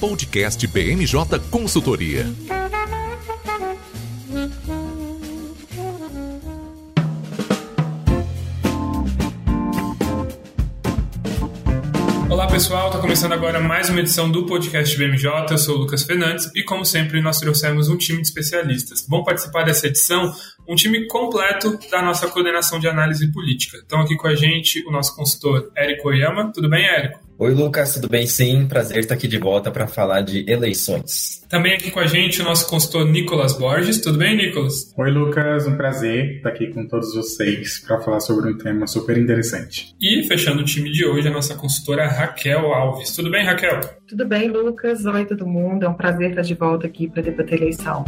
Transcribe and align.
Podcast 0.00 0.66
BMJ 0.66 1.38
Consultoria. 1.50 2.24
Olá 12.30 12.46
pessoal, 12.46 12.86
está 12.86 12.98
começando 12.98 13.32
agora 13.32 13.60
mais 13.60 13.90
uma 13.90 14.00
edição 14.00 14.30
do 14.30 14.46
podcast 14.46 14.96
BMJ. 14.96 15.28
Eu 15.50 15.58
sou 15.58 15.76
o 15.76 15.78
Lucas 15.80 16.02
Fernandes 16.02 16.50
e, 16.56 16.64
como 16.64 16.86
sempre, 16.86 17.20
nós 17.20 17.38
trouxemos 17.38 17.90
um 17.90 17.98
time 17.98 18.22
de 18.22 18.28
especialistas. 18.28 19.06
Vão 19.06 19.22
participar 19.22 19.64
dessa 19.64 19.86
edição 19.86 20.34
um 20.66 20.74
time 20.74 21.06
completo 21.08 21.78
da 21.90 22.00
nossa 22.00 22.26
coordenação 22.26 22.78
de 22.78 22.88
análise 22.88 23.30
política. 23.30 23.76
Estão 23.76 24.00
aqui 24.00 24.16
com 24.16 24.28
a 24.28 24.34
gente 24.34 24.82
o 24.88 24.90
nosso 24.90 25.14
consultor 25.14 25.70
Érico 25.76 26.08
Oyama. 26.08 26.50
Tudo 26.54 26.70
bem, 26.70 26.86
Érico? 26.86 27.29
Oi, 27.42 27.54
Lucas, 27.54 27.94
tudo 27.94 28.06
bem? 28.06 28.26
Sim, 28.26 28.66
prazer 28.68 28.98
estar 28.98 29.14
aqui 29.14 29.26
de 29.26 29.38
volta 29.38 29.70
para 29.70 29.86
falar 29.86 30.20
de 30.20 30.44
eleições. 30.46 31.42
Também 31.48 31.72
aqui 31.72 31.90
com 31.90 31.98
a 31.98 32.04
gente 32.04 32.42
o 32.42 32.44
nosso 32.44 32.68
consultor 32.68 33.06
Nicolas 33.06 33.56
Borges. 33.56 33.98
Tudo 33.98 34.18
bem, 34.18 34.36
Nicolas? 34.36 34.92
Oi, 34.94 35.10
Lucas, 35.10 35.66
um 35.66 35.74
prazer 35.74 36.36
estar 36.36 36.50
aqui 36.50 36.66
com 36.66 36.86
todos 36.86 37.14
vocês 37.14 37.78
para 37.78 37.98
falar 38.02 38.20
sobre 38.20 38.50
um 38.50 38.58
tema 38.58 38.86
super 38.86 39.16
interessante. 39.16 39.96
E 39.98 40.22
fechando 40.28 40.60
o 40.60 40.64
time 40.66 40.92
de 40.92 41.06
hoje, 41.06 41.28
a 41.28 41.30
nossa 41.30 41.54
consultora 41.54 42.06
Raquel 42.06 42.74
Alves. 42.74 43.16
Tudo 43.16 43.30
bem, 43.30 43.42
Raquel? 43.42 43.80
Tudo 44.06 44.26
bem, 44.26 44.50
Lucas. 44.50 45.06
Oi, 45.06 45.24
todo 45.24 45.46
mundo. 45.46 45.86
É 45.86 45.88
um 45.88 45.94
prazer 45.94 46.28
estar 46.28 46.42
de 46.42 46.52
volta 46.52 46.86
aqui 46.86 47.08
para 47.08 47.22
debater 47.22 47.62
eleição. 47.62 48.04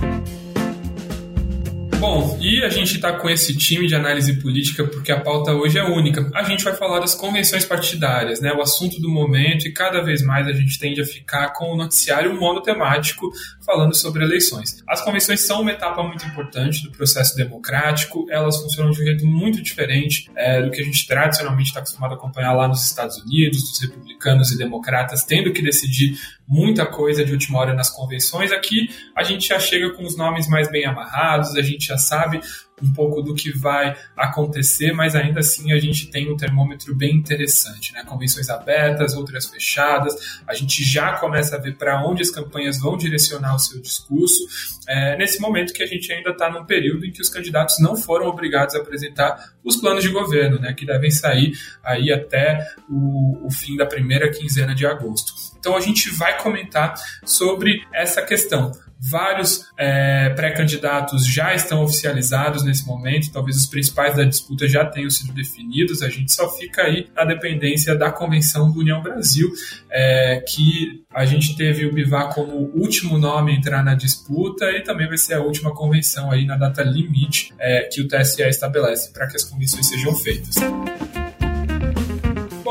Bom, 2.02 2.36
e 2.40 2.64
a 2.64 2.68
gente 2.68 2.96
está 2.96 3.12
com 3.12 3.30
esse 3.30 3.56
time 3.56 3.86
de 3.86 3.94
análise 3.94 4.32
política 4.40 4.82
porque 4.82 5.12
a 5.12 5.20
pauta 5.20 5.52
hoje 5.52 5.78
é 5.78 5.84
única. 5.84 6.28
A 6.34 6.42
gente 6.42 6.64
vai 6.64 6.74
falar 6.74 6.98
das 6.98 7.14
convenções 7.14 7.64
partidárias, 7.64 8.40
né? 8.40 8.52
O 8.52 8.60
assunto 8.60 9.00
do 9.00 9.08
momento 9.08 9.68
e 9.68 9.72
cada 9.72 10.02
vez 10.02 10.20
mais 10.20 10.48
a 10.48 10.52
gente 10.52 10.80
tende 10.80 11.00
a 11.00 11.04
ficar 11.04 11.52
com 11.52 11.72
o 11.72 11.76
noticiário 11.76 12.34
monotemático 12.34 13.30
falando 13.64 13.94
sobre 13.94 14.24
eleições. 14.24 14.82
As 14.88 15.00
convenções 15.00 15.46
são 15.46 15.60
uma 15.60 15.70
etapa 15.70 16.02
muito 16.02 16.26
importante 16.26 16.82
do 16.82 16.90
processo 16.90 17.36
democrático, 17.36 18.26
elas 18.30 18.56
funcionam 18.56 18.90
de 18.90 19.00
um 19.00 19.04
jeito 19.04 19.24
muito 19.24 19.62
diferente 19.62 20.28
é, 20.34 20.60
do 20.60 20.72
que 20.72 20.80
a 20.80 20.84
gente 20.84 21.06
tradicionalmente 21.06 21.68
está 21.68 21.78
acostumado 21.78 22.14
a 22.14 22.16
acompanhar 22.16 22.52
lá 22.52 22.66
nos 22.66 22.84
Estados 22.84 23.16
Unidos, 23.18 23.62
dos 23.62 23.80
republicanos 23.80 24.50
e 24.50 24.58
democratas 24.58 25.22
tendo 25.22 25.52
que 25.52 25.62
decidir 25.62 26.18
muita 26.48 26.84
coisa 26.84 27.24
de 27.24 27.32
última 27.32 27.60
hora 27.60 27.72
nas 27.72 27.88
convenções. 27.88 28.52
Aqui 28.52 28.88
a 29.16 29.22
gente 29.22 29.48
já 29.48 29.58
chega 29.58 29.90
com 29.90 30.04
os 30.04 30.16
nomes 30.16 30.48
mais 30.48 30.70
bem 30.70 30.84
amarrados, 30.84 31.54
a 31.54 31.62
gente 31.62 31.91
já 31.92 31.98
sabe 31.98 32.40
um 32.82 32.92
pouco 32.92 33.22
do 33.22 33.34
que 33.34 33.56
vai 33.56 33.96
acontecer, 34.16 34.92
mas 34.92 35.14
ainda 35.14 35.40
assim 35.40 35.72
a 35.72 35.78
gente 35.78 36.10
tem 36.10 36.30
um 36.30 36.36
termômetro 36.36 36.94
bem 36.94 37.14
interessante, 37.14 37.92
né? 37.92 38.02
Convenções 38.04 38.48
abertas, 38.48 39.14
outras 39.14 39.46
fechadas, 39.46 40.40
a 40.46 40.54
gente 40.54 40.82
já 40.82 41.12
começa 41.18 41.56
a 41.56 41.58
ver 41.60 41.76
para 41.76 42.04
onde 42.04 42.22
as 42.22 42.30
campanhas 42.30 42.80
vão 42.80 42.96
direcionar 42.96 43.54
o 43.54 43.58
seu 43.58 43.80
discurso, 43.80 44.40
é, 44.88 45.16
nesse 45.16 45.40
momento 45.40 45.72
que 45.72 45.82
a 45.82 45.86
gente 45.86 46.12
ainda 46.12 46.30
está 46.30 46.50
num 46.50 46.64
período 46.64 47.06
em 47.06 47.12
que 47.12 47.22
os 47.22 47.28
candidatos 47.28 47.78
não 47.78 47.94
foram 47.94 48.26
obrigados 48.26 48.74
a 48.74 48.78
apresentar 48.78 49.52
os 49.62 49.76
planos 49.76 50.02
de 50.02 50.10
governo, 50.10 50.58
né? 50.58 50.72
Que 50.72 50.84
devem 50.84 51.10
sair 51.10 51.52
aí 51.84 52.12
até 52.12 52.58
o, 52.88 53.46
o 53.46 53.50
fim 53.50 53.76
da 53.76 53.86
primeira 53.86 54.28
quinzena 54.28 54.74
de 54.74 54.84
agosto. 54.84 55.32
Então 55.58 55.76
a 55.76 55.80
gente 55.80 56.10
vai 56.10 56.36
comentar 56.42 56.94
sobre 57.24 57.86
essa 57.92 58.22
questão. 58.22 58.72
Vários 59.04 59.66
é, 59.76 60.30
pré-candidatos 60.30 61.26
já 61.26 61.52
estão 61.54 61.82
oficializados 61.82 62.62
nesse 62.64 62.86
momento, 62.86 63.32
talvez 63.32 63.56
os 63.56 63.66
principais 63.66 64.14
da 64.16 64.22
disputa 64.22 64.68
já 64.68 64.84
tenham 64.84 65.10
sido 65.10 65.32
definidos, 65.32 66.02
a 66.02 66.08
gente 66.08 66.32
só 66.32 66.48
fica 66.56 66.82
aí 66.82 67.08
na 67.14 67.24
dependência 67.24 67.96
da 67.96 68.12
convenção 68.12 68.70
do 68.70 68.78
União 68.78 69.02
Brasil, 69.02 69.50
é, 69.90 70.44
que 70.46 71.02
a 71.12 71.24
gente 71.24 71.56
teve 71.56 71.84
o 71.84 71.92
Bivar 71.92 72.32
como 72.32 72.70
último 72.74 73.18
nome 73.18 73.52
a 73.52 73.54
entrar 73.56 73.84
na 73.84 73.94
disputa 73.94 74.70
e 74.70 74.82
também 74.82 75.08
vai 75.08 75.18
ser 75.18 75.34
a 75.34 75.40
última 75.40 75.74
convenção 75.74 76.30
aí 76.30 76.46
na 76.46 76.56
data 76.56 76.84
limite 76.84 77.52
é, 77.58 77.88
que 77.92 78.00
o 78.00 78.06
TSE 78.06 78.42
estabelece 78.42 79.12
para 79.12 79.26
que 79.26 79.36
as 79.36 79.42
convenções 79.42 79.88
sejam 79.88 80.14
feitas. 80.14 80.54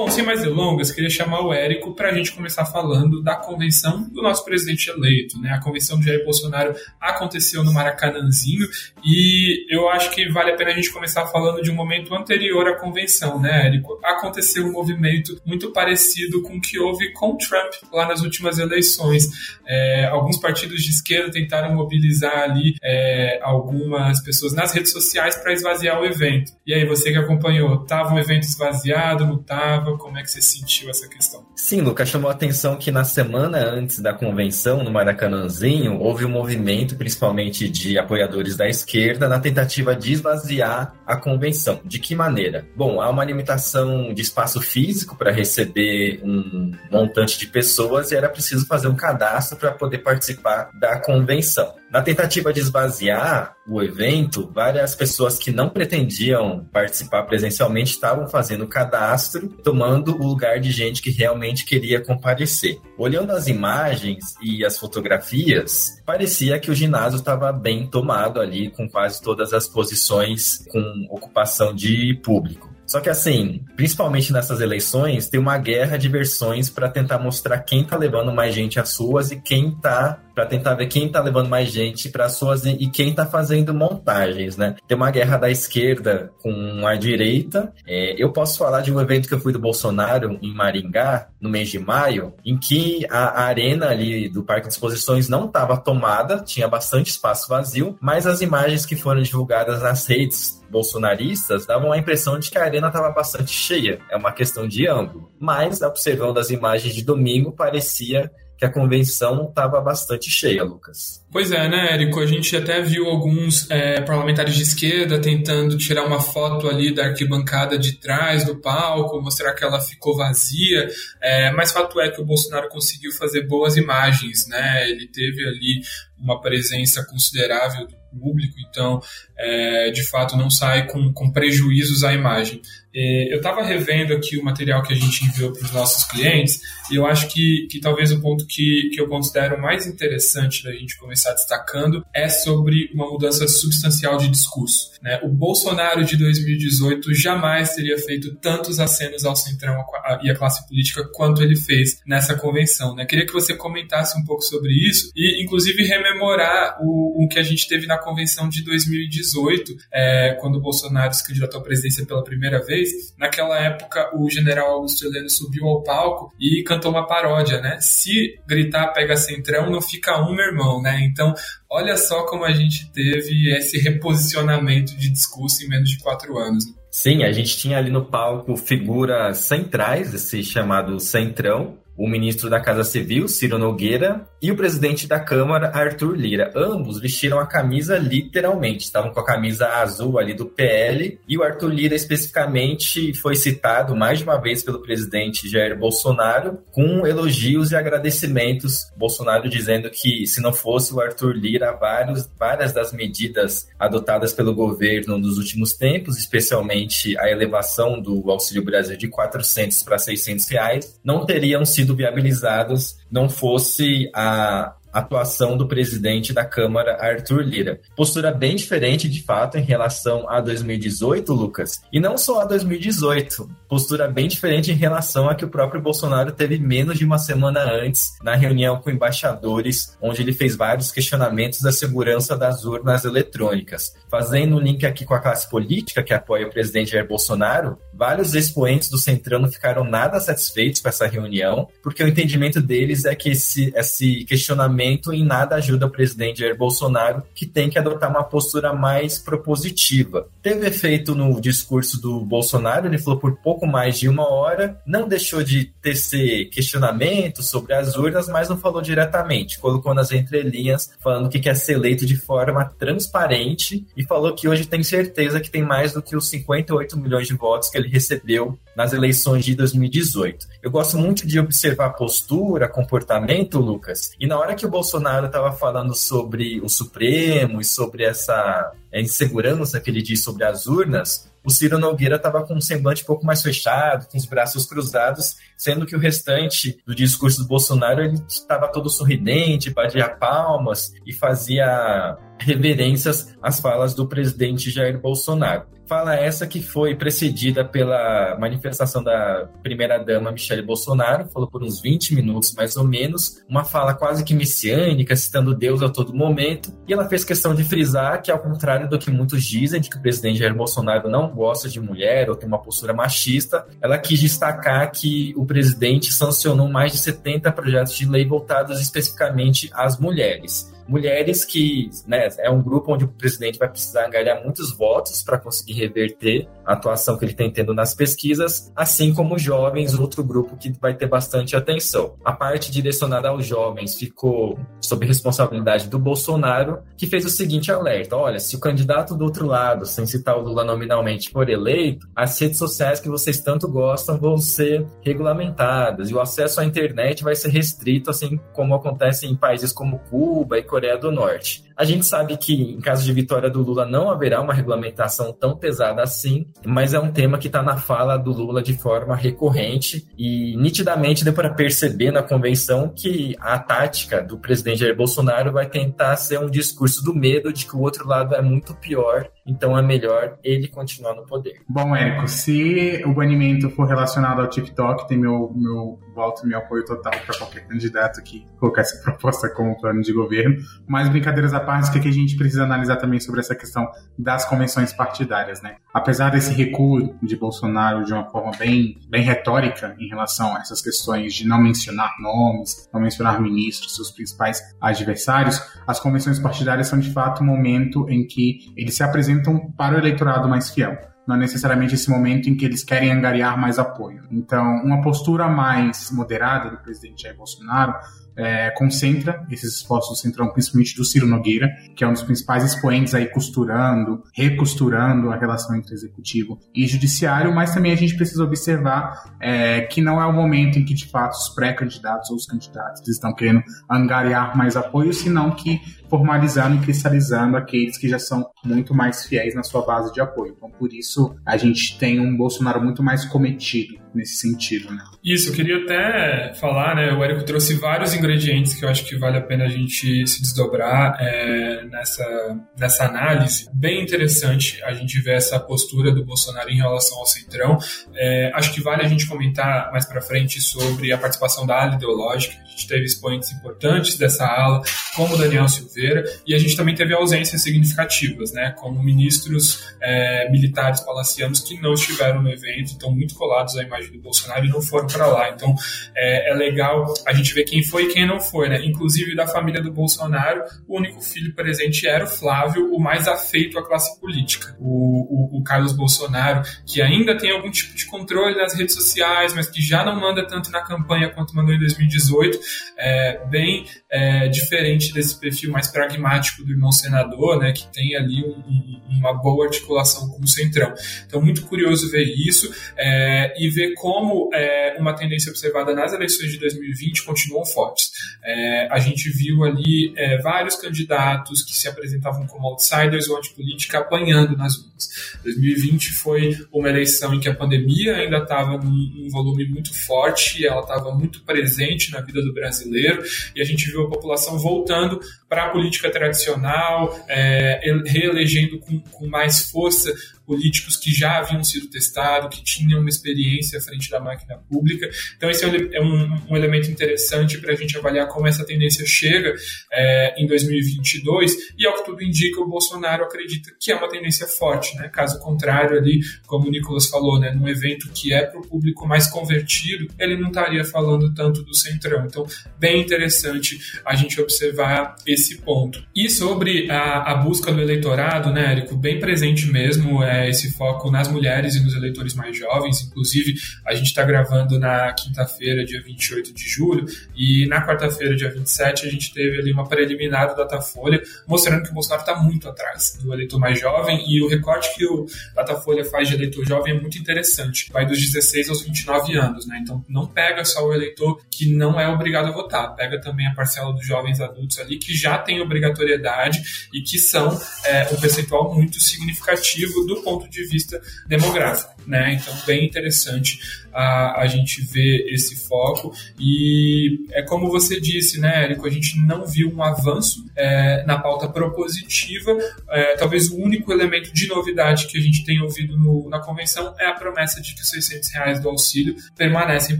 Bom, 0.02 0.10
sem 0.10 0.26
mais 0.26 0.42
delongas, 0.42 0.92
queria 0.92 1.12
chamar 1.12 1.46
o 1.46 1.54
Érico 1.54 1.94
para 1.94 2.10
a 2.10 2.12
gente 2.12 2.32
começar 2.32 2.66
falando 2.66 3.22
da 3.22 3.36
convenção 3.36 4.10
do 4.10 4.20
nosso 4.24 4.44
presidente 4.44 4.90
eleito. 4.90 5.40
Né? 5.40 5.52
A 5.52 5.60
convenção 5.60 6.00
de 6.00 6.08
Jair 6.08 6.24
Bolsonaro 6.24 6.74
aconteceu 7.00 7.64
no 7.64 7.72
Maracanãzinho 7.72 8.68
e 9.06 9.64
eu 9.70 9.88
acho 9.90 10.10
que 10.10 10.28
vale 10.30 10.54
a 10.54 10.56
pena 10.56 10.72
a 10.72 10.74
gente 10.74 10.92
começar 10.92 11.28
falando 11.28 11.62
de 11.62 11.70
um 11.70 11.76
momento 11.76 12.16
anterior 12.16 12.68
à 12.68 12.80
convenção, 12.80 13.40
né, 13.40 13.68
Érico? 13.68 14.00
Aconteceu 14.04 14.66
um 14.66 14.72
movimento 14.72 15.40
muito 15.46 15.72
parecido 15.72 16.42
com 16.42 16.58
o 16.58 16.62
que 16.62 16.80
houve 16.80 17.14
com 17.14 17.38
Trump 17.38 17.72
lá 17.94 18.08
nas 18.08 18.22
últimas 18.22 18.58
eleições. 18.58 19.30
É, 19.68 20.06
alguns 20.06 20.40
partidos 20.40 20.82
de 20.82 20.90
esquerda 20.90 21.30
tentaram 21.30 21.76
mobilizar 21.76 22.40
ali 22.40 22.74
é, 22.82 23.40
algumas 23.44 24.20
pessoas 24.24 24.52
nas 24.52 24.74
redes 24.74 24.92
sociais 24.92 25.36
para 25.36 25.54
esvaziar 25.54 26.02
o 26.02 26.06
evento. 26.06 26.54
E 26.66 26.74
aí, 26.74 26.86
você 26.86 27.12
que 27.12 27.18
acompanhou, 27.20 27.84
estava 27.84 28.16
um 28.16 28.18
evento 28.18 28.44
esvaziado, 28.44 29.28
não 29.28 29.40
estava? 29.40 29.91
Como 29.98 30.18
é 30.18 30.22
que 30.22 30.32
você 30.32 30.42
sentiu 30.42 30.90
essa 30.90 31.08
questão? 31.08 31.46
Sim, 31.56 31.82
Lucas, 31.82 32.10
chamou 32.10 32.30
a 32.30 32.34
atenção 32.34 32.76
que 32.76 32.92
na 32.92 33.04
semana 33.04 33.60
antes 33.60 34.00
da 34.00 34.14
convenção, 34.14 34.84
no 34.84 34.92
Maracanãzinho, 34.92 36.00
houve 36.00 36.26
um 36.26 36.30
movimento, 36.30 36.96
principalmente 36.96 37.70
de 37.70 37.98
apoiadores 37.98 38.56
da 38.56 38.68
esquerda, 38.68 39.28
na 39.28 39.40
tentativa 39.40 39.96
de 39.96 40.14
esvaziar 40.14 40.94
a 41.06 41.16
convenção. 41.16 41.82
De 41.86 42.00
que 42.00 42.16
maneira? 42.16 42.68
Bom, 42.76 43.02
há 43.02 43.10
uma 43.10 43.24
limitação 43.24 44.14
de 44.14 44.22
espaço 44.22 44.62
físico 44.62 45.16
para 45.16 45.32
receber 45.32 46.22
um 46.24 46.72
montante 46.92 47.38
de 47.38 47.48
pessoas 47.48 48.12
e 48.12 48.16
era 48.16 48.30
preciso 48.30 48.66
fazer 48.66 48.88
um 48.88 48.96
cadastro 48.96 49.58
para 49.58 49.72
poder 49.72 50.00
participar 50.00 50.70
da 50.80 51.00
convenção. 51.00 51.74
Na 51.92 52.02
tentativa 52.02 52.54
de 52.54 52.62
esvaziar 52.62 53.54
o 53.68 53.84
evento, 53.84 54.50
várias 54.54 54.96
pessoas 54.96 55.38
que 55.38 55.52
não 55.52 55.68
pretendiam 55.68 56.66
participar 56.72 57.24
presencialmente 57.24 57.92
estavam 57.92 58.30
fazendo 58.30 58.66
cadastro, 58.66 59.50
tomando 59.62 59.81
o 59.84 60.28
lugar 60.28 60.60
de 60.60 60.72
gente 60.72 61.02
que 61.02 61.12
realmente 61.12 61.66
queria 61.66 62.02
comparecer. 62.02 62.80
Olhando 62.98 63.32
as 63.32 63.48
imagens 63.48 64.36
e 64.42 64.66
as 64.66 64.78
fotografias, 64.78 66.02
parecia 66.06 66.60
que 66.60 66.72
o 66.72 66.76
ginásio 66.76 67.18
estava 67.18 67.52
bem 67.52 67.88
tomado 67.88 68.40
ali, 68.40 68.70
com 68.70 68.88
quase 68.90 69.22
todas 69.22 69.54
as 69.54 69.68
posições 69.68 70.66
com 70.70 71.08
ocupação 71.10 71.74
de 71.74 72.14
público. 72.24 72.72
Só 72.92 73.00
que 73.00 73.10
assim, 73.10 73.64
principalmente 73.78 74.34
nessas 74.34 74.60
eleições, 74.60 75.30
tem 75.30 75.40
uma 75.40 75.58
guerra 75.58 75.96
de 75.96 76.10
versões 76.10 76.70
para 76.70 76.90
tentar 76.90 77.20
mostrar 77.20 77.60
quem 77.60 77.86
tá 77.86 77.96
levando 77.96 78.34
mais 78.34 78.54
gente 78.54 78.82
às 78.82 78.98
ruas 78.98 79.32
e 79.32 79.40
quem 79.40 79.72
tá 79.72 80.20
para 80.42 80.50
tentar 80.50 80.74
ver 80.74 80.88
quem 80.88 81.08
tá 81.08 81.22
levando 81.22 81.50
mais 81.50 81.72
gente 81.72 82.10
para 82.10 82.26
as 82.26 82.42
ruas 82.42 82.66
e 82.66 82.90
quem 82.90 83.14
tá 83.14 83.28
fazendo 83.28 83.76
montagens, 83.76 84.58
né? 84.58 84.76
Tem 84.88 84.98
uma 84.98 85.12
guerra 85.12 85.38
da 85.38 85.52
esquerda 85.52 86.32
com 86.42 86.88
a 86.88 86.96
direita. 86.96 87.72
É, 87.88 88.16
eu 88.18 88.32
posso 88.34 88.58
falar 88.58 88.82
de 88.82 88.92
um 88.92 89.00
evento 89.00 89.28
que 89.28 89.36
eu 89.36 89.40
fui 89.40 89.54
do 89.54 89.60
Bolsonaro 89.60 90.40
em 90.42 90.52
Maringá 90.52 91.28
no 91.40 91.48
mês 91.48 91.70
de 91.70 91.78
maio, 91.78 92.34
em 92.44 92.58
que 92.58 93.06
a 93.12 93.44
arena 93.44 93.90
ali 93.90 94.30
do 94.30 94.44
Parque 94.44 94.68
de 94.68 94.74
Exposições 94.74 95.30
não 95.30 95.46
estava 95.46 95.78
tomada, 95.78 96.40
tinha 96.40 96.68
bastante 96.68 97.12
espaço 97.12 97.48
vazio, 97.48 97.96
mas 98.02 98.26
as 98.26 98.42
imagens 98.42 98.84
que 98.84 98.96
foram 98.96 99.22
divulgadas 99.22 99.84
nas 99.84 100.08
redes 100.08 100.60
bolsonaristas 100.72 101.66
davam 101.66 101.92
a 101.92 101.98
impressão 101.98 102.40
de 102.40 102.50
que 102.50 102.58
a 102.58 102.64
arena 102.64 102.88
estava 102.88 103.12
bastante 103.12 103.52
cheia. 103.52 104.00
É 104.10 104.16
uma 104.16 104.32
questão 104.32 104.68
de 104.68 104.88
ângulo. 104.88 105.30
Mas, 105.40 105.82
observando 105.82 106.38
as 106.40 106.50
imagens 106.50 106.96
de 106.96 107.04
domingo, 107.04 107.52
parecia 107.52 108.32
que 108.62 108.66
a 108.66 108.70
convenção 108.70 109.50
estava 109.50 109.82
bastante 109.82 110.30
cheia, 110.30 110.64
Lucas. 110.64 111.26
Pois 111.32 111.52
é, 111.52 111.68
né, 111.68 111.96
Érico? 111.96 112.20
A 112.20 112.28
gente 112.28 112.56
até 112.56 112.80
viu 112.80 113.08
alguns 113.08 113.68
é, 113.72 114.02
parlamentares 114.02 114.54
de 114.54 114.62
esquerda 114.62 115.20
tentando 115.20 115.76
tirar 115.80 116.06
uma 116.06 116.22
foto 116.22 116.70
ali 116.70 116.94
da 116.94 117.06
arquibancada 117.06 117.76
de 117.76 117.94
trás 117.94 118.46
do 118.46 118.62
palco, 118.62 119.20
mostrar 119.20 119.56
que 119.56 119.64
ela 119.64 119.82
ficou 119.82 120.16
vazia, 120.16 120.88
é, 121.20 121.52
mas 121.54 121.72
fato 121.72 122.00
é 122.00 122.12
que 122.12 122.22
o 122.22 122.26
Bolsonaro 122.26 122.70
conseguiu 122.70 123.12
fazer 123.14 123.48
boas 123.48 123.78
imagens, 123.78 124.46
né? 124.48 124.88
Ele 124.92 125.08
teve 125.08 125.44
ali 125.44 125.82
uma 126.20 126.40
presença 126.40 127.04
considerável 127.04 127.88
do 127.88 127.96
público, 128.12 128.54
então 128.70 129.02
é, 129.40 129.90
de 129.90 130.04
fato 130.04 130.38
não 130.38 130.52
sai 130.52 130.86
com, 130.86 131.12
com 131.12 131.32
prejuízos 131.32 132.04
à 132.04 132.14
imagem. 132.14 132.62
É, 132.94 133.34
eu 133.34 133.38
estava 133.38 133.64
revendo 133.64 134.14
aqui 134.14 134.38
o 134.38 134.44
material 134.44 134.84
que 134.84 134.94
a 134.94 134.96
gente 134.96 135.26
enviou 135.26 135.52
para 135.54 135.64
os 135.64 135.72
nossos 135.72 136.04
clientes 136.06 136.62
e 136.92 136.96
eu 136.96 137.06
acho 137.06 137.30
que, 137.30 137.68
que 137.70 137.80
talvez 137.80 138.12
o 138.12 138.20
ponto 138.20 138.46
que, 138.46 138.90
que 138.94 139.00
eu 139.00 139.08
considero 139.08 139.60
mais 139.62 139.88
interessante 139.88 140.64
da 140.64 140.74
gente 140.74 140.98
começar 140.98 141.34
destacando 141.34 142.06
é 142.14 142.28
sobre 142.28 142.90
uma 142.94 143.10
mudança 143.10 143.48
substancial 143.48 144.18
de 144.18 144.28
discurso. 144.28 144.92
Né? 145.02 145.20
O 145.24 145.30
Bolsonaro 145.30 146.04
de 146.04 146.18
2018 146.18 147.14
jamais 147.14 147.74
teria 147.76 147.98
feito 147.98 148.36
tantos 148.36 148.80
acenos 148.80 149.24
ao 149.24 149.36
Centrão 149.36 149.84
e 150.22 150.30
à 150.30 150.36
classe 150.36 150.68
política 150.68 151.08
quanto 151.14 151.42
ele 151.42 151.56
fez 151.56 152.02
nessa 152.06 152.36
convenção. 152.36 152.94
Né? 152.94 153.06
Queria 153.06 153.26
que 153.26 153.34
você 153.34 153.56
comentasse 153.56 154.20
um 154.20 154.26
pouco 154.26 154.42
sobre 154.42 154.74
isso 154.74 155.12
e, 155.16 155.42
inclusive, 155.42 155.84
rememorar 155.84 156.78
o, 156.82 157.24
o 157.24 157.28
que 157.30 157.40
a 157.40 157.44
gente 157.44 157.68
teve 157.68 157.88
na 157.88 157.98
convenção 157.98 158.50
de 158.50 158.64
2018, 158.64 159.78
é, 159.94 160.38
quando 160.42 160.56
o 160.56 160.62
Bolsonaro 160.62 161.14
se 161.14 161.26
candidatou 161.26 161.62
à 161.62 161.64
presidência 161.64 162.06
pela 162.06 162.24
primeira 162.24 162.62
vez 162.64 162.81
naquela 163.18 163.60
época 163.60 164.12
o 164.16 164.30
general 164.30 164.72
Augusto 164.72 165.06
Heleno 165.06 165.30
subiu 165.30 165.68
ao 165.68 165.84
palco 165.84 166.34
e 166.40 166.64
cantou 166.64 166.92
uma 166.92 167.08
paródia, 167.08 167.62
né? 167.62 167.78
Se 167.80 168.40
gritar 168.48 168.94
pega 168.94 169.16
centrão, 169.16 169.70
não 169.70 169.82
fica 169.82 170.22
um, 170.22 170.34
meu 170.34 170.46
irmão, 170.46 170.82
né? 170.82 171.00
Então, 171.04 171.34
olha 171.70 171.98
só 171.98 172.26
como 172.26 172.46
a 172.46 172.52
gente 172.52 172.92
teve 172.92 173.56
esse 173.56 173.78
reposicionamento 173.78 174.96
de 174.96 175.10
discurso 175.10 175.64
em 175.64 175.68
menos 175.68 175.90
de 175.90 176.00
quatro 176.00 176.38
anos. 176.38 176.64
Sim, 176.92 177.24
a 177.24 177.32
gente 177.32 177.58
tinha 177.58 177.78
ali 177.78 177.90
no 177.90 178.04
palco 178.06 178.58
figuras 178.58 179.38
centrais, 179.38 180.14
esse 180.14 180.44
chamado 180.44 181.00
centrão, 181.00 181.78
o 182.02 182.08
ministro 182.08 182.50
da 182.50 182.60
Casa 182.60 182.84
Civil, 182.84 183.28
Ciro 183.28 183.60
Nogueira, 183.60 184.26
e 184.42 184.52
o 184.52 184.56
presidente 184.56 185.06
da 185.06 185.20
Câmara, 185.20 185.70
Arthur 185.72 186.16
Lira. 186.16 186.52
Ambos 186.56 187.00
vestiram 187.00 187.40
a 187.40 187.46
camisa 187.46 187.96
literalmente, 188.00 188.86
estavam 188.86 189.12
com 189.14 189.20
a 189.20 189.26
camisa 189.26 189.68
azul 189.68 190.18
ali 190.18 190.34
do 190.34 190.48
PL, 190.48 191.20
e 191.28 191.38
o 191.38 191.44
Arthur 191.44 191.72
Lira 191.72 191.94
especificamente 191.94 193.14
foi 193.14 193.36
citado 193.36 193.96
mais 193.96 194.18
de 194.18 194.24
uma 194.24 194.42
vez 194.42 194.64
pelo 194.64 194.82
presidente 194.82 195.48
Jair 195.48 195.78
Bolsonaro, 195.78 196.58
com 196.72 197.06
elogios 197.06 197.72
e 197.72 197.76
agradecimentos. 197.76 198.92
Bolsonaro 198.98 199.48
dizendo 199.48 199.88
que 199.92 200.26
se 200.26 200.42
não 200.42 200.52
fosse 200.52 200.92
o 200.96 201.00
Arthur 201.00 201.36
Lira, 201.36 201.72
vários, 201.74 202.28
várias 202.36 202.74
das 202.74 202.92
medidas 202.92 203.68
adotadas 203.78 204.34
pelo 204.34 204.56
governo 204.56 205.20
nos 205.20 205.38
últimos 205.38 205.74
tempos, 205.74 206.18
especialmente 206.18 207.16
a 207.20 207.30
elevação 207.30 208.02
do 208.02 208.32
Auxílio 208.32 208.66
Brasil 208.66 208.98
de 208.98 209.08
400 209.08 209.84
para 209.84 210.00
600 210.00 210.50
reais, 210.50 211.00
não 211.04 211.28
teriam 211.28 211.64
sido 211.64 211.91
sido 211.92 211.96
viabilizados 211.96 212.98
não 213.12 213.30
fosse 213.30 214.10
a 214.14 214.74
atuação 214.92 215.58
do 215.58 215.68
presidente 215.68 216.34
da 216.34 216.46
Câmara, 216.46 216.98
Arthur 217.00 217.44
Lira. 217.44 217.80
Postura 217.96 218.32
bem 218.32 218.56
diferente, 218.56 219.08
de 219.08 219.24
fato, 219.24 219.58
em 219.58 219.62
relação 219.62 220.30
a 220.30 220.42
2018, 220.42 221.34
Lucas. 221.34 221.82
E 221.92 222.00
não 222.00 222.18
só 222.18 222.42
a 222.42 222.46
2018, 222.46 223.50
postura 223.68 224.08
bem 224.08 224.28
diferente 224.28 224.72
em 224.72 224.76
relação 224.76 225.30
a 225.30 225.36
que 225.36 225.46
o 225.46 225.50
próprio 225.50 225.82
Bolsonaro 225.82 226.32
teve 226.32 226.58
menos 226.58 226.98
de 226.98 227.06
uma 227.06 227.18
semana 227.18 227.62
antes, 227.64 228.18
na 228.22 228.36
reunião 228.36 228.82
com 228.82 228.90
embaixadores, 228.90 229.98
onde 230.02 230.22
ele 230.22 230.34
fez 230.34 230.56
vários 230.56 230.92
questionamentos 230.92 231.62
da 231.62 231.72
segurança 231.72 232.38
das 232.38 232.66
urnas 232.66 233.06
eletrônicas. 233.06 233.94
Fazendo 234.10 234.56
um 234.58 234.60
link 234.60 234.86
aqui 234.86 235.06
com 235.06 235.14
a 235.14 235.20
classe 235.20 235.50
política 235.50 236.04
que 236.04 236.14
apoia 236.14 236.48
o 236.48 236.52
presidente 236.52 236.92
Jair 236.92 237.08
Bolsonaro, 237.08 237.78
vários 237.94 238.36
expoentes 238.36 238.90
do 238.90 238.98
Centrão 238.98 239.40
não 239.40 239.52
ficaram 239.52 239.84
nada 239.84 240.20
satisfeitos 240.20 240.82
com 240.82 240.90
essa 240.90 241.08
reunião, 241.08 241.68
porque 241.82 242.04
o 242.04 242.08
entendimento 242.08 242.62
deles 242.62 243.06
é 243.06 243.16
que 243.16 243.30
esse, 243.30 243.72
esse 243.76 244.26
questionamento 244.26 244.81
momento 244.82 245.14
em 245.14 245.24
nada 245.24 245.56
ajuda 245.56 245.86
o 245.86 245.90
presidente 245.90 246.40
Jair 246.40 246.58
Bolsonaro, 246.58 247.24
que 247.36 247.46
tem 247.46 247.70
que 247.70 247.78
adotar 247.78 248.10
uma 248.10 248.24
postura 248.24 248.74
mais 248.74 249.20
propositiva. 249.20 250.28
Teve 250.42 250.68
efeito 250.68 251.14
no 251.14 251.40
discurso 251.40 252.02
do 252.02 252.20
Bolsonaro, 252.22 252.88
ele 252.88 252.98
falou 252.98 253.20
por 253.20 253.38
pouco 253.38 253.68
mais 253.68 254.00
de 254.00 254.10
uma 254.10 254.28
hora, 254.28 254.82
não 254.86 255.08
deixou 255.08 255.44
de 255.44 255.66
tecer 255.82 256.50
questionamentos 256.50 257.50
sobre 257.50 257.74
as 257.74 257.96
urnas, 257.96 258.28
mas 258.28 258.50
não 258.50 258.58
falou 258.58 258.82
diretamente, 258.82 259.60
colocou 259.60 259.94
nas 259.94 260.12
entrelinhas, 260.12 260.92
falando 261.00 261.30
que 261.30 261.40
quer 261.40 261.56
ser 261.56 261.74
eleito 261.74 262.06
de 262.06 262.16
forma 262.16 262.66
transparente 262.80 263.86
e 263.96 264.04
falou 264.04 264.34
que 264.34 264.48
hoje 264.48 264.66
tem 264.66 264.84
certeza 264.84 265.40
que 265.40 265.52
tem 265.52 265.62
mais 265.62 265.94
do 265.94 266.02
que 266.02 266.16
os 266.16 266.28
58 266.30 266.98
milhões 266.98 267.28
de 267.28 267.36
votos 267.36 267.70
que 267.70 267.78
ele 267.78 267.88
recebeu 267.88 268.58
nas 268.76 268.94
eleições 268.94 269.46
de 269.46 269.56
2018. 269.56 270.48
Eu 270.62 270.72
gosto 270.72 270.98
muito 270.98 271.26
de 271.26 271.40
observar 271.40 271.92
postura, 271.92 272.68
comportamento, 272.68 273.60
Lucas, 273.60 274.12
e 274.20 274.28
na 274.28 274.38
hora 274.38 274.56
que 274.56 274.66
o 274.66 274.70
Bolsonaro 274.70 275.28
estava 275.28 275.52
falando 275.52 275.96
sobre 275.96 276.60
o 276.62 276.70
Supremo 276.70 277.62
e 277.62 277.66
sobre 277.66 278.04
essa 278.04 278.72
insegurança 278.94 279.80
que 279.80 279.90
ele 279.90 280.02
diz 280.02 280.24
sobre 280.24 280.44
as 280.44 280.68
urnas, 280.68 281.32
o 281.44 281.50
Ciro 281.50 281.80
Nogueira 281.80 282.18
estava 282.18 282.46
com 282.46 282.54
um 282.54 282.62
semblante 282.62 283.02
um 283.02 283.06
pouco 283.06 283.26
mais 283.26 283.42
fechado, 283.42 284.08
com 284.08 284.18
os 284.18 284.26
braços 284.26 284.66
cruzados, 284.66 285.38
sendo 285.58 285.88
que 285.88 285.96
o 285.96 286.00
restante 286.00 286.78
do 286.86 286.94
discurso 286.94 287.42
do 287.42 287.48
Bolsonaro 287.48 288.04
ele 288.04 288.22
estava 288.28 288.68
todo 288.68 288.90
sorridente, 288.90 289.72
batia 289.72 290.08
palmas 290.08 290.94
e 291.06 291.12
fazia 291.12 292.16
reverências 292.40 293.36
às 293.42 293.60
falas 293.60 293.96
do 293.96 294.08
presidente 294.08 294.70
Jair 294.70 295.00
Bolsonaro. 295.00 295.66
Fala 295.92 296.16
essa 296.16 296.48
que 296.48 296.64
foi 296.64 296.96
precedida 296.96 297.66
pela 297.66 298.38
manifestação 298.40 299.04
da 299.04 299.50
primeira-dama 299.62 300.32
Michele 300.32 300.62
Bolsonaro, 300.62 301.28
falou 301.28 301.50
por 301.50 301.62
uns 301.62 301.82
20 301.82 302.16
minutos 302.16 302.54
mais 302.54 302.78
ou 302.78 302.86
menos, 302.86 303.44
uma 303.46 303.66
fala 303.66 303.94
quase 303.94 304.24
que 304.24 304.34
messiânica, 304.34 305.14
citando 305.18 305.54
Deus 305.54 305.84
a 305.84 305.90
todo 305.90 306.16
momento, 306.16 306.74
e 306.88 306.94
ela 306.94 307.10
fez 307.10 307.26
questão 307.26 307.54
de 307.54 307.66
frisar 307.66 308.22
que, 308.22 308.32
ao 308.32 308.40
contrário 308.40 308.88
do 308.88 308.98
que 308.98 309.12
muitos 309.12 309.44
dizem, 309.44 309.82
de 309.82 309.90
que 309.90 309.98
o 309.98 310.02
presidente 310.02 310.40
Jair 310.40 310.56
Bolsonaro 310.56 311.10
não 311.10 311.28
gosta 311.28 311.68
de 311.68 311.82
mulher 311.82 312.30
ou 312.30 312.38
tem 312.38 312.48
uma 312.48 312.62
postura 312.62 312.94
machista, 312.94 313.66
ela 313.82 313.98
quis 313.98 314.18
destacar 314.18 314.90
que 314.94 315.34
o 315.36 315.46
presidente 315.46 316.14
sancionou 316.14 316.70
mais 316.70 316.94
de 316.94 317.00
70 317.00 317.52
projetos 317.52 317.98
de 317.98 318.08
lei 318.08 318.26
voltados 318.26 318.80
especificamente 318.80 319.70
às 319.74 320.00
mulheres 320.00 320.72
mulheres 320.92 321.46
que 321.46 321.90
né, 322.06 322.28
é 322.40 322.50
um 322.52 322.62
grupo 322.62 322.94
onde 322.94 323.06
o 323.06 323.08
presidente 323.08 323.58
vai 323.58 323.70
precisar 323.70 324.10
ganhar 324.10 324.44
muitos 324.44 324.76
votos 324.76 325.24
para 325.24 325.40
conseguir 325.40 325.74
reverter 325.74 326.50
a 326.66 326.74
atuação 326.74 327.18
que 327.18 327.24
ele 327.24 327.34
tem 327.34 327.50
tendo 327.50 327.74
nas 327.74 327.94
pesquisas, 327.94 328.72
assim 328.76 329.14
como 329.14 329.40
jovens, 329.40 329.98
outro 329.98 330.22
grupo 330.22 330.58
que 330.58 330.72
vai 330.82 330.94
ter 330.94 331.08
bastante 331.08 331.56
atenção. 331.56 332.16
A 332.26 332.34
parte 332.34 332.70
direcionada 332.72 333.30
aos 333.30 333.46
jovens 333.46 333.96
ficou 333.96 334.60
sob 334.82 335.06
responsabilidade 335.06 335.88
do 335.88 335.98
Bolsonaro, 335.98 336.80
que 336.98 337.08
fez 337.08 337.26
o 337.26 337.30
seguinte 337.30 337.72
alerta: 337.72 338.18
olha, 338.18 338.40
se 338.40 338.58
o 338.58 338.60
candidato 338.60 339.16
do 339.16 339.24
outro 339.24 339.46
lado, 339.46 339.86
sem 339.86 340.06
citar 340.06 340.38
o 340.38 340.42
Lula 340.42 340.66
nominalmente, 340.66 341.30
for 341.30 341.50
eleito, 341.50 342.06
as 342.14 342.38
redes 342.40 342.58
sociais 342.58 343.00
que 343.00 343.08
vocês 343.08 343.40
tanto 343.40 343.68
gostam 343.68 344.20
vão 344.20 344.38
ser 344.38 344.86
regulamentadas 345.02 346.10
e 346.10 346.14
o 346.14 346.20
acesso 346.20 346.60
à 346.60 346.66
internet 346.66 347.24
vai 347.24 347.36
ser 347.36 347.50
restrito, 347.50 348.10
assim 348.10 348.38
como 348.54 348.76
acontece 348.76 349.26
em 349.26 349.36
países 349.36 349.72
como 349.72 350.00
Cuba 350.10 350.58
e 350.58 350.64
Coreia 350.64 350.81
do 351.00 351.12
Norte. 351.12 351.64
A 351.76 351.84
gente 351.84 352.06
sabe 352.06 352.38
que, 352.38 352.54
em 352.54 352.80
caso 352.80 353.04
de 353.04 353.12
vitória 353.12 353.50
do 353.50 353.64
Lula, 353.64 353.86
não 353.86 354.12
haverá 354.12 354.40
uma 354.40 354.54
regulamentação 354.54 355.34
tão 355.34 355.58
pesada 355.58 356.04
assim, 356.04 356.46
mas 356.64 356.94
é 356.94 357.00
um 357.00 357.12
tema 357.12 357.40
que 357.40 357.48
está 357.48 357.64
na 357.64 357.78
fala 357.78 358.18
do 358.18 358.32
Lula 358.32 358.62
de 358.62 358.78
forma 358.78 359.16
recorrente 359.16 360.08
e 360.18 360.56
nitidamente 360.58 361.24
deu 361.24 361.34
para 361.34 361.50
perceber 361.50 362.12
na 362.12 362.22
convenção 362.22 362.88
que 362.88 363.36
a 363.40 363.58
tática 363.58 364.22
do 364.22 364.38
presidente 364.38 364.82
Jair 364.82 364.96
Bolsonaro 364.96 365.52
vai 365.52 365.68
tentar 365.68 366.16
ser 366.18 366.40
um 366.40 366.50
discurso 366.50 367.04
do 367.04 367.16
medo 367.16 367.52
de 367.52 367.66
que 367.66 367.76
o 367.76 367.82
outro 367.82 368.08
lado 368.08 368.36
é 368.36 368.42
muito 368.42 368.76
pior, 368.76 369.28
então 369.46 369.78
é 369.78 369.82
melhor 369.82 370.38
ele 370.44 370.68
continuar 370.68 371.16
no 371.16 371.26
poder. 371.26 371.62
Bom, 371.68 371.96
Érico, 371.96 372.28
se 372.28 373.04
o 373.06 373.14
banimento 373.14 373.70
for 373.70 373.86
relacionado 373.88 374.42
ao 374.42 374.48
TikTok, 374.48 375.08
tem 375.08 375.18
meu, 375.18 375.52
meu 375.56 376.00
voto 376.14 376.46
e 376.46 376.50
meu 376.50 376.60
apoio 376.60 376.86
total 376.86 377.14
para 377.26 377.38
qualquer 377.38 377.68
candidato 377.68 378.22
que 378.24 378.46
colocar 378.60 378.82
essa 378.82 379.02
proposta 379.04 379.50
como 379.50 379.80
plano 379.80 380.02
de 380.02 380.14
governo, 380.14 380.58
mas 380.88 381.10
brincadeiras 381.10 381.54
à 381.54 381.60
parte 381.60 381.82
parte 381.82 382.00
que 382.00 382.08
a 382.08 382.12
gente 382.12 382.36
precisa 382.36 382.64
analisar 382.64 382.98
também 382.98 383.20
sobre 383.20 383.40
essa 383.40 383.56
questão 383.56 383.90
das 384.18 384.46
convenções 384.46 384.94
partidárias, 384.94 385.62
né? 385.62 385.78
Apesar 385.94 386.30
desse 386.30 386.54
recuo 386.54 387.16
de 387.22 387.36
Bolsonaro 387.36 388.06
de 388.06 388.14
uma 388.14 388.30
forma 388.30 388.52
bem, 388.58 388.98
bem 389.10 389.24
retórica 389.24 389.96
em 390.00 390.08
relação 390.08 390.56
a 390.56 390.60
essas 390.60 390.82
questões 390.82 391.34
de 391.34 391.48
não 391.48 391.62
mencionar 391.62 392.14
nomes, 392.20 392.90
não 392.94 393.02
mencionar 393.02 393.42
ministros, 393.42 393.96
seus 393.96 394.12
principais 394.12 394.62
adversários, 394.80 395.62
as 395.88 396.00
convenções 396.00 396.40
partidárias 396.40 396.88
são 396.88 397.00
de 397.00 397.12
fato 397.12 397.42
um 397.42 397.46
momento 397.46 398.08
em 398.10 398.26
que 398.26 398.72
eles 398.78 398.96
se 398.96 399.04
apresentam 399.32 399.72
para 399.72 399.96
o 399.96 399.98
eleitorado 399.98 400.48
mais 400.48 400.70
fiel 400.70 400.98
não 401.28 401.36
é 401.36 401.40
necessariamente 401.40 401.94
esse 401.94 402.10
momento 402.10 402.50
em 402.50 402.56
que 402.56 402.66
eles 402.66 402.84
querem 402.84 403.12
angariar 403.12 403.58
mais 403.58 403.78
apoio. 403.78 404.24
Então, 404.32 404.82
uma 404.84 405.02
postura 405.02 405.48
mais 405.48 406.12
moderada 406.12 406.70
do 406.70 406.78
presidente 406.78 407.24
Jair 407.24 407.38
Bolsonaro 407.38 407.94
é, 408.36 408.72
concentra 408.72 409.46
esses 409.50 409.76
esforços 409.76 410.18
do 410.18 410.22
Centrão, 410.22 410.50
principalmente 410.52 410.96
do 410.96 411.06
Ciro 411.06 411.28
Nogueira, 411.28 411.70
que 411.96 412.04
é 412.04 412.08
um 412.08 412.14
dos 412.14 412.24
principais 412.24 412.64
expoentes 412.64 413.14
aí 413.14 413.28
costurando, 413.28 414.24
recosturando 414.34 415.30
a 415.32 415.36
relação 415.36 415.76
entre 415.76 415.94
executivo 415.94 416.60
e 416.74 416.88
judiciário, 416.88 417.54
mas 417.54 417.74
também 417.74 417.92
a 417.92 417.96
gente 417.96 418.16
precisa 418.16 418.44
observar 418.44 419.36
é, 419.40 419.82
que 419.82 420.02
não 420.02 420.22
é 420.22 420.26
o 420.26 420.34
momento 420.34 420.80
em 420.80 420.86
que, 420.86 420.94
de 420.94 421.08
fato, 421.08 421.34
os 421.34 421.50
pré-candidatos 421.50 422.30
ou 422.30 422.36
os 422.36 422.46
candidatos 422.46 423.08
estão 423.08 423.34
querendo 423.34 423.62
angariar 423.90 424.58
mais 424.58 424.76
apoio, 424.76 425.14
senão 425.14 425.52
que 425.52 425.80
formalizando 426.10 426.76
e 426.76 426.80
cristalizando 426.80 427.56
aqueles 427.56 427.98
que 427.98 428.10
já 428.10 428.20
são 428.20 428.46
muito 428.66 428.94
mais 428.94 429.26
fiéis 429.26 429.56
na 429.56 429.64
sua 429.64 429.86
base 429.86 430.12
de 430.14 430.20
apoio. 430.20 430.54
Então, 430.58 430.70
por 430.70 430.94
isso, 430.94 431.36
a 431.46 431.56
gente 431.56 431.98
tem 431.98 432.20
um 432.20 432.36
Bolsonaro 432.36 432.84
muito 432.84 433.02
mais 433.02 433.24
cometido 433.24 434.01
nesse 434.14 434.36
sentido, 434.36 434.92
né? 434.92 435.04
Isso, 435.24 435.50
eu 435.50 435.54
queria 435.54 435.78
até 435.78 436.54
falar, 436.56 436.96
né? 436.96 437.14
O 437.14 437.24
Érico 437.24 437.44
trouxe 437.44 437.76
vários 437.76 438.14
ingredientes 438.14 438.74
que 438.74 438.84
eu 438.84 438.90
acho 438.90 439.06
que 439.06 439.16
vale 439.18 439.38
a 439.38 439.42
pena 439.42 439.66
a 439.66 439.70
gente 439.70 440.28
se 440.28 440.42
desdobrar 440.42 441.18
é, 441.20 441.84
nessa, 441.86 442.60
nessa 442.78 443.06
análise. 443.06 443.70
Bem 443.74 444.02
interessante 444.02 444.82
a 444.84 444.94
gente 444.94 445.20
ver 445.22 445.36
essa 445.36 445.60
postura 445.60 446.12
do 446.12 446.26
Bolsonaro 446.26 446.70
em 446.70 446.78
relação 446.78 447.18
ao 447.20 447.26
Centrão. 447.26 447.78
É, 448.16 448.52
acho 448.54 448.74
que 448.74 448.82
vale 448.82 449.04
a 449.04 449.08
gente 449.08 449.28
comentar 449.28 449.92
mais 449.92 450.06
para 450.06 450.22
frente 450.22 450.62
sobre 450.62 451.12
a 451.12 451.18
participação 451.18 451.66
da 451.66 451.82
ala 451.82 451.96
ideológica. 451.96 452.56
A 452.64 452.70
gente 452.70 452.88
teve 452.88 453.06
expoentes 453.06 453.52
importantes 453.52 454.18
dessa 454.18 454.46
ala, 454.46 454.82
como 455.16 455.38
Daniel 455.38 455.68
Silveira, 455.68 456.24
e 456.46 456.56
a 456.56 456.58
gente 456.58 456.76
também 456.76 456.96
teve 456.96 457.14
ausências 457.14 457.62
significativas, 457.62 458.52
né? 458.54 458.74
Como 458.78 459.02
ministros 459.04 459.94
é, 460.02 460.50
militares 460.50 461.02
palacianos 461.02 461.60
que 461.60 461.80
não 461.80 461.94
estiveram 461.94 462.42
no 462.42 462.50
evento, 462.50 462.92
estão 462.92 463.12
muito 463.12 463.36
colados 463.36 463.78
à 463.78 463.84
imagem 463.84 464.01
do 464.10 464.20
Bolsonaro 464.20 464.66
e 464.66 464.70
não 464.70 464.82
foram 464.82 465.08
para 465.08 465.28
lá. 465.28 465.50
Então 465.50 465.76
é, 466.16 466.52
é, 466.52 466.54
legal 466.54 467.14
a 467.26 467.34
gente 467.34 467.54
ver 467.54 467.64
quem 467.64 467.84
foi 467.84 468.04
e 468.06 468.14
quem 468.14 468.26
não 468.26 468.40
foi, 468.40 468.70
né? 468.70 468.84
Inclusive 468.86 469.36
da 469.36 469.48
família 469.48 469.82
do 469.82 469.92
Bolsonaro, 469.92 470.64
o 470.88 470.98
único 470.98 471.22
filho 471.22 471.54
presente 471.54 472.08
era 472.08 472.24
o 472.24 472.28
Flávio, 472.28 472.94
o 472.94 473.00
mais 473.00 473.28
afeito 473.28 473.78
à 473.78 473.86
classe 473.86 474.20
política. 474.20 474.76
O, 474.80 475.58
o, 475.58 475.60
o 475.60 475.64
Carlos 475.64 475.94
Bolsonaro, 475.94 476.64
que 476.86 477.02
ainda 477.02 477.38
tem 477.38 477.52
algum 477.52 477.70
tipo 477.70 477.96
de 477.96 478.06
controle 478.06 478.56
nas 478.56 478.74
redes 478.74 478.96
sociais, 478.96 479.54
mas 479.54 479.70
que 479.70 479.82
já 479.82 480.04
não 480.04 480.20
manda 480.20 480.46
tanto 480.48 480.72
na 480.72 480.82
campanha 480.82 481.30
quanto 481.30 481.56
mandou 481.56 481.74
em 481.74 481.80
2018, 481.80 482.60
é 482.98 483.46
bem 483.48 483.86
é, 484.10 484.48
diferente 484.48 485.14
desse 485.14 485.40
perfil 485.40 485.72
mais 485.72 485.88
pragmático 485.88 486.64
do 486.64 486.72
irmão 486.72 486.92
senador, 486.92 487.60
né? 487.60 487.72
Que 487.72 487.88
tem 487.88 488.16
ali 488.16 488.44
um, 488.44 488.50
um, 488.50 489.02
uma 489.20 489.34
boa 489.34 489.66
articulação 489.66 490.30
com 490.30 490.42
o 490.42 490.48
Centrão. 490.48 490.94
Então, 491.26 491.42
muito 491.42 491.64
curioso 491.64 492.10
ver 492.12 492.24
isso 492.24 492.74
é, 492.98 493.54
e 493.58 493.70
ver 493.70 493.91
como 493.96 494.50
é, 494.54 494.96
uma 495.00 495.14
tendência 495.14 495.50
observada 495.50 495.94
nas 495.94 496.14
eleições 496.14 496.52
de 496.52 496.60
2020 496.60 497.24
continuam 497.24 497.66
fortes. 497.66 498.12
É, 498.44 498.88
a 498.92 499.00
gente 499.00 499.30
viu 499.30 499.64
ali 499.64 500.14
é, 500.16 500.38
vários 500.40 500.76
candidatos 500.76 501.64
que 501.64 501.74
se 501.74 501.88
apresentavam 501.88 502.46
como 502.48 502.68
outsiders 502.68 503.30
ou 503.30 503.38
antipolítica 503.38 504.00
apanhando 504.00 504.58
nas 504.58 504.78
urnas. 504.78 505.38
2020 505.44 506.14
foi 506.14 506.58
uma 506.72 506.90
eleição 506.90 507.34
em 507.34 507.40
que 507.40 507.50
a 507.50 507.56
pandemia 507.56 508.18
ainda 508.18 508.38
estava 508.38 508.78
num 508.78 509.30
volume 509.30 509.66
muito 509.66 509.94
forte, 509.94 510.66
ela 510.66 510.82
estava 510.82 511.14
muito 511.14 511.42
presente 511.44 512.12
na 512.12 512.22
vida 512.22 512.42
do 512.42 512.54
brasileiro 512.54 513.24
e 513.56 513.62
a 513.62 513.66
gente 513.66 513.90
viu 513.90 514.04
a 514.04 514.10
população 514.10 514.58
voltando 514.60 515.20
para 515.52 515.66
a 515.66 515.70
política 515.70 516.10
tradicional, 516.10 517.14
é, 517.28 517.82
reelegendo 518.06 518.80
com, 518.80 519.02
com 519.02 519.28
mais 519.28 519.70
força 519.70 520.16
políticos 520.52 520.98
que 520.98 521.14
já 521.14 521.38
haviam 521.38 521.64
sido 521.64 521.90
testados, 521.90 522.58
que 522.58 522.64
tinham 522.64 523.00
uma 523.00 523.10
experiência 523.10 523.80
à 523.80 523.82
frente 523.82 524.10
da 524.10 524.20
máquina 524.20 524.58
pública. 524.70 525.10
Então, 525.38 525.50
esse 525.50 525.64
é 525.64 526.02
um, 526.02 526.42
um 526.50 526.58
elemento 526.58 526.92
interessante 526.92 527.58
para 527.58 527.72
a 527.72 527.76
gente 527.76 527.98
avaliar 527.98 528.28
como 528.28 528.48
essa 528.48 528.66
tendência 528.66 529.06
chega 529.06 529.54
é, 529.92 530.42
em 530.42 530.46
2022. 530.48 531.74
E, 531.78 531.86
ao 531.86 531.96
que 531.96 532.06
tudo 532.06 532.22
indica, 532.22 532.60
o 532.60 532.68
Bolsonaro 532.68 533.24
acredita 533.24 533.72
que 533.80 533.92
é 533.92 533.96
uma 533.96 534.10
tendência 534.10 534.46
forte. 534.46 534.96
Né? 534.98 535.08
Caso 535.08 535.40
contrário, 535.40 535.98
ali, 535.98 536.20
como 536.46 536.68
o 536.68 536.72
Nicolas 536.72 537.08
falou, 537.08 537.40
né, 537.40 537.52
num 537.52 537.68
evento 537.68 538.10
que 538.14 538.34
é 538.34 538.46
para 538.46 538.60
o 538.60 538.68
público 538.68 539.08
mais 539.08 539.28
convertido, 539.28 540.08
ele 540.20 540.36
não 540.36 540.50
estaria 540.50 540.84
falando 540.84 541.34
tanto 541.34 541.64
do 541.64 541.74
centrão. 541.74 542.26
Então, 542.26 542.46
bem 542.78 543.02
interessante 543.02 543.78
a 544.06 544.16
gente 544.16 544.40
observar 544.42 545.16
esse 545.26 545.41
ponto. 545.58 546.04
E 546.16 546.30
sobre 546.30 546.90
a, 546.90 547.32
a 547.32 547.36
busca 547.36 547.72
do 547.72 547.82
eleitorado, 547.82 548.52
né, 548.52 548.72
Érico, 548.72 548.96
bem 548.96 549.20
presente 549.20 549.68
mesmo. 549.68 550.24
É, 550.24 550.50
esse 550.50 550.72
foco 550.72 551.10
nas 551.10 551.28
mulheres 551.28 551.76
e 551.76 551.84
nos 551.84 551.96
eleitores 551.96 552.34
mais 552.34 552.58
jovens. 552.58 553.02
Inclusive, 553.02 553.56
a 553.86 553.94
gente 553.94 554.08
está 554.08 554.24
gravando 554.24 554.80
na 554.80 555.12
quinta-feira, 555.14 555.84
dia 555.86 556.02
28 556.02 556.54
de 556.54 556.70
julho, 556.70 557.06
e 557.36 557.66
na 557.68 557.86
quarta-feira, 557.86 558.36
dia 558.36 558.52
27, 558.52 559.08
a 559.08 559.10
gente 559.10 559.34
teve 559.34 559.60
ali 559.60 559.72
uma 559.72 559.88
preliminar 559.88 560.50
do 560.50 560.56
Datafolha 560.56 561.22
mostrando 561.48 561.84
que 561.84 561.92
o 561.92 561.94
Bolsonaro 561.94 562.22
está 562.22 562.36
muito 562.36 562.68
atrás 562.68 563.18
do 563.22 563.34
eleitor 563.34 563.60
mais 563.60 563.80
jovem 563.80 564.24
e 564.30 564.42
o 564.42 564.48
recorte 564.48 564.94
que 564.96 565.06
o 565.06 565.26
Datafolha 565.56 566.06
faz 566.06 566.28
de 566.28 566.36
eleitor 566.36 566.66
jovem 566.66 566.96
é 566.96 567.00
muito 567.00 567.18
interessante. 567.18 567.92
Vai 567.92 568.06
dos 568.06 568.20
16 568.20 568.70
aos 568.70 568.82
29 568.84 569.38
anos, 569.38 569.68
né? 569.68 569.80
Então, 569.82 570.04
não 570.08 570.28
pega 570.28 570.64
só 570.66 570.86
o 570.86 570.94
eleitor 570.94 571.42
que 571.50 571.72
não 571.74 572.00
é 572.00 572.08
obrigado 572.08 572.48
a 572.48 572.52
votar, 572.52 572.96
pega 572.96 573.20
também 573.20 573.48
a 573.48 573.54
parcela 573.54 573.94
dos 573.94 574.06
jovens 574.06 574.40
adultos 574.40 574.80
ali 574.80 574.98
que 574.98 575.14
já 575.14 575.31
tem 575.38 575.62
obrigatoriedade 575.62 576.62
e 576.94 577.02
que 577.02 577.18
são 577.18 577.60
é, 577.86 578.08
um 578.12 578.20
percentual 578.20 578.74
muito 578.74 579.00
significativo 579.00 580.06
do 580.06 580.22
ponto 580.22 580.50
de 580.50 580.64
vista 580.66 581.02
demográfico. 581.28 581.92
Né? 582.06 582.34
Então, 582.34 582.54
bem 582.66 582.86
interessante 582.86 583.60
a, 583.94 584.42
a 584.42 584.48
gente 584.48 584.82
ver 584.82 585.26
esse 585.30 585.68
foco. 585.68 586.12
E 586.40 587.26
é 587.32 587.42
como 587.42 587.70
você 587.70 588.00
disse, 588.00 588.40
né, 588.40 588.66
Érico, 588.66 588.88
a 588.88 588.90
gente 588.90 589.20
não 589.20 589.46
viu 589.46 589.72
um 589.74 589.84
avanço 589.84 590.46
é, 590.56 591.04
na 591.06 591.20
pauta 591.20 591.48
propositiva. 591.48 592.58
É, 592.90 593.16
talvez 593.18 593.50
o 593.50 593.58
único 593.58 593.92
elemento 593.92 594.34
de 594.34 594.48
novidade 594.48 595.08
que 595.08 595.18
a 595.18 595.22
gente 595.22 595.46
tem 595.46 595.62
ouvido 595.62 595.98
no, 595.98 596.30
na 596.30 596.40
convenção 596.40 596.96
é 597.00 597.08
a 597.08 597.14
promessa 597.14 597.62
de 597.62 597.76
que 597.76 597.82
os 597.82 597.90
600 597.90 598.30
reais 598.32 598.60
do 598.60 598.70
auxílio 598.70 599.16
permanecem 599.36 600.00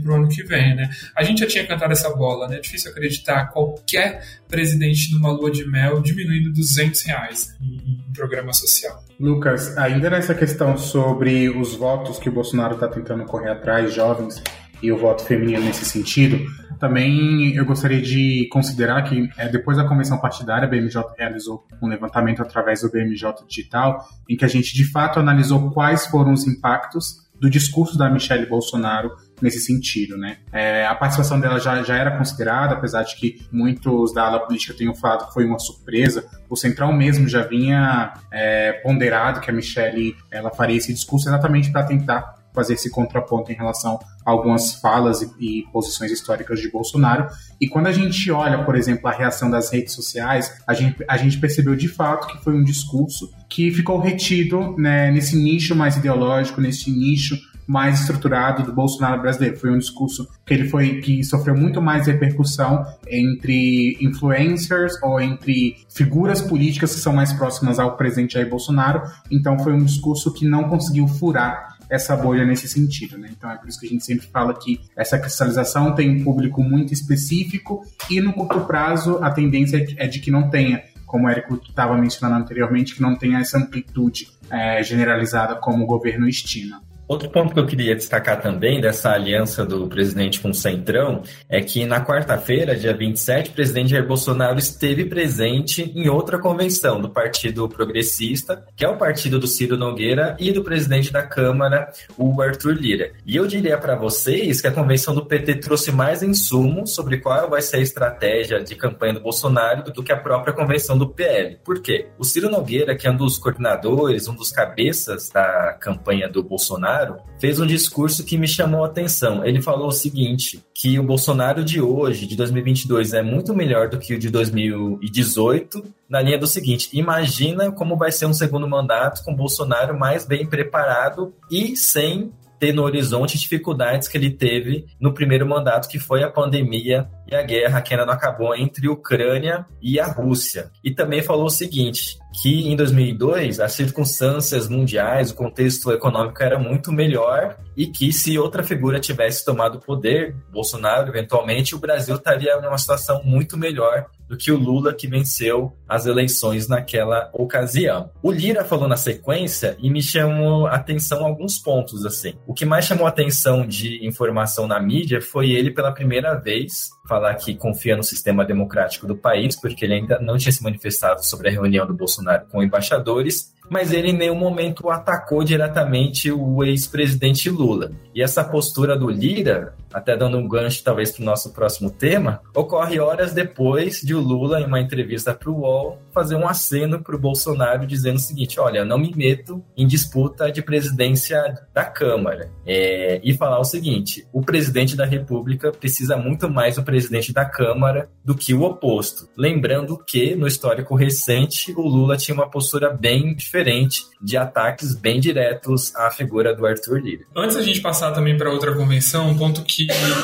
para 0.00 0.12
o 0.12 0.14
ano 0.14 0.28
que 0.28 0.42
vem. 0.42 0.74
Né? 0.74 0.90
A 1.16 1.22
gente 1.22 1.40
já 1.40 1.46
tinha 1.46 1.66
cantado 1.66 1.92
essa 1.92 2.10
bola, 2.14 2.48
né? 2.48 2.56
é 2.56 2.60
difícil 2.60 2.90
acreditar 2.90 3.46
qualquer 3.46 4.22
presidente 4.52 5.12
numa 5.14 5.32
lua 5.32 5.50
de 5.50 5.66
mel 5.66 6.02
diminuindo 6.02 6.52
200 6.52 7.02
reais 7.02 7.56
em, 7.60 8.08
em 8.08 8.12
programa 8.12 8.52
social. 8.52 9.02
Lucas, 9.18 9.76
ainda 9.78 10.10
nessa 10.10 10.34
questão 10.34 10.76
sobre 10.76 11.48
os 11.48 11.74
votos 11.74 12.18
que 12.18 12.28
o 12.28 12.32
Bolsonaro 12.32 12.74
está 12.74 12.86
tentando 12.86 13.24
correr 13.24 13.50
atrás, 13.50 13.94
jovens, 13.94 14.42
e 14.82 14.90
o 14.90 14.98
voto 14.98 15.24
feminino 15.24 15.60
nesse 15.60 15.84
sentido, 15.84 16.44
também 16.78 17.54
eu 17.54 17.64
gostaria 17.64 18.02
de 18.02 18.48
considerar 18.50 19.02
que 19.02 19.28
é, 19.38 19.48
depois 19.48 19.76
da 19.76 19.88
convenção 19.88 20.18
partidária, 20.18 20.66
a 20.66 20.70
BMJ 20.70 21.00
realizou 21.16 21.64
um 21.80 21.86
levantamento 21.86 22.42
através 22.42 22.80
do 22.80 22.90
BMJ 22.90 23.32
Digital, 23.48 24.04
em 24.28 24.36
que 24.36 24.44
a 24.44 24.48
gente 24.48 24.74
de 24.74 24.84
fato 24.84 25.20
analisou 25.20 25.70
quais 25.70 26.06
foram 26.06 26.32
os 26.32 26.46
impactos 26.46 27.22
do 27.40 27.48
discurso 27.48 27.96
da 27.96 28.10
Michelle 28.10 28.46
Bolsonaro 28.46 29.12
nesse 29.42 29.58
sentido, 29.58 30.16
né? 30.16 30.38
É, 30.52 30.86
a 30.86 30.94
participação 30.94 31.40
dela 31.40 31.58
já, 31.58 31.82
já 31.82 31.96
era 31.96 32.16
considerada, 32.16 32.74
apesar 32.74 33.02
de 33.02 33.16
que 33.16 33.44
muitos 33.50 34.14
da 34.14 34.24
ala 34.24 34.40
política 34.40 34.72
tenham 34.72 34.94
falado 34.94 35.26
que 35.26 35.34
foi 35.34 35.44
uma 35.44 35.58
surpresa. 35.58 36.24
O 36.48 36.56
Central 36.56 36.92
mesmo 36.92 37.28
já 37.28 37.42
vinha 37.42 38.14
é, 38.30 38.72
ponderado 38.84 39.40
que 39.40 39.50
a 39.50 39.52
Michelle 39.52 40.16
ela 40.30 40.50
faria 40.50 40.76
esse 40.76 40.92
discurso 40.92 41.28
exatamente 41.28 41.72
para 41.72 41.82
tentar 41.82 42.40
fazer 42.54 42.74
esse 42.74 42.90
contraponto 42.90 43.50
em 43.50 43.54
relação 43.54 43.98
a 44.24 44.30
algumas 44.30 44.74
falas 44.74 45.22
e, 45.22 45.30
e, 45.40 45.62
posições 45.72 46.12
históricas 46.12 46.60
de 46.60 46.70
Bolsonaro. 46.70 47.26
E 47.60 47.66
quando 47.66 47.86
a 47.86 47.92
gente 47.92 48.30
olha, 48.30 48.62
por 48.64 48.76
exemplo, 48.76 49.08
a 49.08 49.12
reação 49.12 49.50
das 49.50 49.72
redes 49.72 49.94
sociais, 49.94 50.52
a 50.66 50.74
gente, 50.74 51.02
a 51.08 51.16
gente 51.16 51.38
percebeu 51.38 51.74
de 51.74 51.88
fato 51.88 52.26
que 52.28 52.44
foi 52.44 52.54
um 52.54 52.62
discurso 52.62 53.32
que 53.48 53.70
ficou 53.72 53.98
retido 53.98 54.76
né, 54.76 55.10
nesse 55.10 55.36
nicho 55.36 55.74
mais 55.74 55.96
ideológico, 55.96 56.60
nesse 56.60 56.90
nicho 56.90 57.36
mais 57.66 58.00
estruturado 58.00 58.62
do 58.62 58.72
Bolsonaro 58.72 59.20
brasileiro. 59.20 59.56
Foi 59.56 59.70
um 59.70 59.78
discurso 59.78 60.28
que 60.44 60.54
ele 60.54 60.68
foi 60.68 61.00
que 61.00 61.22
sofreu 61.24 61.56
muito 61.56 61.80
mais 61.80 62.06
repercussão 62.06 62.84
entre 63.08 63.96
influencers 64.00 64.94
ou 65.02 65.20
entre 65.20 65.76
figuras 65.88 66.40
políticas 66.40 66.94
que 66.94 67.00
são 67.00 67.12
mais 67.12 67.32
próximas 67.32 67.78
ao 67.78 67.96
presidente 67.96 68.34
Jair 68.34 68.48
Bolsonaro. 68.48 69.02
Então 69.30 69.58
foi 69.58 69.72
um 69.72 69.84
discurso 69.84 70.32
que 70.32 70.46
não 70.46 70.64
conseguiu 70.64 71.06
furar 71.06 71.72
essa 71.92 72.16
bolha 72.16 72.42
nesse 72.42 72.66
sentido, 72.66 73.18
né? 73.18 73.28
Então 73.36 73.50
é 73.50 73.56
por 73.56 73.68
isso 73.68 73.78
que 73.78 73.86
a 73.86 73.88
gente 73.90 74.04
sempre 74.04 74.26
fala 74.26 74.54
que 74.54 74.80
essa 74.96 75.18
cristalização 75.18 75.94
tem 75.94 76.08
um 76.10 76.24
público 76.24 76.62
muito 76.62 76.94
específico 76.94 77.84
e 78.10 78.18
no 78.18 78.32
curto 78.32 78.60
prazo 78.62 79.18
a 79.22 79.30
tendência 79.30 79.84
é 79.98 80.06
de 80.06 80.18
que 80.18 80.30
não 80.30 80.48
tenha, 80.48 80.82
como 81.04 81.26
o 81.26 81.28
Érico 81.28 81.60
estava 81.68 81.94
mencionando 81.98 82.42
anteriormente, 82.42 82.94
que 82.94 83.02
não 83.02 83.14
tenha 83.14 83.40
essa 83.40 83.58
amplitude 83.58 84.28
é, 84.50 84.82
generalizada 84.82 85.56
como 85.56 85.84
o 85.84 85.86
governo 85.86 86.26
estima. 86.26 86.80
Outro 87.08 87.28
ponto 87.28 87.52
que 87.52 87.60
eu 87.60 87.66
queria 87.66 87.94
destacar 87.94 88.40
também 88.40 88.80
dessa 88.80 89.10
aliança 89.10 89.66
do 89.66 89.86
presidente 89.86 90.40
com 90.40 90.50
o 90.50 90.54
Centrão 90.54 91.22
é 91.48 91.60
que 91.60 91.84
na 91.84 92.04
quarta-feira, 92.04 92.76
dia 92.76 92.96
27, 92.96 93.50
o 93.50 93.52
presidente 93.52 93.90
Jair 93.90 94.06
Bolsonaro 94.06 94.58
esteve 94.58 95.04
presente 95.04 95.92
em 95.94 96.08
outra 96.08 96.38
convenção 96.38 97.00
do 97.00 97.10
Partido 97.10 97.68
Progressista, 97.68 98.64
que 98.76 98.84
é 98.84 98.88
o 98.88 98.96
partido 98.96 99.38
do 99.38 99.46
Ciro 99.46 99.76
Nogueira 99.76 100.36
e 100.38 100.52
do 100.52 100.62
presidente 100.62 101.12
da 101.12 101.22
Câmara, 101.22 101.90
o 102.16 102.40
Arthur 102.40 102.74
Lira. 102.74 103.12
E 103.26 103.36
eu 103.36 103.46
diria 103.46 103.76
para 103.76 103.96
vocês 103.96 104.60
que 104.60 104.68
a 104.68 104.72
convenção 104.72 105.14
do 105.14 105.26
PT 105.26 105.56
trouxe 105.56 105.92
mais 105.92 106.22
insumo 106.22 106.86
sobre 106.86 107.18
qual 107.18 107.50
vai 107.50 107.60
ser 107.60 107.76
a 107.76 107.80
estratégia 107.80 108.62
de 108.62 108.74
campanha 108.74 109.14
do 109.14 109.20
Bolsonaro 109.20 109.92
do 109.92 110.02
que 110.02 110.12
a 110.12 110.16
própria 110.16 110.54
convenção 110.54 110.96
do 110.96 111.08
PL. 111.08 111.58
Por 111.64 111.80
quê? 111.82 112.08
O 112.18 112.24
Ciro 112.24 112.48
Nogueira, 112.48 112.96
que 112.96 113.06
é 113.06 113.10
um 113.10 113.16
dos 113.16 113.38
coordenadores, 113.38 114.28
um 114.28 114.34
dos 114.34 114.50
cabeças 114.50 115.28
da 115.28 115.76
campanha 115.80 116.28
do 116.28 116.42
Bolsonaro, 116.42 116.91
Bolsonaro 116.92 117.22
fez 117.38 117.58
um 117.58 117.66
discurso 117.66 118.24
que 118.24 118.38
me 118.38 118.46
chamou 118.46 118.84
a 118.84 118.86
atenção. 118.86 119.44
Ele 119.44 119.60
falou 119.60 119.88
o 119.88 119.92
seguinte, 119.92 120.62
que 120.74 120.98
o 120.98 121.02
Bolsonaro 121.02 121.64
de 121.64 121.80
hoje, 121.80 122.26
de 122.26 122.36
2022, 122.36 123.14
é 123.14 123.22
muito 123.22 123.54
melhor 123.54 123.88
do 123.88 123.98
que 123.98 124.14
o 124.14 124.18
de 124.18 124.30
2018, 124.30 125.82
na 126.08 126.20
linha 126.20 126.38
do 126.38 126.46
seguinte, 126.46 126.90
imagina 126.92 127.72
como 127.72 127.96
vai 127.96 128.12
ser 128.12 128.26
um 128.26 128.34
segundo 128.34 128.68
mandato 128.68 129.24
com 129.24 129.34
Bolsonaro 129.34 129.98
mais 129.98 130.26
bem 130.26 130.46
preparado 130.46 131.34
e 131.50 131.76
sem 131.76 132.30
ter 132.62 132.72
no 132.72 132.84
horizonte 132.84 133.36
dificuldades 133.36 134.06
que 134.06 134.16
ele 134.16 134.30
teve 134.30 134.86
no 135.00 135.12
primeiro 135.12 135.44
mandato, 135.44 135.88
que 135.88 135.98
foi 135.98 136.22
a 136.22 136.30
pandemia 136.30 137.08
e 137.28 137.34
a 137.34 137.42
guerra 137.42 137.82
que 137.82 137.92
ainda 137.92 138.06
não 138.06 138.12
acabou 138.12 138.54
entre 138.54 138.88
Ucrânia 138.88 139.66
e 139.82 139.98
a 139.98 140.06
Rússia. 140.06 140.70
E 140.84 140.94
também 140.94 141.24
falou 141.24 141.46
o 141.46 141.50
seguinte, 141.50 142.16
que 142.40 142.68
em 142.68 142.76
2002 142.76 143.58
as 143.58 143.72
circunstâncias 143.72 144.68
mundiais, 144.68 145.32
o 145.32 145.34
contexto 145.34 145.90
econômico 145.90 146.40
era 146.40 146.56
muito 146.56 146.92
melhor 146.92 147.56
e 147.76 147.88
que 147.88 148.12
se 148.12 148.38
outra 148.38 148.62
figura 148.62 149.00
tivesse 149.00 149.44
tomado 149.44 149.78
o 149.78 149.80
poder, 149.80 150.36
Bolsonaro 150.52 151.08
eventualmente, 151.08 151.74
o 151.74 151.80
Brasil 151.80 152.14
estaria 152.14 152.60
numa 152.60 152.78
situação 152.78 153.24
muito 153.24 153.56
melhor 153.56 154.06
do 154.32 154.38
que 154.38 154.50
o 154.50 154.56
Lula 154.56 154.94
que 154.94 155.06
venceu 155.06 155.76
as 155.86 156.06
eleições 156.06 156.66
naquela 156.66 157.30
ocasião. 157.34 158.10
O 158.22 158.32
Lira 158.32 158.64
falou 158.64 158.88
na 158.88 158.96
sequência 158.96 159.76
e 159.78 159.90
me 159.90 160.02
chamou 160.02 160.66
atenção 160.66 161.22
alguns 161.22 161.58
pontos 161.58 162.06
assim. 162.06 162.32
O 162.46 162.54
que 162.54 162.64
mais 162.64 162.86
chamou 162.86 163.06
atenção 163.06 163.66
de 163.66 164.06
informação 164.06 164.66
na 164.66 164.80
mídia 164.80 165.20
foi 165.20 165.50
ele 165.50 165.70
pela 165.70 165.92
primeira 165.92 166.34
vez 166.34 166.88
falar 167.06 167.34
que 167.34 167.54
confia 167.54 167.94
no 167.94 168.02
sistema 168.02 168.42
democrático 168.42 169.06
do 169.06 169.14
país, 169.14 169.54
porque 169.60 169.84
ele 169.84 169.94
ainda 169.94 170.18
não 170.18 170.38
tinha 170.38 170.50
se 170.52 170.62
manifestado 170.62 171.22
sobre 171.26 171.50
a 171.50 171.52
reunião 171.52 171.86
do 171.86 171.92
Bolsonaro 171.92 172.46
com 172.50 172.62
embaixadores, 172.62 173.52
mas 173.68 173.92
ele 173.92 174.10
em 174.10 174.16
nenhum 174.16 174.34
momento 174.34 174.88
atacou 174.88 175.44
diretamente 175.44 176.32
o 176.32 176.64
ex-presidente 176.64 177.50
Lula. 177.50 177.92
E 178.14 178.22
essa 178.22 178.42
postura 178.42 178.96
do 178.96 179.10
Lira, 179.10 179.74
até 179.92 180.16
dando 180.16 180.38
um 180.38 180.48
gancho 180.48 180.82
talvez 180.82 181.10
para 181.12 181.22
o 181.22 181.26
nosso 181.26 181.52
próximo 181.52 181.90
tema, 181.90 182.40
ocorre 182.54 182.98
horas 182.98 183.32
depois 183.32 184.00
de 184.00 184.14
o 184.14 184.20
Lula, 184.20 184.60
em 184.60 184.66
uma 184.66 184.80
entrevista 184.80 185.34
para 185.34 185.50
o 185.50 185.60
UOL, 185.60 185.98
fazer 186.12 186.36
um 186.36 186.46
aceno 186.46 187.02
para 187.02 187.16
o 187.16 187.18
Bolsonaro 187.18 187.86
dizendo 187.86 188.16
o 188.16 188.20
seguinte: 188.20 188.60
olha, 188.60 188.84
não 188.84 188.98
me 188.98 189.12
meto 189.14 189.62
em 189.76 189.86
disputa 189.86 190.50
de 190.50 190.62
presidência 190.62 191.42
da 191.72 191.84
Câmara. 191.84 192.50
É, 192.66 193.20
e 193.22 193.34
falar 193.34 193.58
o 193.58 193.64
seguinte: 193.64 194.26
o 194.32 194.42
presidente 194.42 194.96
da 194.96 195.04
República 195.04 195.72
precisa 195.72 196.16
muito 196.16 196.48
mais 196.48 196.76
do 196.76 196.82
presidente 196.82 197.32
da 197.32 197.44
Câmara 197.44 198.08
do 198.24 198.34
que 198.34 198.54
o 198.54 198.62
oposto. 198.62 199.28
Lembrando 199.36 199.98
que, 200.06 200.34
no 200.34 200.46
histórico 200.46 200.94
recente, 200.94 201.72
o 201.76 201.82
Lula 201.82 202.16
tinha 202.16 202.34
uma 202.34 202.48
postura 202.48 202.90
bem 202.90 203.34
diferente 203.34 204.02
de 204.20 204.36
ataques 204.36 204.94
bem 204.94 205.18
diretos 205.18 205.94
à 205.96 206.10
figura 206.10 206.54
do 206.54 206.64
Arthur 206.66 207.00
Lira. 207.00 207.24
Antes 207.36 207.56
da 207.56 207.62
gente 207.62 207.80
passar 207.80 208.12
também 208.12 208.36
para 208.36 208.50
outra 208.50 208.74
convenção, 208.74 209.30
um 209.30 209.36
ponto 209.36 209.62
que, 209.62 209.81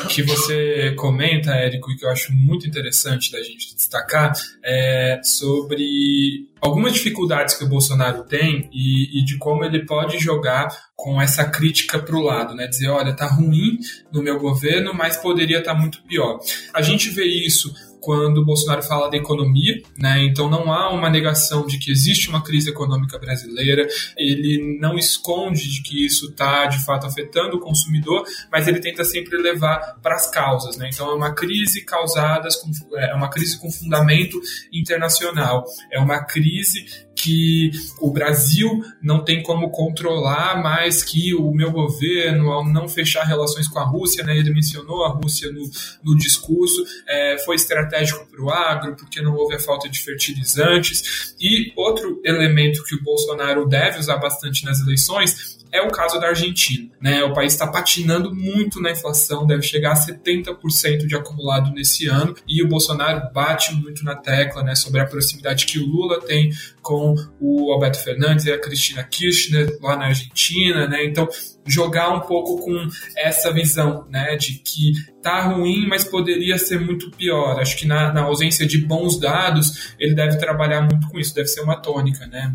que 0.08 0.22
você 0.22 0.92
comenta, 0.96 1.52
Érico, 1.52 1.90
e 1.90 1.96
que 1.96 2.04
eu 2.04 2.10
acho 2.10 2.32
muito 2.32 2.66
interessante 2.66 3.32
da 3.32 3.42
gente 3.42 3.74
destacar, 3.74 4.32
é 4.64 5.20
sobre 5.22 6.46
algumas 6.60 6.92
dificuldades 6.92 7.54
que 7.54 7.64
o 7.64 7.68
Bolsonaro 7.68 8.24
tem 8.24 8.68
e, 8.72 9.20
e, 9.20 9.24
de 9.24 9.38
como 9.38 9.64
ele 9.64 9.84
pode 9.86 10.18
jogar 10.18 10.68
com 10.96 11.20
essa 11.20 11.44
crítica 11.44 11.98
para 11.98 12.16
o 12.16 12.22
lado, 12.22 12.54
né? 12.54 12.66
Dizer, 12.66 12.88
olha, 12.88 13.14
tá 13.14 13.26
ruim 13.26 13.78
no 14.12 14.22
meu 14.22 14.38
governo, 14.38 14.92
mas 14.92 15.16
poderia 15.16 15.58
estar 15.58 15.74
tá 15.74 15.78
muito 15.78 16.02
pior. 16.02 16.38
A 16.74 16.82
gente 16.82 17.10
vê 17.10 17.24
isso 17.24 17.72
quando 18.08 18.42
Bolsonaro 18.42 18.82
fala 18.82 19.10
da 19.10 19.18
economia, 19.18 19.82
né? 19.98 20.24
Então 20.24 20.48
não 20.48 20.72
há 20.72 20.88
uma 20.88 21.10
negação 21.10 21.66
de 21.66 21.76
que 21.76 21.92
existe 21.92 22.30
uma 22.30 22.42
crise 22.42 22.70
econômica 22.70 23.18
brasileira, 23.18 23.86
ele 24.16 24.78
não 24.80 24.96
esconde 24.96 25.68
de 25.68 25.82
que 25.82 26.06
isso 26.06 26.30
está 26.30 26.64
de 26.64 26.82
fato 26.86 27.06
afetando 27.06 27.58
o 27.58 27.60
consumidor, 27.60 28.24
mas 28.50 28.66
ele 28.66 28.80
tenta 28.80 29.04
sempre 29.04 29.36
levar 29.36 29.98
para 30.02 30.14
as 30.14 30.30
causas, 30.30 30.78
né? 30.78 30.88
Então 30.90 31.10
é 31.10 31.14
uma 31.14 31.34
crise 31.34 31.84
causada, 31.84 32.48
é 32.96 33.14
uma 33.14 33.28
crise 33.28 33.60
com 33.60 33.70
fundamento 33.70 34.40
internacional, 34.72 35.66
é 35.92 36.00
uma 36.00 36.24
crise 36.24 36.86
que 37.20 37.70
o 38.00 38.10
Brasil 38.10 38.82
não 39.02 39.24
tem 39.24 39.42
como 39.42 39.70
controlar 39.70 40.62
mais 40.62 41.02
que 41.02 41.34
o 41.34 41.52
meu 41.52 41.72
governo, 41.72 42.50
ao 42.52 42.64
não 42.64 42.88
fechar 42.88 43.24
relações 43.24 43.66
com 43.66 43.78
a 43.78 43.84
Rússia, 43.84 44.22
né, 44.22 44.36
ele 44.36 44.52
mencionou 44.52 45.04
a 45.04 45.08
Rússia 45.08 45.50
no, 45.50 45.68
no 46.04 46.16
discurso, 46.16 46.84
é, 47.08 47.38
foi 47.44 47.56
estratégico 47.56 48.26
para 48.26 48.42
o 48.42 48.50
agro, 48.50 48.96
porque 48.96 49.20
não 49.20 49.34
houve 49.34 49.56
a 49.56 49.60
falta 49.60 49.88
de 49.88 50.00
fertilizantes. 50.00 51.34
E 51.40 51.72
outro 51.76 52.20
elemento 52.24 52.84
que 52.84 52.94
o 52.94 53.02
Bolsonaro 53.02 53.66
deve 53.66 53.98
usar 53.98 54.18
bastante 54.18 54.64
nas 54.64 54.80
eleições 54.80 55.57
é 55.72 55.82
o 55.82 55.90
caso 55.90 56.18
da 56.20 56.28
Argentina. 56.28 56.88
Né? 57.00 57.22
O 57.22 57.32
país 57.32 57.52
está 57.52 57.66
patinando 57.66 58.34
muito 58.34 58.80
na 58.80 58.90
inflação, 58.90 59.46
deve 59.46 59.62
chegar 59.62 59.92
a 59.92 59.94
70% 59.94 61.06
de 61.06 61.16
acumulado 61.16 61.70
nesse 61.72 62.08
ano, 62.08 62.34
e 62.46 62.62
o 62.62 62.68
Bolsonaro 62.68 63.32
bate 63.32 63.74
muito 63.74 64.04
na 64.04 64.16
tecla 64.16 64.62
né, 64.62 64.74
sobre 64.74 65.00
a 65.00 65.06
proximidade 65.06 65.66
que 65.66 65.78
o 65.78 65.86
Lula 65.86 66.20
tem 66.20 66.50
com 66.82 67.14
o 67.40 67.72
Alberto 67.72 68.02
Fernandes 68.02 68.46
e 68.46 68.52
a 68.52 68.58
Cristina 68.58 69.04
Kirchner 69.04 69.78
lá 69.80 69.96
na 69.96 70.06
Argentina. 70.06 70.86
Né? 70.88 71.04
Então, 71.04 71.28
jogar 71.66 72.10
um 72.10 72.20
pouco 72.20 72.64
com 72.64 72.88
essa 73.16 73.52
visão 73.52 74.06
né, 74.10 74.36
de 74.36 74.54
que 74.54 74.92
tá 75.22 75.42
ruim, 75.42 75.86
mas 75.86 76.04
poderia 76.04 76.58
ser 76.58 76.80
muito 76.80 77.10
pior. 77.10 77.60
Acho 77.60 77.76
que 77.76 77.86
na, 77.86 78.12
na 78.12 78.22
ausência 78.22 78.66
de 78.66 78.78
bons 78.78 79.18
dados, 79.20 79.94
ele 79.98 80.14
deve 80.14 80.36
trabalhar 80.38 80.80
muito 80.80 81.08
com 81.08 81.18
isso, 81.18 81.34
deve 81.34 81.48
ser 81.48 81.60
uma 81.60 81.76
tônica 81.76 82.26
né, 82.26 82.54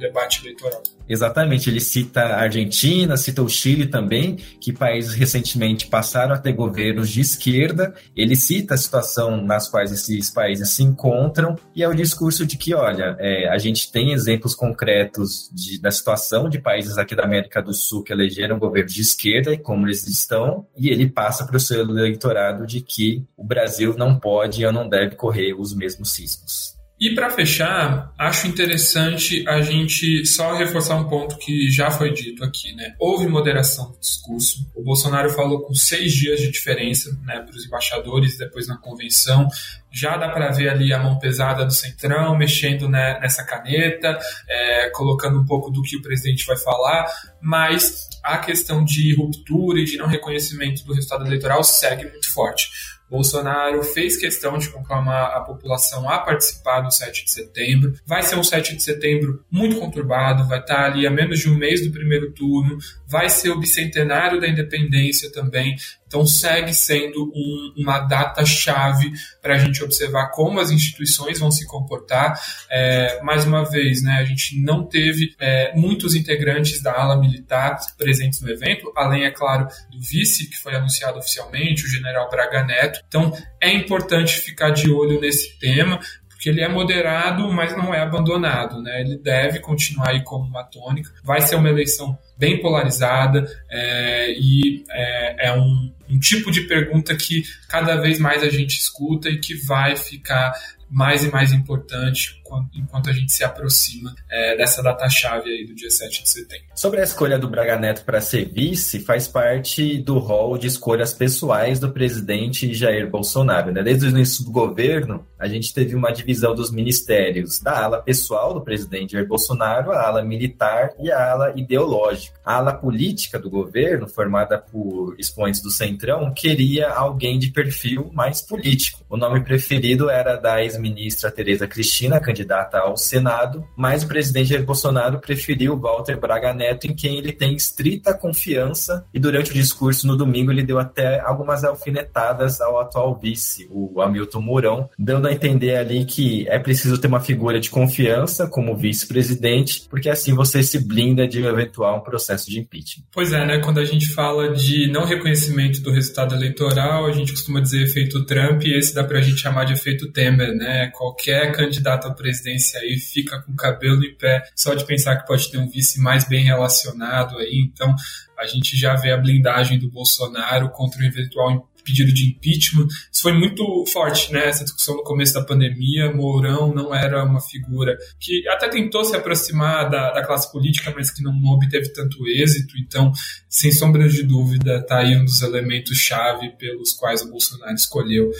debate 0.00 0.40
eleitoral. 0.42 0.82
Exatamente, 1.08 1.68
ele 1.68 1.80
cita 1.80 2.20
a 2.20 2.42
Argentina, 2.42 3.16
cita 3.16 3.42
o 3.42 3.48
Chile 3.48 3.86
também, 3.86 4.36
que 4.60 4.72
países 4.72 5.12
recentemente 5.12 5.88
passaram 5.88 6.34
a 6.34 6.38
ter 6.38 6.52
governos 6.52 7.10
de 7.10 7.20
esquerda. 7.20 7.92
Ele 8.16 8.36
cita 8.36 8.74
a 8.74 8.78
situação 8.78 9.44
nas 9.44 9.68
quais 9.68 9.90
esses 9.90 10.30
países 10.30 10.70
se 10.70 10.84
encontram 10.84 11.58
e 11.74 11.82
é 11.82 11.88
o 11.88 11.94
discurso 11.94 12.46
de 12.46 12.56
que, 12.56 12.74
olha, 12.74 13.16
é, 13.18 13.48
a 13.48 13.58
gente 13.58 13.90
tem 13.90 14.12
exemplos 14.12 14.54
concretos 14.54 15.50
de, 15.52 15.80
da 15.80 15.90
situação 15.90 16.48
de 16.48 16.60
países 16.60 16.96
aqui 16.96 17.16
da 17.16 17.24
América 17.24 17.60
do 17.60 17.74
Sul 17.74 18.04
que 18.04 18.12
elegeram 18.12 18.58
governos 18.58 18.94
de 18.94 19.00
esquerda 19.00 19.52
e 19.52 19.58
como 19.58 19.86
eles 19.86 20.06
estão, 20.06 20.64
e 20.76 20.90
ele 20.90 21.10
passa 21.10 21.44
para 21.44 21.56
o 21.56 21.60
seu 21.60 21.80
eleitorado 21.80 22.64
de 22.64 22.80
que 22.80 23.26
o 23.36 23.44
Brasil 23.44 23.96
não 23.96 24.16
pode 24.16 24.64
ou 24.64 24.72
não 24.72 24.88
deve 24.88 25.16
correr 25.16 25.54
os 25.54 25.74
mesmos 25.74 26.12
cismos. 26.12 26.79
E 27.00 27.14
para 27.14 27.30
fechar, 27.30 28.12
acho 28.18 28.46
interessante 28.46 29.42
a 29.48 29.62
gente 29.62 30.26
só 30.26 30.54
reforçar 30.54 30.96
um 30.96 31.08
ponto 31.08 31.38
que 31.38 31.70
já 31.70 31.90
foi 31.90 32.12
dito 32.12 32.44
aqui, 32.44 32.74
né? 32.74 32.94
Houve 32.98 33.26
moderação 33.26 33.92
do 33.92 33.98
discurso. 33.98 34.70
O 34.74 34.84
Bolsonaro 34.84 35.30
falou 35.30 35.62
com 35.62 35.72
seis 35.72 36.12
dias 36.12 36.40
de 36.40 36.50
diferença, 36.50 37.10
né, 37.24 37.40
para 37.40 37.56
os 37.56 37.64
embaixadores 37.64 38.36
depois 38.36 38.68
na 38.68 38.76
convenção. 38.76 39.48
Já 39.90 40.18
dá 40.18 40.28
para 40.28 40.50
ver 40.50 40.68
ali 40.68 40.92
a 40.92 40.98
mão 40.98 41.18
pesada 41.18 41.64
do 41.64 41.72
centrão 41.72 42.36
mexendo 42.36 42.86
né, 42.86 43.18
nessa 43.18 43.44
caneta, 43.44 44.18
é, 44.46 44.90
colocando 44.90 45.40
um 45.40 45.46
pouco 45.46 45.70
do 45.70 45.80
que 45.80 45.96
o 45.96 46.02
presidente 46.02 46.44
vai 46.44 46.58
falar, 46.58 47.06
mas 47.40 48.10
a 48.22 48.36
questão 48.36 48.84
de 48.84 49.14
ruptura 49.16 49.80
e 49.80 49.84
de 49.84 49.96
não 49.96 50.06
reconhecimento 50.06 50.84
do 50.84 50.92
resultado 50.92 51.24
eleitoral 51.24 51.64
segue 51.64 52.04
muito 52.10 52.30
forte. 52.30 52.68
Bolsonaro 53.10 53.82
fez 53.82 54.16
questão 54.16 54.56
de 54.56 54.68
conclamar 54.70 55.36
a 55.36 55.40
população 55.40 56.08
a 56.08 56.18
participar 56.18 56.80
do 56.80 56.92
7 56.92 57.24
de 57.24 57.32
setembro. 57.32 57.94
Vai 58.06 58.22
ser 58.22 58.36
um 58.36 58.44
7 58.44 58.76
de 58.76 58.82
setembro 58.82 59.44
muito 59.50 59.78
conturbado, 59.80 60.46
vai 60.46 60.60
estar 60.60 60.84
ali 60.84 61.06
a 61.06 61.10
menos 61.10 61.40
de 61.40 61.50
um 61.50 61.56
mês 61.56 61.84
do 61.84 61.92
primeiro 61.92 62.30
turno, 62.32 62.78
vai 63.06 63.28
ser 63.28 63.50
o 63.50 63.58
bicentenário 63.58 64.40
da 64.40 64.48
independência 64.48 65.30
também. 65.32 65.76
Então 66.10 66.26
segue 66.26 66.74
sendo 66.74 67.30
um, 67.32 67.74
uma 67.76 68.00
data-chave 68.00 69.12
para 69.40 69.54
a 69.54 69.58
gente 69.58 69.80
observar 69.84 70.32
como 70.32 70.58
as 70.58 70.72
instituições 70.72 71.38
vão 71.38 71.52
se 71.52 71.64
comportar. 71.68 72.36
É, 72.68 73.22
mais 73.22 73.44
uma 73.44 73.64
vez, 73.64 74.02
né, 74.02 74.14
a 74.14 74.24
gente 74.24 74.60
não 74.60 74.84
teve 74.84 75.36
é, 75.38 75.72
muitos 75.76 76.16
integrantes 76.16 76.82
da 76.82 77.00
ala 77.00 77.16
militar 77.16 77.78
presentes 77.96 78.40
no 78.40 78.50
evento, 78.50 78.92
além, 78.96 79.22
é 79.22 79.30
claro, 79.30 79.68
do 79.88 80.00
vice, 80.00 80.50
que 80.50 80.56
foi 80.56 80.74
anunciado 80.74 81.20
oficialmente, 81.20 81.84
o 81.84 81.88
general 81.88 82.28
Braga 82.28 82.64
Neto. 82.64 83.00
Então 83.06 83.32
é 83.62 83.72
importante 83.72 84.40
ficar 84.40 84.70
de 84.70 84.90
olho 84.90 85.20
nesse 85.20 85.56
tema, 85.60 86.00
porque 86.40 86.48
ele 86.48 86.62
é 86.62 86.68
moderado, 86.68 87.52
mas 87.52 87.76
não 87.76 87.92
é 87.92 88.00
abandonado, 88.00 88.80
né? 88.80 89.02
Ele 89.02 89.18
deve 89.18 89.60
continuar 89.60 90.08
aí 90.08 90.24
como 90.24 90.46
uma 90.46 90.64
tônica. 90.64 91.12
Vai 91.22 91.42
ser 91.42 91.56
uma 91.56 91.68
eleição 91.68 92.18
bem 92.38 92.62
polarizada 92.62 93.46
é, 93.70 94.32
e 94.32 94.82
é, 94.90 95.48
é 95.48 95.52
um, 95.52 95.92
um 96.08 96.18
tipo 96.18 96.50
de 96.50 96.62
pergunta 96.62 97.14
que 97.14 97.42
cada 97.68 97.96
vez 97.96 98.18
mais 98.18 98.42
a 98.42 98.48
gente 98.48 98.78
escuta 98.78 99.28
e 99.28 99.38
que 99.38 99.54
vai 99.66 99.96
ficar 99.96 100.54
mais 100.88 101.24
e 101.24 101.30
mais 101.30 101.52
importante 101.52 102.39
enquanto 102.74 103.10
a 103.10 103.12
gente 103.12 103.30
se 103.30 103.44
aproxima 103.44 104.14
é, 104.28 104.56
dessa 104.56 104.82
data-chave 104.82 105.50
aí 105.50 105.66
do 105.66 105.74
dia 105.74 105.90
7 105.90 106.22
de 106.22 106.28
setembro. 106.28 106.66
Sobre 106.74 107.00
a 107.00 107.04
escolha 107.04 107.38
do 107.38 107.48
Braga 107.48 107.76
Neto 107.76 108.04
para 108.04 108.20
ser 108.20 108.50
vice, 108.50 109.00
faz 109.00 109.28
parte 109.28 109.98
do 109.98 110.18
rol 110.18 110.58
de 110.58 110.66
escolhas 110.66 111.12
pessoais 111.12 111.78
do 111.78 111.92
presidente 111.92 112.72
Jair 112.74 113.08
Bolsonaro. 113.08 113.70
Né? 113.70 113.82
Desde 113.82 114.06
o 114.06 114.10
início 114.10 114.44
do 114.44 114.50
governo, 114.50 115.26
a 115.38 115.46
gente 115.46 115.72
teve 115.72 115.94
uma 115.94 116.10
divisão 116.10 116.54
dos 116.54 116.70
ministérios 116.70 117.60
da 117.60 117.84
ala 117.84 118.02
pessoal 118.02 118.54
do 118.54 118.60
presidente 118.60 119.12
Jair 119.12 119.26
Bolsonaro, 119.26 119.92
a 119.92 120.06
ala 120.06 120.22
militar 120.22 120.90
e 120.98 121.10
a 121.10 121.30
ala 121.30 121.52
ideológica. 121.56 122.38
A 122.44 122.56
ala 122.56 122.72
política 122.72 123.38
do 123.38 123.50
governo, 123.50 124.08
formada 124.08 124.58
por 124.58 125.14
expoentes 125.18 125.62
do 125.62 125.70
Centrão, 125.70 126.32
queria 126.32 126.88
alguém 126.88 127.38
de 127.38 127.50
perfil 127.50 128.10
mais 128.12 128.40
político. 128.40 129.04
O 129.08 129.16
nome 129.16 129.42
preferido 129.42 130.08
era 130.08 130.36
da 130.36 130.62
ex 130.62 130.70
ex-ministra 130.80 131.30
Tereza 131.30 131.66
Cristina, 131.66 132.20
candidata 132.20 132.39
ao 132.78 132.96
Senado, 132.96 133.64
mas 133.76 134.02
o 134.02 134.08
presidente 134.08 134.50
Jair 134.50 134.64
Bolsonaro 134.64 135.18
preferiu 135.18 135.78
Walter 135.78 136.18
Braga 136.18 136.52
Neto, 136.52 136.86
em 136.86 136.94
quem 136.94 137.18
ele 137.18 137.32
tem 137.32 137.54
estrita 137.54 138.14
confiança, 138.14 139.04
e 139.12 139.18
durante 139.18 139.50
o 139.50 139.54
discurso 139.54 140.06
no 140.06 140.16
domingo 140.16 140.50
ele 140.50 140.62
deu 140.62 140.78
até 140.78 141.20
algumas 141.20 141.64
alfinetadas 141.64 142.60
ao 142.60 142.80
atual 142.80 143.18
vice, 143.18 143.68
o 143.70 144.00
Hamilton 144.00 144.40
Mourão, 144.40 144.88
dando 144.98 145.28
a 145.28 145.32
entender 145.32 145.76
ali 145.76 146.04
que 146.04 146.48
é 146.48 146.58
preciso 146.58 146.98
ter 146.98 147.06
uma 147.06 147.20
figura 147.20 147.60
de 147.60 147.70
confiança 147.70 148.46
como 148.46 148.76
vice-presidente, 148.76 149.86
porque 149.88 150.08
assim 150.08 150.34
você 150.34 150.62
se 150.62 150.78
blinda 150.78 151.26
de 151.26 151.42
um 151.42 151.48
eventual 151.48 152.02
processo 152.02 152.50
de 152.50 152.60
impeachment. 152.60 153.04
Pois 153.12 153.32
é, 153.32 153.44
né? 153.44 153.58
Quando 153.58 153.78
a 153.78 153.84
gente 153.84 154.12
fala 154.12 154.52
de 154.52 154.90
não 154.90 155.04
reconhecimento 155.04 155.80
do 155.80 155.90
resultado 155.90 156.34
eleitoral, 156.34 157.06
a 157.06 157.12
gente 157.12 157.32
costuma 157.32 157.60
dizer 157.60 157.82
efeito 157.82 158.24
Trump, 158.24 158.64
e 158.64 158.76
esse 158.76 158.94
dá 158.94 159.04
pra 159.04 159.20
gente 159.20 159.38
chamar 159.40 159.64
de 159.64 159.72
efeito 159.72 160.10
Temer, 160.12 160.54
né? 160.54 160.90
Qualquer 160.94 161.52
candidato 161.52 162.08
à 162.08 162.10
presidência 162.30 162.80
aí 162.80 162.98
fica 162.98 163.42
com 163.42 163.52
o 163.52 163.56
cabelo 163.56 164.04
em 164.04 164.14
pé 164.14 164.42
só 164.54 164.74
de 164.74 164.86
pensar 164.86 165.16
que 165.16 165.26
pode 165.26 165.50
ter 165.50 165.58
um 165.58 165.68
vice 165.68 166.00
mais 166.00 166.24
bem 166.24 166.44
relacionado 166.44 167.36
aí. 167.38 167.68
Então, 167.70 167.94
a 168.38 168.46
gente 168.46 168.76
já 168.76 168.94
vê 168.94 169.12
a 169.12 169.18
blindagem 169.18 169.78
do 169.78 169.90
Bolsonaro 169.90 170.70
contra 170.70 171.00
o 171.00 171.04
eventual 171.04 171.68
pedido 171.84 172.12
de 172.12 172.28
impeachment. 172.28 172.86
Isso 173.10 173.22
foi 173.22 173.32
muito 173.32 173.84
forte, 173.86 174.32
né? 174.32 174.48
Essa 174.48 174.64
discussão 174.64 174.96
no 174.96 175.02
começo 175.02 175.34
da 175.34 175.42
pandemia. 175.42 176.12
Mourão 176.12 176.72
não 176.72 176.94
era 176.94 177.24
uma 177.24 177.40
figura 177.40 177.96
que 178.18 178.46
até 178.48 178.68
tentou 178.68 179.04
se 179.04 179.16
aproximar 179.16 179.88
da, 179.90 180.12
da 180.12 180.24
classe 180.24 180.50
política, 180.52 180.92
mas 180.94 181.10
que 181.10 181.22
não 181.22 181.32
obteve 181.46 181.92
tanto 181.92 182.26
êxito. 182.28 182.74
Então, 182.78 183.12
sem 183.48 183.72
sombra 183.72 184.08
de 184.08 184.22
dúvida, 184.22 184.76
está 184.76 184.98
aí 184.98 185.16
um 185.16 185.24
dos 185.24 185.42
elementos-chave 185.42 186.50
pelos 186.58 186.92
quais 186.92 187.22
o 187.22 187.30
Bolsonaro 187.30 187.74
escolheu 187.74 188.30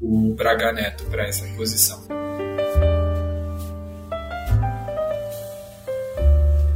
o 0.00 0.34
Braga 0.34 0.72
Neto 0.72 1.04
para 1.04 1.26
essa 1.26 1.46
posição. 1.56 2.29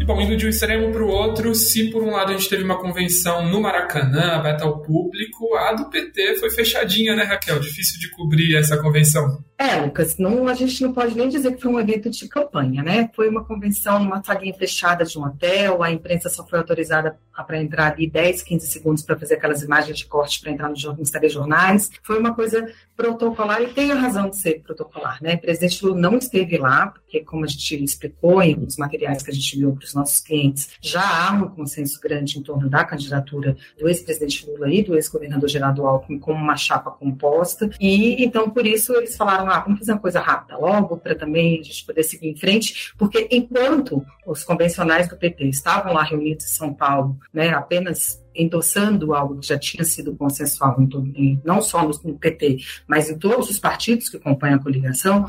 Bom, 0.07 0.21
indo 0.21 0.37
de 0.37 0.45
um 0.45 0.51
extremo 0.51 0.93
para 0.93 1.03
o 1.03 1.09
outro, 1.09 1.55
se 1.55 1.91
por 1.91 2.03
um 2.03 2.11
lado 2.11 2.31
a 2.31 2.37
gente 2.37 2.51
teve 2.51 2.63
uma 2.63 2.79
convenção 2.79 3.49
no 3.49 3.59
Maracanã, 3.59 4.33
aberta 4.33 4.65
ao 4.65 4.83
público, 4.83 5.55
a 5.57 5.73
do 5.73 5.89
PT 5.89 6.37
foi 6.37 6.51
fechadinha, 6.51 7.17
né, 7.17 7.23
Raquel? 7.23 7.59
Difícil 7.59 7.99
de 7.99 8.11
cobrir 8.11 8.55
essa 8.55 8.77
convenção. 8.77 9.43
É, 9.57 9.77
Lucas, 9.77 10.19
não, 10.19 10.49
a 10.49 10.53
gente 10.53 10.83
não 10.83 10.93
pode 10.93 11.17
nem 11.17 11.29
dizer 11.29 11.55
que 11.55 11.63
foi 11.63 11.73
um 11.73 11.81
evento 11.81 12.11
de 12.11 12.29
campanha, 12.29 12.83
né? 12.83 13.09
Foi 13.15 13.29
uma 13.29 13.45
convenção 13.45 14.03
numa 14.03 14.23
salinha 14.23 14.53
fechada 14.53 15.05
de 15.05 15.17
um 15.17 15.25
hotel, 15.25 15.83
a 15.83 15.91
imprensa 15.91 16.29
só 16.29 16.45
foi 16.45 16.59
autorizada 16.59 17.17
para 17.47 17.63
entrar 17.63 17.93
ali 17.93 18.11
10, 18.11 18.43
15 18.43 18.67
segundos 18.67 19.03
para 19.03 19.17
fazer 19.17 19.35
aquelas 19.35 19.63
imagens 19.63 19.99
de 19.99 20.07
corte 20.07 20.41
para 20.41 20.51
entrar 20.51 20.69
no, 20.69 20.75
nos 20.95 21.11
telejornais. 21.11 21.89
Foi 22.03 22.19
uma 22.19 22.35
coisa 22.35 22.67
protocolar 22.97 23.63
e 23.63 23.69
tem 23.69 23.93
a 23.93 23.95
razão 23.95 24.29
de 24.29 24.37
ser 24.37 24.61
protocolar, 24.61 25.19
né? 25.23 25.35
O 25.35 25.41
presidente 25.41 25.85
Lula 25.85 26.01
não 26.01 26.19
esteve 26.19 26.59
lá, 26.59 26.89
porque, 26.89 27.21
como 27.21 27.45
a 27.45 27.49
gente 27.49 27.83
explicou 27.83 28.43
em 28.43 28.59
os 28.65 28.77
materiais 28.77 29.23
que 29.23 29.31
a 29.31 29.35
gente 29.35 29.57
viu 29.57 29.73
para 29.73 29.85
os 29.85 29.94
nossos 29.95 30.21
clientes, 30.21 30.71
já 30.81 31.29
há 31.29 31.33
um 31.33 31.49
consenso 31.49 32.01
grande 32.01 32.39
em 32.39 32.43
torno 32.43 32.69
da 32.69 32.85
candidatura 32.85 33.57
do 33.79 33.89
ex-presidente 33.89 34.47
Lula 34.47 34.73
e 34.73 34.83
do 34.83 34.95
ex-governador 34.95 35.49
Geraldo 35.49 35.87
Alckmin 35.87 36.19
como 36.19 36.39
uma 36.39 36.57
chapa 36.57 36.91
composta. 36.91 37.71
E 37.81 38.25
então, 38.25 38.51
por 38.51 38.67
isso, 38.67 38.95
eles 38.95 39.17
falaram: 39.17 39.49
ah, 39.49 39.61
vamos 39.61 39.79
fazer 39.81 39.93
uma 39.93 40.01
coisa 40.01 40.21
rápida 40.21 40.57
logo, 40.57 40.97
para 40.97 41.15
também 41.15 41.61
a 41.61 41.63
gente 41.63 41.85
poder 41.85 42.03
seguir 42.03 42.29
em 42.29 42.37
frente, 42.37 42.93
porque 42.97 43.29
enquanto 43.31 44.05
os 44.27 44.43
convencionais 44.43 45.09
do 45.09 45.17
PT 45.17 45.45
estavam 45.47 45.93
lá 45.93 46.03
reunidos 46.03 46.45
em 46.45 46.49
São 46.49 46.73
Paulo, 46.73 47.19
né, 47.33 47.51
apenas 47.51 48.23
endossando 48.35 49.15
algo 49.15 49.39
que 49.39 49.47
já 49.47 49.59
tinha 49.59 49.85
sido 49.85 50.15
consensual, 50.17 50.77
em, 51.15 51.41
não 51.45 51.63
só 51.63 51.87
no 51.87 52.19
PT, 52.19 52.59
mas 52.87 53.09
em 53.09 53.17
todos 53.17 53.49
os 53.49 53.59
partidos 53.59 54.09
que 54.09 54.17
acompanham 54.17 54.57
a 54.57 54.63
coligação, 54.63 55.27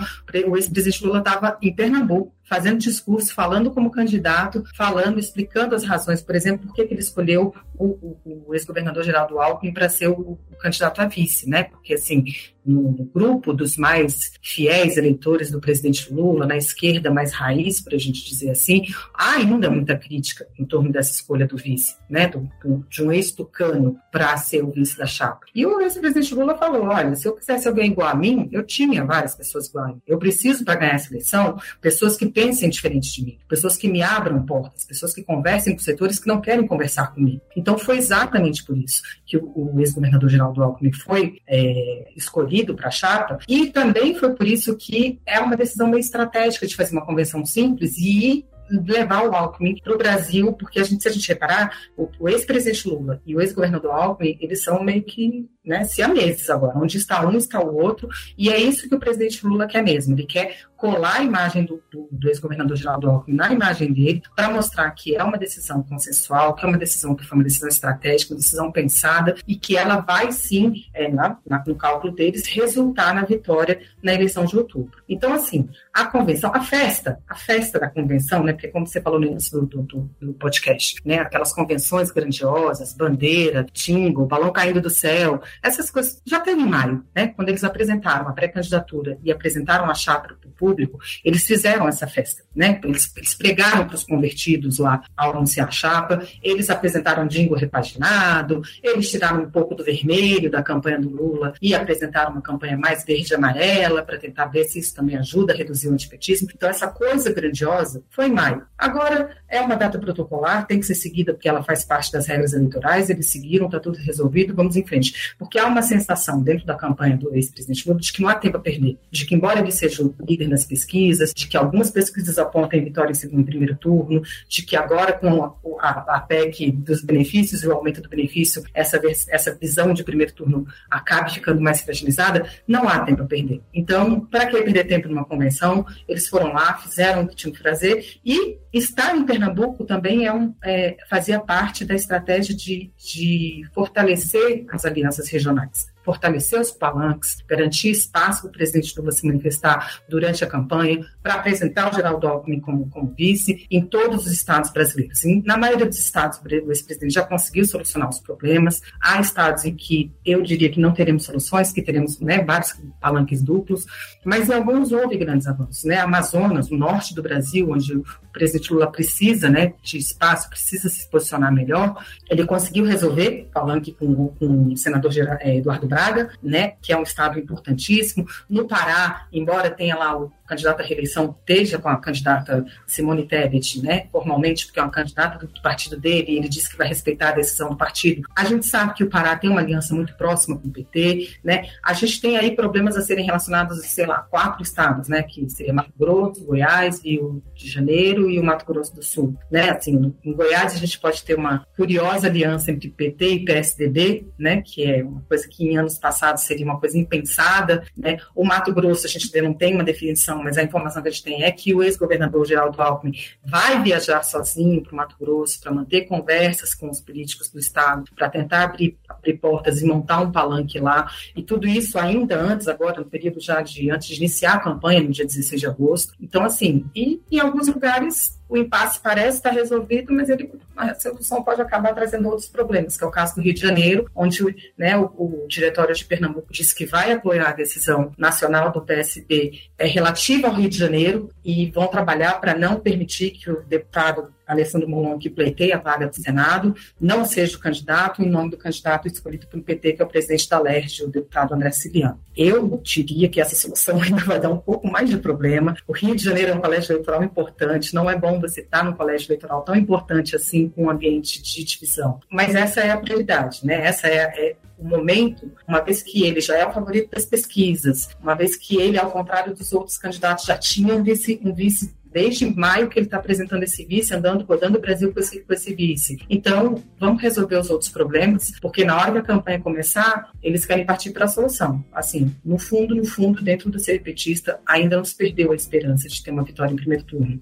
o 0.48 0.58
ex-presidente 0.58 1.06
Lula 1.06 1.20
estava 1.20 1.58
em 1.62 1.74
Pernambuco, 1.74 2.34
fazendo 2.48 2.78
discurso, 2.78 3.34
falando 3.34 3.72
como 3.72 3.92
candidato, 3.92 4.64
falando, 4.76 5.20
explicando 5.20 5.76
as 5.76 5.84
razões, 5.84 6.22
por 6.22 6.36
exemplo, 6.36 6.68
por 6.68 6.76
que 6.76 6.82
ele 6.82 7.00
escolheu 7.00 7.54
o, 7.78 7.86
o, 7.86 8.44
o 8.48 8.54
ex-governador 8.54 9.04
Geraldo 9.04 9.40
Alckmin 9.40 9.74
para 9.74 9.90
ser 9.90 10.08
o, 10.08 10.14
o, 10.14 10.56
candidato 10.60 11.02
a 11.02 11.06
vice, 11.06 11.50
né? 11.50 11.64
Porque, 11.64 11.94
assim, 11.94 12.24
no, 12.66 12.92
no, 12.92 13.06
grupo 13.06 13.54
dos 13.54 13.78
mais 13.78 14.32
fiéis 14.42 14.98
eleitores 14.98 15.52
do 15.52 15.60
presidente 15.60 16.12
Lula, 16.12 16.48
na 16.48 16.58
esquerda 16.58 17.12
mais 17.12 17.34
raiz, 17.34 17.82
para 17.82 17.96
a 17.96 18.00
gente 18.00 18.26
dizer 18.26 18.52
assim, 18.52 18.84
há 19.14 19.36
ainda 19.36 19.70
muita 19.70 19.98
crítica 19.98 20.48
em 20.58 20.66
torno 20.66 20.92
dessa 20.92 21.12
escolha 21.12 21.46
do 21.46 21.58
vice, 21.58 21.96
né? 22.10 22.28
Do, 22.28 22.50
de 22.90 23.04
um 23.04 23.12
ex-tucano 23.12 23.98
para 24.12 24.36
ser 24.38 24.64
o 24.64 24.72
vice 24.72 24.98
da 24.98 25.06
chapa. 25.06 25.46
E 25.54 25.66
o 25.66 25.82
ex-presidente 25.82 26.34
Lula 26.34 26.58
falou: 26.58 26.84
olha, 26.84 27.16
se 27.16 27.28
eu 27.28 27.36
quisesse 27.36 27.68
alguém 27.68 27.92
igual 27.92 28.08
a 28.08 28.16
mim, 28.16 28.50
eu 28.52 28.64
tinha 28.64 29.04
várias 29.04 29.36
pessoas 29.36 29.68
igual 29.68 29.86
a 29.86 29.88
mim. 29.90 30.02
Eu 30.08 30.18
preciso, 30.18 30.64
para 30.64 30.76
ganhar 30.76 30.96
essa 30.96 31.12
eleição, 31.12 31.60
pessoas 31.82 32.16
que 32.16 32.26
pensem 32.36 32.70
diferente 32.70 33.14
de 33.14 33.24
mim, 33.24 33.38
pessoas 33.48 33.78
que 33.78 33.88
me 33.88 34.04
abram 34.04 34.46
portas, 34.46 34.84
pessoas 34.84 35.14
que 35.14 35.24
conversem 35.24 35.74
com 35.74 35.82
setores 35.82 36.20
que 36.20 36.28
não 36.28 36.42
querem 36.42 36.68
conversar 36.68 37.14
comigo. 37.14 37.42
Então 37.56 37.78
foi 37.78 37.98
exatamente 37.98 38.62
por 38.66 38.78
isso 38.78 39.02
que 39.26 39.38
o, 39.38 39.74
o 39.74 39.80
ex-governador 39.80 40.30
Geraldo 40.30 40.62
Alckmin 40.62 40.92
foi 40.92 41.38
é, 41.48 42.12
escolhido 42.14 42.76
para 42.76 42.90
a 42.90 42.92
chapa 42.92 43.40
e 43.48 43.68
também 43.68 44.14
foi 44.16 44.36
por 44.36 44.46
isso 44.46 44.76
que 44.76 45.18
é 45.26 45.40
uma 45.40 45.56
decisão 45.56 45.88
meio 45.88 46.02
estratégica 46.02 46.68
de 46.68 46.76
fazer 46.76 46.92
uma 46.92 47.06
convenção 47.06 47.46
simples 47.46 47.98
e 47.98 48.46
levar 48.70 49.30
o 49.30 49.34
Alckmin 49.34 49.80
para 49.82 49.94
o 49.94 49.98
Brasil, 49.98 50.52
porque 50.54 50.80
a 50.80 50.84
gente, 50.84 51.04
se 51.04 51.08
a 51.08 51.12
gente 51.12 51.28
reparar, 51.28 51.72
o, 51.96 52.10
o 52.20 52.28
ex-presidente 52.28 52.88
Lula 52.90 53.22
e 53.26 53.36
o 53.36 53.40
ex-governador 53.40 53.92
Alckmin, 53.92 54.38
eles 54.42 54.62
são 54.62 54.84
meio 54.84 55.04
que 55.04 55.48
né, 55.66 55.84
siameses 55.86 56.50
agora, 56.50 56.78
onde 56.78 56.98
está 56.98 57.26
um 57.26 57.38
está 57.38 57.60
o 57.62 57.76
outro, 57.76 58.08
e 58.38 58.50
é 58.50 58.60
isso 58.60 58.88
que 58.88 58.96
o 58.96 59.00
presidente 59.00 59.46
Lula 59.46 59.68
quer 59.68 59.84
mesmo, 59.84 60.14
ele 60.14 60.26
quer 60.26 60.58
colar 60.78 61.16
a 61.16 61.24
imagem 61.24 61.66
do, 61.66 61.82
do, 61.92 62.08
do 62.12 62.30
ex-governador 62.30 62.76
Geraldo 62.76 63.10
Alckmin 63.10 63.36
na 63.36 63.52
imagem 63.52 63.92
dele, 63.92 64.22
para 64.36 64.50
mostrar 64.50 64.90
que 64.92 65.16
é 65.16 65.24
uma 65.24 65.38
decisão 65.38 65.82
consensual, 65.82 66.54
que 66.54 66.66
é 66.66 66.68
uma 66.68 66.78
decisão 66.78 67.16
que 67.16 67.26
foi 67.26 67.38
uma 67.38 67.44
decisão 67.44 67.70
estratégica, 67.70 68.34
uma 68.34 68.40
decisão 68.40 68.72
pensada, 68.72 69.36
e 69.48 69.56
que 69.56 69.78
ela 69.78 70.02
vai 70.02 70.32
sim, 70.32 70.84
é, 70.94 71.10
na, 71.10 71.38
na, 71.48 71.64
no 71.66 71.76
cálculo 71.76 72.14
deles, 72.14 72.46
resultar 72.48 73.14
na 73.16 73.24
vitória 73.24 73.80
na 74.04 74.14
eleição 74.14 74.46
de 74.46 74.58
outubro. 74.58 75.02
Então, 75.08 75.34
assim, 75.34 75.68
a 75.94 76.06
convenção, 76.06 76.52
a 76.54 76.62
festa, 76.62 77.20
a 77.28 77.36
festa 77.36 77.80
da 77.80 77.90
convenção, 77.90 78.44
né, 78.44 78.54
porque 78.54 78.68
como 78.68 78.86
você 78.86 79.02
falou 79.02 79.20
no 79.20 79.26
início 79.26 79.62
do, 79.62 79.82
do, 79.82 80.10
do 80.22 80.34
podcast, 80.34 81.02
né, 81.06 81.20
aquelas 81.20 81.54
convenções 81.54 82.12
grandiosas, 82.12 82.94
bandeira, 82.94 83.66
tingo, 83.72 84.26
balão 84.26 84.52
caindo 84.52 84.82
do 84.82 84.90
céu, 84.90 85.42
essas 85.62 85.90
coisas 85.90 86.22
já 86.26 86.40
teve 86.40 86.62
em 86.62 86.68
maio, 86.68 87.04
né? 87.14 87.28
Quando 87.28 87.50
eles 87.50 87.64
apresentaram 87.64 88.28
a 88.28 88.34
pré-candidatura 88.34 89.18
e 89.24 89.32
apresentaram 89.32 89.90
a 89.90 89.94
chapa 89.94 90.36
para 90.40 90.48
o 90.48 90.52
público, 90.52 91.00
eles 91.24 91.46
fizeram 91.46 91.88
essa 91.88 92.08
festa, 92.08 92.44
né? 92.56 92.80
Eles, 92.84 93.12
eles 93.16 93.36
pregaram 93.36 93.86
para 93.86 93.96
os 93.96 94.04
convertidos 94.04 94.80
lá 94.80 95.04
ao 95.16 95.32
anunciar 95.32 95.68
a 95.68 95.72
chapa, 95.72 96.26
eles 96.42 96.70
apresentaram 96.70 97.30
jingo 97.30 97.56
repaginado, 97.56 98.62
eles 98.82 99.10
tiraram 99.10 99.44
um 99.44 99.50
pouco 99.50 99.76
do 99.76 99.84
vermelho 99.84 100.50
da 100.50 100.64
campanha 100.64 101.00
do 101.00 101.10
Lula 101.10 101.54
e 101.62 101.74
apresentaram 101.74 102.32
uma 102.32 102.42
campanha 102.42 102.78
mais 102.78 103.04
verde 103.04 103.32
e 103.32 103.36
amarela 103.36 104.04
para 104.04 104.18
tentar 104.18 104.46
ver 104.46 104.66
se 104.66 104.80
isso 104.80 104.96
também 104.96 105.18
ajuda 105.18 105.54
a 105.54 105.56
reduzir 105.56 105.88
o 105.90 105.94
antipetismo. 105.94 106.50
Então, 106.54 106.70
essa 106.70 106.88
coisa 106.88 107.32
grandiosa 107.32 108.04
foi 108.10 108.28
em 108.28 108.32
maio. 108.32 108.64
Agora, 108.78 109.36
é 109.48 109.62
uma 109.62 109.76
data 109.76 110.00
protocolar, 110.00 110.66
tem 110.66 110.80
que 110.80 110.86
ser 110.86 110.96
seguida 110.96 111.34
porque 111.34 111.48
ela 111.48 111.64
faz 111.64 111.84
parte 111.84 112.12
das 112.12 112.28
regras 112.28 112.54
eleitorais, 112.54 113.10
eles 113.10 113.28
seguiram, 113.28 113.66
está 113.68 113.80
tudo 113.80 113.98
resolvido, 113.98 114.56
vamos 114.56 114.76
em 114.76 114.86
frente. 114.86 115.36
Porque 115.46 115.60
há 115.60 115.68
uma 115.68 115.84
sensação 115.84 116.42
dentro 116.42 116.66
da 116.66 116.74
campanha 116.74 117.16
do 117.16 117.34
ex-presidente 117.36 117.88
Lula 117.88 118.00
de 118.00 118.12
que 118.12 118.20
não 118.20 118.30
há 118.30 118.36
tempo 118.36 118.58
a 118.58 118.60
perder, 118.60 118.98
de 119.12 119.26
que, 119.28 119.36
embora 119.36 119.60
ele 119.60 119.72
seja 119.72 120.04
o 120.04 120.14
líder 120.28 120.48
nas 120.48 120.66
pesquisas, 120.66 121.32
de 121.34 121.48
que 121.48 121.56
algumas 121.56 121.92
pesquisas 121.92 122.40
apontam 122.40 122.84
vitória 122.84 123.12
em 123.12 123.16
segundo 123.16 123.42
e 123.42 123.46
primeiro 123.46 123.76
turno, 123.76 124.24
de 124.50 124.64
que 124.64 124.76
agora, 124.76 125.14
com 125.14 125.44
a, 125.44 125.56
a, 125.80 126.16
a 126.16 126.20
PEC 126.20 126.72
dos 126.72 127.04
benefícios 127.04 127.64
e 127.64 127.68
o 127.68 127.74
aumento 127.74 128.02
do 128.02 128.10
benefício, 128.10 128.64
essa, 128.74 129.00
essa 129.30 129.56
visão 129.56 129.94
de 129.94 130.04
primeiro 130.04 130.34
turno 130.34 130.66
acabe 130.90 131.32
ficando 131.32 131.62
mais 131.62 131.82
fragilizada, 131.82 132.50
não 132.68 132.90
há 132.90 133.00
tempo 133.02 133.22
a 133.22 133.26
perder. 133.26 133.62
Então, 133.72 134.22
para 134.22 134.48
que 134.48 134.62
perder 134.64 134.86
tempo 134.86 135.08
numa 135.08 135.26
convenção? 135.26 135.86
Eles 136.08 136.28
foram 136.28 136.54
lá, 136.54 136.76
fizeram 136.78 137.22
o 137.22 137.28
que 137.28 137.36
tinham 137.36 137.54
que 137.54 137.62
fazer 137.62 138.18
e 138.26 138.58
estar 138.78 139.16
em 139.16 139.26
Pernambuco 139.26 139.86
também 139.86 140.26
é 140.26 140.34
um, 140.34 140.54
é, 140.64 140.98
fazia 141.10 141.40
parte 141.40 141.86
da 141.86 141.96
estratégia 141.96 142.56
de, 142.56 142.92
de 142.98 143.66
fortalecer 143.74 144.66
as 144.70 144.86
alianças 144.86 145.30
regionais 145.30 145.95
fortalecer 146.06 146.62
os 146.62 146.72
palanques, 146.72 147.44
garantir 147.48 147.90
espaço 147.90 148.44
para 148.44 148.50
o 148.50 148.52
presidente 148.52 148.98
Lula 148.98 149.12
se 149.12 149.26
manifestar 149.26 150.02
durante 150.08 150.44
a 150.44 150.48
campanha, 150.48 151.04
para 151.22 151.34
apresentar 151.34 151.92
o 151.92 151.96
Geraldo 151.96 152.28
Alckmin 152.28 152.60
como, 152.60 152.88
como 152.90 153.14
vice 153.18 153.66
em 153.70 153.82
todos 153.82 154.28
os 154.28 154.32
estados 154.32 154.72
brasileiros. 154.72 155.24
E, 155.26 155.42
na 155.44 155.58
maioria 155.58 155.88
dos 155.88 155.98
estados, 155.98 156.40
o 156.40 156.72
ex-presidente 156.72 157.14
já 157.14 157.24
conseguiu 157.24 157.66
solucionar 157.66 158.10
os 158.10 158.20
problemas. 158.20 158.82
Há 159.02 159.20
estados 159.20 159.66
em 159.66 159.76
que 159.76 160.14
eu 160.24 160.42
diria 160.44 160.70
que 160.70 160.80
não 160.80 160.94
teremos 160.94 161.24
soluções, 161.24 161.72
que 161.72 161.82
teremos 161.82 162.20
né, 162.20 162.44
vários 162.44 162.80
palanques 163.02 163.42
duplos, 163.42 163.86
mas 164.24 164.50
em 164.50 164.54
alguns 164.54 164.92
houve 164.92 165.18
grandes 165.18 165.48
avanços. 165.48 165.84
Né? 165.84 165.98
Amazonas, 165.98 166.70
o 166.70 166.78
norte 166.78 167.16
do 167.16 167.24
Brasil, 167.24 167.72
onde 167.72 167.96
o 167.96 168.06
presidente 168.32 168.72
Lula 168.72 168.92
precisa 168.92 169.50
né, 169.50 169.74
de 169.82 169.98
espaço, 169.98 170.50
precisa 170.50 170.90
se 170.90 171.10
posicionar 171.10 171.52
melhor, 171.52 172.04
ele 172.30 172.46
conseguiu 172.46 172.86
resolver, 172.86 173.50
palanque 173.54 173.94
com, 173.94 174.28
com 174.30 174.68
o 174.68 174.78
senador 174.78 175.12
é, 175.40 175.58
Eduardo 175.58 175.88
Braga, 175.96 176.30
né, 176.44 176.74
que 176.82 176.92
é 176.92 176.98
um 176.98 177.04
estado 177.04 177.40
importantíssimo. 177.40 178.28
No 178.50 178.68
Pará, 178.68 179.28
embora 179.32 179.70
tenha 179.70 179.96
lá 179.96 180.14
o 180.14 180.30
candidato 180.46 180.82
à 180.82 180.84
reeleição 180.84 181.36
esteja 181.40 181.80
com 181.80 181.90
a 181.90 181.98
candidata 181.98 182.66
Simone 182.86 183.28
Tebet, 183.28 183.82
né, 183.82 184.08
formalmente, 184.12 184.66
porque 184.66 184.80
é 184.80 184.84
uma 184.84 184.92
candidata 184.92 185.46
do 185.46 185.62
partido 185.62 185.98
dele, 185.98 186.34
e 186.34 186.38
ele 186.38 186.50
disse 186.50 186.70
que 186.70 186.78
vai 186.78 186.88
respeitar 186.88 187.30
a 187.30 187.34
decisão 187.34 187.70
do 187.70 187.78
partido. 187.78 188.28
A 188.36 188.46
gente 188.46 188.66
sabe 188.66 188.94
que 188.94 189.04
o 189.04 189.10
Pará 189.10 189.36
tem 189.36 189.50
uma 189.50 189.62
aliança 189.62 189.94
muito 189.94 190.16
próxima 190.16 190.58
com 190.58 190.68
o 190.68 190.72
PT, 190.72 191.38
né? 191.44 191.70
A 191.84 191.94
gente 191.94 192.22
tem 192.22 192.38
aí 192.38 192.56
problemas 192.56 192.96
a 192.96 193.02
serem 193.02 193.26
relacionados, 193.26 193.84
sei 193.86 194.06
lá, 194.06 194.20
quatro 194.20 194.62
estados, 194.62 195.08
né, 195.08 195.24
que 195.24 195.50
seria 195.50 195.74
Mato 195.74 195.94
Grosso, 195.98 196.46
Goiás, 196.46 197.04
Rio 197.04 197.44
de 197.54 197.70
Janeiro 197.70 198.30
e 198.30 198.40
o 198.40 198.44
Mato 198.44 198.66
Grosso 198.66 198.96
do 198.96 199.04
Sul, 199.04 199.36
né? 199.52 199.72
Assim, 199.72 200.14
em 200.24 200.34
Goiás 200.34 200.74
a 200.74 200.78
gente 200.78 201.00
pode 201.00 201.24
ter 201.24 201.36
uma 201.36 201.66
curiosa 201.76 202.28
aliança 202.28 202.72
entre 202.72 202.90
PT 202.90 203.28
e 203.30 203.46
PSDB, 203.46 204.28
né, 204.38 204.62
que 204.62 204.84
é 204.84 205.04
uma 205.04 205.22
coisa 205.22 205.48
que 205.48 205.66
em 205.66 205.78
anos 205.78 205.98
passados 205.98 206.44
seria 206.44 206.66
uma 206.66 206.80
coisa 206.80 206.98
impensada, 206.98 207.84
né? 207.98 208.18
O 208.36 208.46
Mato 208.46 208.74
Grosso 208.74 209.06
a 209.06 209.10
gente 209.10 209.36
não 209.42 209.54
tem 209.54 209.74
uma 209.74 209.84
definição 209.84 210.35
informação, 210.36 210.44
mas 210.44 210.58
a 210.58 210.64
informação 210.64 211.02
que 211.02 211.08
a 211.08 211.12
gente 211.12 211.24
tem 211.24 211.44
é 211.44 211.52
que 211.52 211.74
o 211.74 211.82
ex-governador 211.82 212.46
Geraldo 212.46 212.82
Alckmin 212.82 213.14
vai 213.44 213.82
viajar 213.82 214.24
sozinho 214.24 214.82
para 214.82 214.94
o 214.94 214.96
Mato 214.96 215.16
Grosso 215.20 215.60
para 215.62 215.72
manter 215.72 216.02
conversas 216.02 216.74
com 216.74 216.90
os 216.90 217.00
políticos 217.00 217.50
do 217.50 217.60
Estado, 217.60 218.12
para 218.16 218.30
tentar 218.30 218.64
abrir, 218.64 218.98
abrir, 219.08 219.38
portas 219.38 219.82
e 219.82 219.86
montar 219.86 220.22
um 220.22 220.32
palanque 220.32 220.80
lá. 220.80 221.10
E 221.36 221.42
tudo 221.42 221.68
isso 221.68 221.98
ainda 221.98 222.40
antes, 222.40 222.68
agora, 222.68 223.00
no 223.00 223.06
período 223.06 223.40
já 223.40 223.62
de 223.62 223.90
antes 223.90 224.10
de 224.10 224.16
iniciar 224.16 224.56
a 224.56 224.60
campanha, 224.60 225.02
no 225.02 225.12
dia 225.12 225.26
16 225.26 225.62
de 225.62 225.68
agosto. 225.68 226.14
Então, 226.20 226.44
assim, 226.44 226.86
e 226.96 227.22
em 227.32 227.40
alguns 227.40 227.68
lugares 227.68 228.40
o 228.48 228.58
impasse 228.58 229.00
parece 229.00 229.38
estar 229.38 229.52
resolvido, 229.52 230.14
mas 230.14 230.30
ele, 230.30 230.52
a 230.76 230.94
solução 230.96 231.44
pode 231.44 231.62
acabar 231.62 231.94
trazendo 231.94 232.28
outros 232.30 232.48
problemas, 232.48 232.96
que 232.98 233.04
é 233.04 233.08
o 233.08 233.12
caso 233.12 233.36
do 233.36 233.42
Rio 233.42 233.54
de 233.54 233.62
Janeiro, 233.62 234.10
onde 234.16 234.44
né, 234.78 234.98
o, 234.98 235.06
o 235.18 235.46
Diretório 235.48 235.96
de 235.96 236.06
Pernambuco 236.06 236.52
disse 236.52 236.76
que 236.76 236.86
vai 236.86 237.12
apoiar 237.12 237.50
a 237.50 237.54
decisão 237.54 238.12
nacional 238.18 238.72
do 238.72 238.82
PSB 238.82 239.60
é, 239.78 239.88
relativa 239.88 240.48
ao 240.48 240.54
Rio 240.54 240.70
de 240.70 240.78
Janeiro 240.78 241.30
e 241.44 241.72
vão 241.72 241.88
trabalhar 241.88 242.40
para 242.40 242.56
não 242.56 242.80
permitir 242.80 243.32
que 243.32 243.50
o 243.50 243.64
deputado 243.64 244.34
Alessandro 244.46 244.90
Molon, 244.90 245.18
que 245.18 245.30
pleiteia 245.30 245.76
a 245.76 245.80
vaga 245.80 246.08
do 246.08 246.16
Senado, 246.16 246.76
não 247.00 247.26
seja 247.26 247.58
o 247.58 247.60
candidato 247.60 248.22
em 248.22 248.30
nome 248.30 248.52
do 248.52 248.58
candidato 248.58 249.08
escolhido 249.08 249.48
pelo 249.48 249.64
PT, 249.64 249.94
que 249.94 250.02
é 250.02 250.06
o 250.06 250.08
presidente 250.08 250.50
da 250.50 250.60
LERJ, 250.60 251.04
o 251.04 251.08
deputado 251.10 251.54
André 251.54 251.72
Ciliano. 251.72 252.20
Eu 252.36 252.80
diria 252.84 253.30
que 253.30 253.42
essa 253.42 253.56
solução 253.56 254.00
ainda 254.02 254.24
vai 254.24 254.40
dar 254.40 254.50
um 254.50 254.58
pouco 254.58 254.88
mais 254.88 255.10
de 255.10 255.18
problema. 255.18 255.76
O 255.88 255.94
Rio 255.94 256.16
de 256.16 256.24
Janeiro 256.24 256.52
é 256.52 256.56
um 256.56 256.62
colégio 256.62 256.94
eleitoral 256.94 257.24
importante, 257.24 257.94
não 257.96 258.10
é 258.10 258.16
bom 258.16 258.40
você 258.40 258.62
estar 258.62 258.84
num 258.84 258.94
colégio 258.94 259.28
eleitoral 259.28 259.62
tão 259.64 259.76
importante 259.76 260.36
assim, 260.36 260.70
com 260.70 260.86
um 260.86 260.90
ambiente 260.90 261.42
de 261.42 261.64
divisão. 261.64 262.20
Mas 262.30 262.56
essa 262.56 262.82
é 262.82 262.92
a 262.92 262.98
prioridade, 262.98 263.66
né? 263.66 263.86
Essa 263.86 264.08
é, 264.08 264.18
é 264.18 264.56
o 264.78 264.86
momento, 264.86 265.52
uma 265.68 265.80
vez 265.80 266.04
que 266.04 266.24
ele 266.24 266.42
já 266.42 266.58
é 266.58 266.66
o 266.66 266.74
favorito 266.74 267.12
das 267.12 267.26
pesquisas, 267.26 268.10
uma 268.22 268.36
vez 268.36 268.56
que 268.56 268.78
ele, 268.78 268.98
ao 268.98 269.10
contrário 269.10 269.56
dos 269.56 269.72
outros 269.72 269.98
candidatos, 269.98 270.46
já 270.46 270.58
tinha 270.58 270.94
um 270.94 271.04
vice, 271.04 271.40
um 271.44 271.54
vice 271.54 271.95
desde 272.16 272.46
maio 272.46 272.88
que 272.88 272.98
ele 272.98 273.08
está 273.08 273.18
apresentando 273.18 273.64
esse 273.64 273.84
vice, 273.84 274.16
andando, 274.16 274.46
rodando 274.46 274.78
o 274.78 274.82
Brasil 274.82 275.12
com 275.12 275.20
esse, 275.20 275.42
com 275.42 275.54
esse 275.54 275.76
vice. 275.76 276.18
Então, 276.30 276.82
vamos 276.98 277.22
resolver 277.22 277.58
os 277.58 277.70
outros 277.70 277.92
problemas, 277.92 278.54
porque 278.62 278.86
na 278.86 278.96
hora 278.96 279.12
que 279.12 279.18
a 279.18 279.22
campanha 279.22 279.60
começar, 279.60 280.32
eles 280.42 280.66
querem 280.66 280.86
partir 280.86 281.12
para 281.12 281.26
a 281.26 281.28
solução. 281.28 281.84
Assim, 281.92 282.34
no 282.46 282.58
fundo, 282.58 282.96
no 282.96 283.04
fundo, 283.04 283.44
dentro 283.44 283.70
do 283.70 283.78
ser 283.78 284.02
petista, 284.02 284.62
ainda 284.66 284.96
não 284.96 285.04
se 285.04 285.14
perdeu 285.14 285.52
a 285.52 285.56
esperança 285.56 286.08
de 286.08 286.24
ter 286.24 286.32
uma 286.32 286.46
vitória 286.46 286.72
em 286.72 286.78
primeiro 286.78 287.04
turno 287.04 287.38